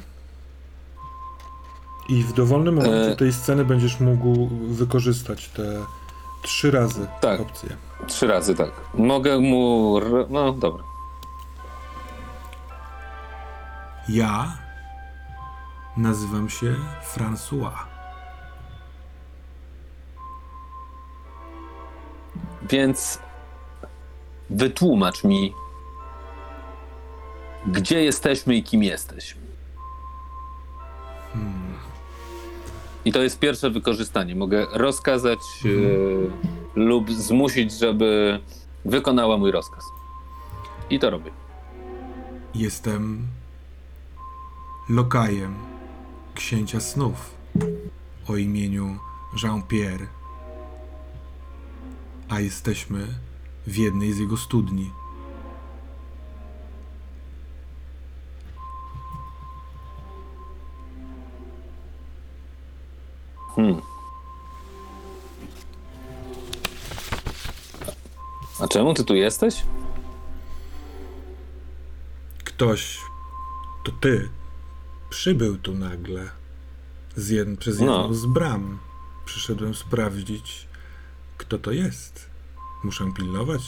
I 2.08 2.22
w 2.22 2.32
dowolnym 2.32 2.74
momencie 2.74 3.12
E. 3.12 3.16
tej 3.16 3.32
sceny 3.32 3.64
będziesz 3.64 4.00
mógł 4.00 4.48
wykorzystać 4.68 5.48
te 5.48 5.84
trzy 6.42 6.70
razy 6.70 7.06
Tak. 7.20 7.40
opcje. 7.40 7.76
Trzy 8.06 8.26
razy 8.26 8.54
tak. 8.54 8.70
Mogę 8.94 9.38
mu. 9.38 9.94
No 10.30 10.52
dobra. 10.52 10.84
Ja 14.08 14.58
nazywam 15.96 16.50
się 16.50 16.74
François. 17.14 17.72
Więc 22.70 23.18
wytłumacz 24.50 25.24
mi, 25.24 25.54
gdzie 27.72 28.04
jesteśmy 28.04 28.54
i 28.54 28.62
kim 28.62 28.82
jesteś. 28.82 29.36
I 33.04 33.12
to 33.12 33.22
jest 33.22 33.38
pierwsze 33.38 33.70
wykorzystanie. 33.70 34.34
Mogę 34.34 34.66
rozkazać 34.72 35.38
e, 35.64 35.68
lub 36.80 37.10
zmusić, 37.12 37.72
żeby 37.72 38.40
wykonała 38.84 39.36
mój 39.36 39.50
rozkaz. 39.50 39.84
I 40.90 40.98
to 40.98 41.10
robię. 41.10 41.30
Jestem 42.54 43.26
lokajem 44.88 45.54
księcia 46.34 46.80
snów 46.80 47.30
o 48.28 48.36
imieniu 48.36 48.98
Jean-Pierre, 49.42 50.06
a 52.28 52.40
jesteśmy 52.40 53.06
w 53.66 53.76
jednej 53.76 54.12
z 54.12 54.18
jego 54.18 54.36
studni. 54.36 54.90
Hmm. 63.58 63.80
A 68.60 68.68
czemu 68.68 68.94
ty 68.94 69.04
tu 69.04 69.14
jesteś? 69.14 69.62
Ktoś, 72.44 72.98
to 73.84 73.92
ty, 74.00 74.28
przybył 75.10 75.58
tu 75.58 75.74
nagle 75.74 76.30
z 77.16 77.30
jed- 77.30 77.56
przez 77.56 77.80
No. 77.80 77.98
jedną 78.00 78.14
z 78.14 78.26
bram. 78.26 78.78
Przyszedłem 79.24 79.74
sprawdzić, 79.74 80.68
kto 81.36 81.58
to 81.58 81.70
jest. 81.72 82.30
Muszę 82.84 83.12
pilnować 83.16 83.62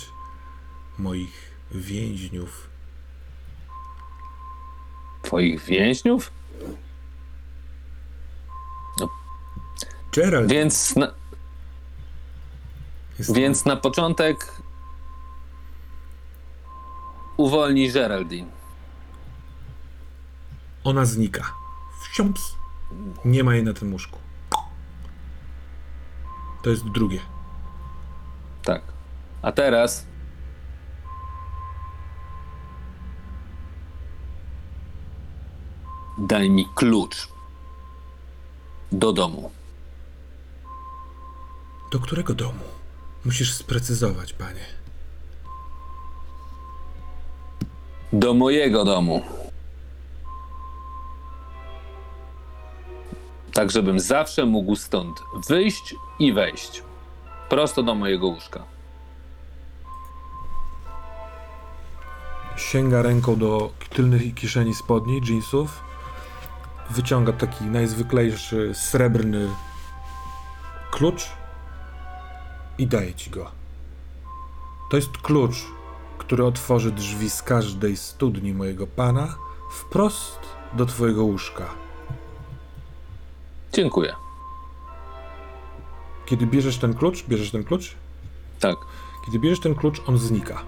moich 0.98 1.50
więźniów. 1.70 2.70
Twoich 5.22 5.62
więźniów? 5.64 6.30
Gerald, 10.12 10.50
Więc 10.50 10.96
na, 10.96 11.08
więc 13.18 13.64
na 13.64 13.76
początek 13.76 14.52
uwolnij 17.36 17.92
Geraldine. 17.92 18.48
ona 20.84 21.04
znika. 21.04 21.52
Wsiąps. 22.02 22.56
Nie 23.24 23.44
ma 23.44 23.54
jej 23.54 23.64
na 23.64 23.72
tym 23.72 23.92
łóżku. 23.92 24.18
To 26.62 26.70
jest 26.70 26.84
drugie. 26.88 27.20
Tak. 28.62 28.82
A 29.42 29.52
teraz 29.52 30.06
daj 36.18 36.50
mi 36.50 36.66
klucz 36.74 37.28
do 38.92 39.12
domu. 39.12 39.50
Do 41.90 42.00
którego 42.00 42.34
domu? 42.34 42.64
Musisz 43.24 43.54
sprecyzować, 43.54 44.32
panie. 44.32 44.66
Do 48.12 48.34
mojego 48.34 48.84
domu. 48.84 49.22
Tak, 53.52 53.70
żebym 53.70 54.00
zawsze 54.00 54.46
mógł 54.46 54.76
stąd 54.76 55.20
wyjść 55.48 55.94
i 56.18 56.32
wejść. 56.32 56.82
Prosto 57.48 57.82
do 57.82 57.94
mojego 57.94 58.26
łóżka. 58.26 58.64
Sięga 62.56 63.02
ręką 63.02 63.36
do 63.36 63.72
tylnych 63.90 64.34
kieszeni 64.34 64.74
spodni, 64.74 65.20
jeansów. 65.28 65.80
Wyciąga 66.90 67.32
taki 67.32 67.64
najzwyklejszy 67.64 68.74
srebrny 68.74 69.48
klucz 70.90 71.39
i 72.80 72.86
daje 72.86 73.14
ci 73.14 73.30
go. 73.30 73.50
To 74.90 74.96
jest 74.96 75.18
klucz, 75.18 75.66
który 76.18 76.44
otworzy 76.44 76.92
drzwi 76.92 77.30
z 77.30 77.42
każdej 77.42 77.96
studni 77.96 78.54
mojego 78.54 78.86
pana 78.86 79.36
wprost 79.72 80.40
do 80.72 80.86
twojego 80.86 81.24
łóżka. 81.24 81.64
Dziękuję. 83.72 84.14
Kiedy 86.26 86.46
bierzesz 86.46 86.78
ten 86.78 86.94
klucz, 86.94 87.24
bierzesz 87.24 87.50
ten 87.50 87.64
klucz, 87.64 87.94
Tak. 88.60 88.76
Kiedy 89.26 89.38
bierzesz 89.38 89.60
ten 89.60 89.74
klucz, 89.74 90.02
on 90.06 90.18
znika. 90.18 90.62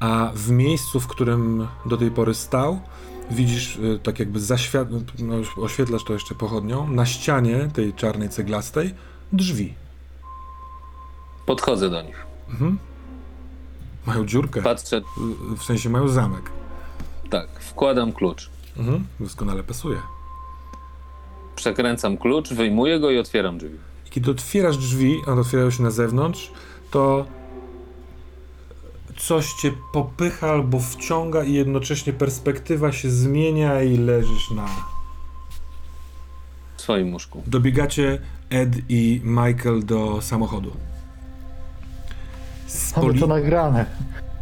A 0.00 0.30
w 0.34 0.50
miejscu, 0.50 1.00
w 1.00 1.06
którym 1.06 1.66
do 1.86 1.96
tej 1.96 2.10
pory 2.10 2.34
stał, 2.34 2.80
widzisz, 3.30 3.76
y, 3.76 4.00
tak 4.02 4.18
jakby 4.18 4.40
zaświat... 4.40 4.88
no, 5.18 5.36
oświetlasz 5.56 6.04
to 6.04 6.12
jeszcze 6.12 6.34
pochodnią, 6.34 6.88
na 6.90 7.06
ścianie 7.06 7.68
tej 7.74 7.94
czarnej 7.94 8.28
ceglastej 8.28 8.94
drzwi. 9.32 9.74
Podchodzę 11.48 11.90
do 11.90 12.02
nich. 12.02 12.26
Mhm. 12.50 12.78
Mają 14.06 14.26
dziurkę. 14.26 14.62
Patrzę, 14.62 15.00
W 15.56 15.62
sensie 15.62 15.88
mają 15.88 16.08
zamek. 16.08 16.50
tak, 17.30 17.48
wkładam 17.60 18.12
klucz. 18.12 18.50
Mhm. 18.76 19.06
Doskonale 19.20 19.62
pasuje. 19.62 19.98
Przekręcam 21.56 22.16
klucz, 22.16 22.52
wyjmuję 22.52 23.00
go 23.00 23.10
i 23.10 23.18
otwieram 23.18 23.58
drzwi. 23.58 23.76
I 24.06 24.10
Kiedy 24.10 24.30
otwierasz 24.30 24.76
drzwi, 24.76 25.16
one 25.26 25.40
otwierają 25.40 25.70
się 25.70 25.82
na 25.82 25.90
zewnątrz, 25.90 26.50
to 26.90 27.26
coś 29.16 29.52
cię 29.52 29.72
popycha 29.92 30.50
albo 30.50 30.80
wciąga 30.80 31.44
i 31.44 31.52
jednocześnie 31.52 32.12
perspektywa 32.12 32.92
się 32.92 33.10
zmienia 33.10 33.82
i 33.82 33.96
leżysz 33.98 34.50
na... 34.50 34.66
Swoim 36.76 37.12
łóżku. 37.12 37.42
Dobiegacie 37.46 38.18
Ed 38.50 38.70
i 38.88 39.20
Michael 39.24 39.84
do 39.84 40.22
samochodu. 40.22 40.70
Z 42.68 42.96
Mamy 42.96 43.08
poli- 43.08 43.20
to 43.20 43.26
nagrane. 43.26 43.86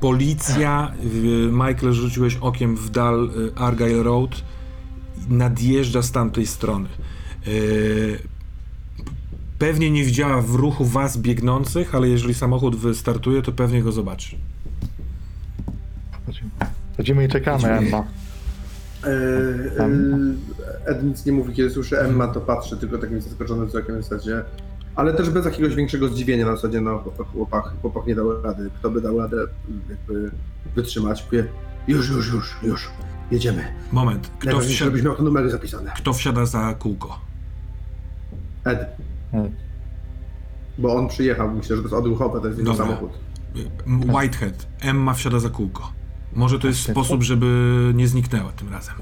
Policja, 0.01 0.93
y, 1.05 1.49
Michael 1.53 1.93
rzuciłeś 1.93 2.37
okiem 2.37 2.77
w 2.77 2.91
dal 2.91 3.31
y, 3.37 3.55
Argyle 3.55 4.03
Road, 4.03 4.31
nadjeżdża 5.29 6.03
z 6.03 6.12
tamtej 6.12 6.47
strony. 6.47 6.89
Y, 7.49 8.18
Pewnie 9.59 9.91
nie 9.91 10.05
widziała 10.05 10.43
w 10.43 10.55
ruchu 10.55 10.85
was 10.85 11.16
biegnących, 11.18 11.95
ale 11.95 12.09
jeżeli 12.09 12.35
samochód 12.35 12.77
wystartuje, 12.77 13.43
to 13.43 13.53
pewnie 13.53 13.83
go 13.83 13.93
zobaczy. 13.93 14.37
Chodzimy, 16.27 16.51
chodzimy 16.97 17.24
i 17.24 17.29
czekamy, 17.29 17.62
Chodzimy. 17.62 17.79
Emma. 17.87 18.05
E, 19.05 19.83
e, 19.85 19.89
Ed 20.87 21.03
nic 21.05 21.27
nie 21.27 21.33
mówi, 21.33 21.55
kiedy 21.55 21.70
słyszy 21.70 22.01
Emma, 22.01 22.29
to 22.29 22.41
patrzy 22.41 22.77
tylko 22.77 22.99
takim 22.99 23.20
zaskoczonym 23.20 23.66
wzrokiem 23.66 24.01
w 24.01 24.05
zasadzie. 24.05 24.43
Ale 24.97 25.12
też 25.14 25.30
bez 25.30 25.44
jakiegoś 25.44 25.74
większego 25.74 26.09
zdziwienia 26.09 26.47
na 26.47 26.57
zasadzie, 26.57 26.80
no 26.80 27.05
chłopak, 27.32 27.64
chłopak 27.82 28.07
nie 28.07 28.14
dał 28.14 28.42
rady. 28.42 28.70
Kto 28.78 28.90
by 28.90 29.01
dał 29.01 29.18
radę 29.18 29.36
jakby 29.90 30.30
wytrzymać? 30.74 31.24
Mówię, 31.24 31.44
już, 31.88 32.11
już, 32.11 32.32
już, 32.32 32.57
już, 32.62 32.88
jedziemy. 33.30 33.64
Moment, 33.92 34.30
kto, 34.38 34.61
wsiada, 34.61 34.84
żebyś 34.84 35.03
miał 35.03 35.16
te 35.16 35.22
numery 35.22 35.51
zapisane. 35.51 35.92
kto 35.97 36.12
wsiada 36.12 36.47
za 36.47 36.74
kółko? 36.74 37.20
Ed, 38.64 38.78
Ed. 39.32 39.53
bo 40.78 40.94
on 40.97 41.09
przyjechał, 41.09 41.51
myślę, 41.51 41.76
że 41.76 41.82
to 41.82 41.88
jest 41.88 41.99
odruchowe, 41.99 42.40
to 42.40 42.47
jest 42.47 42.59
jego 42.59 42.74
samochód. 42.74 43.11
Whitehead, 43.86 44.66
Emma 44.80 45.14
wsiada 45.14 45.38
za 45.38 45.51
kółko. 45.51 45.92
Może 46.32 46.59
to 46.59 46.66
jest 46.66 46.78
Właśnie. 46.78 46.94
sposób, 46.94 47.22
żeby 47.22 47.47
nie 47.94 48.09
zniknęła 48.09 48.53
tym 48.53 48.72
razem. 48.72 48.94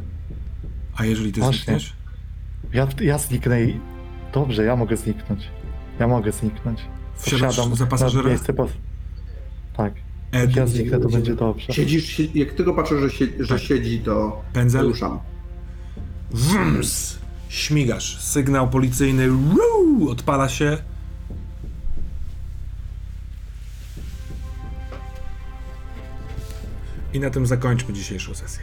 A 0.97 1.05
jeżeli 1.05 1.33
ty 1.33 1.41
Właśnie. 1.41 1.59
znikniesz? 1.59 1.93
Ja, 2.73 2.89
ja 3.01 3.19
zniknę 3.19 3.63
i... 3.63 3.81
Dobrze, 4.35 4.65
ja 4.65 4.77
mogę 4.77 4.97
zniknąć. 4.97 5.51
Ja 6.01 6.07
mogę 6.09 6.33
zniknąć. 6.33 6.81
Wsiadasz 7.17 7.53
Wsiadam 7.55 7.75
za 7.75 7.85
na 7.85 7.91
pasażera? 7.91 8.29
miejsce 8.29 8.53
pos... 8.53 8.71
Tak. 9.77 9.95
Ed, 10.33 10.41
Jak 10.49 10.57
ja 10.57 10.67
zniknę, 10.67 10.99
to 11.01 11.09
będzie 11.09 11.35
dobrze. 11.35 11.73
Siedzisz, 11.73 12.17
si- 12.17 12.31
jak 12.35 12.53
tylko 12.53 12.75
patrzę, 12.75 13.01
że, 13.01 13.11
sie, 13.11 13.27
że 13.41 13.55
Tak. 13.55 13.63
siedzi, 13.65 13.99
to 14.01 14.43
Pędzel? 14.53 14.87
ruszam. 14.87 15.19
Wrms! 16.31 17.19
Śmigasz. 17.49 18.21
Sygnał 18.21 18.69
policyjny 18.71 19.27
ruu, 19.27 20.09
odpala 20.11 20.49
się. 20.49 20.79
I 27.13 27.21
na 27.21 27.31
tym 27.31 27.47
zakończmy 27.47 27.95
dzisiejszą 27.95 28.35
sesję. 28.35 28.63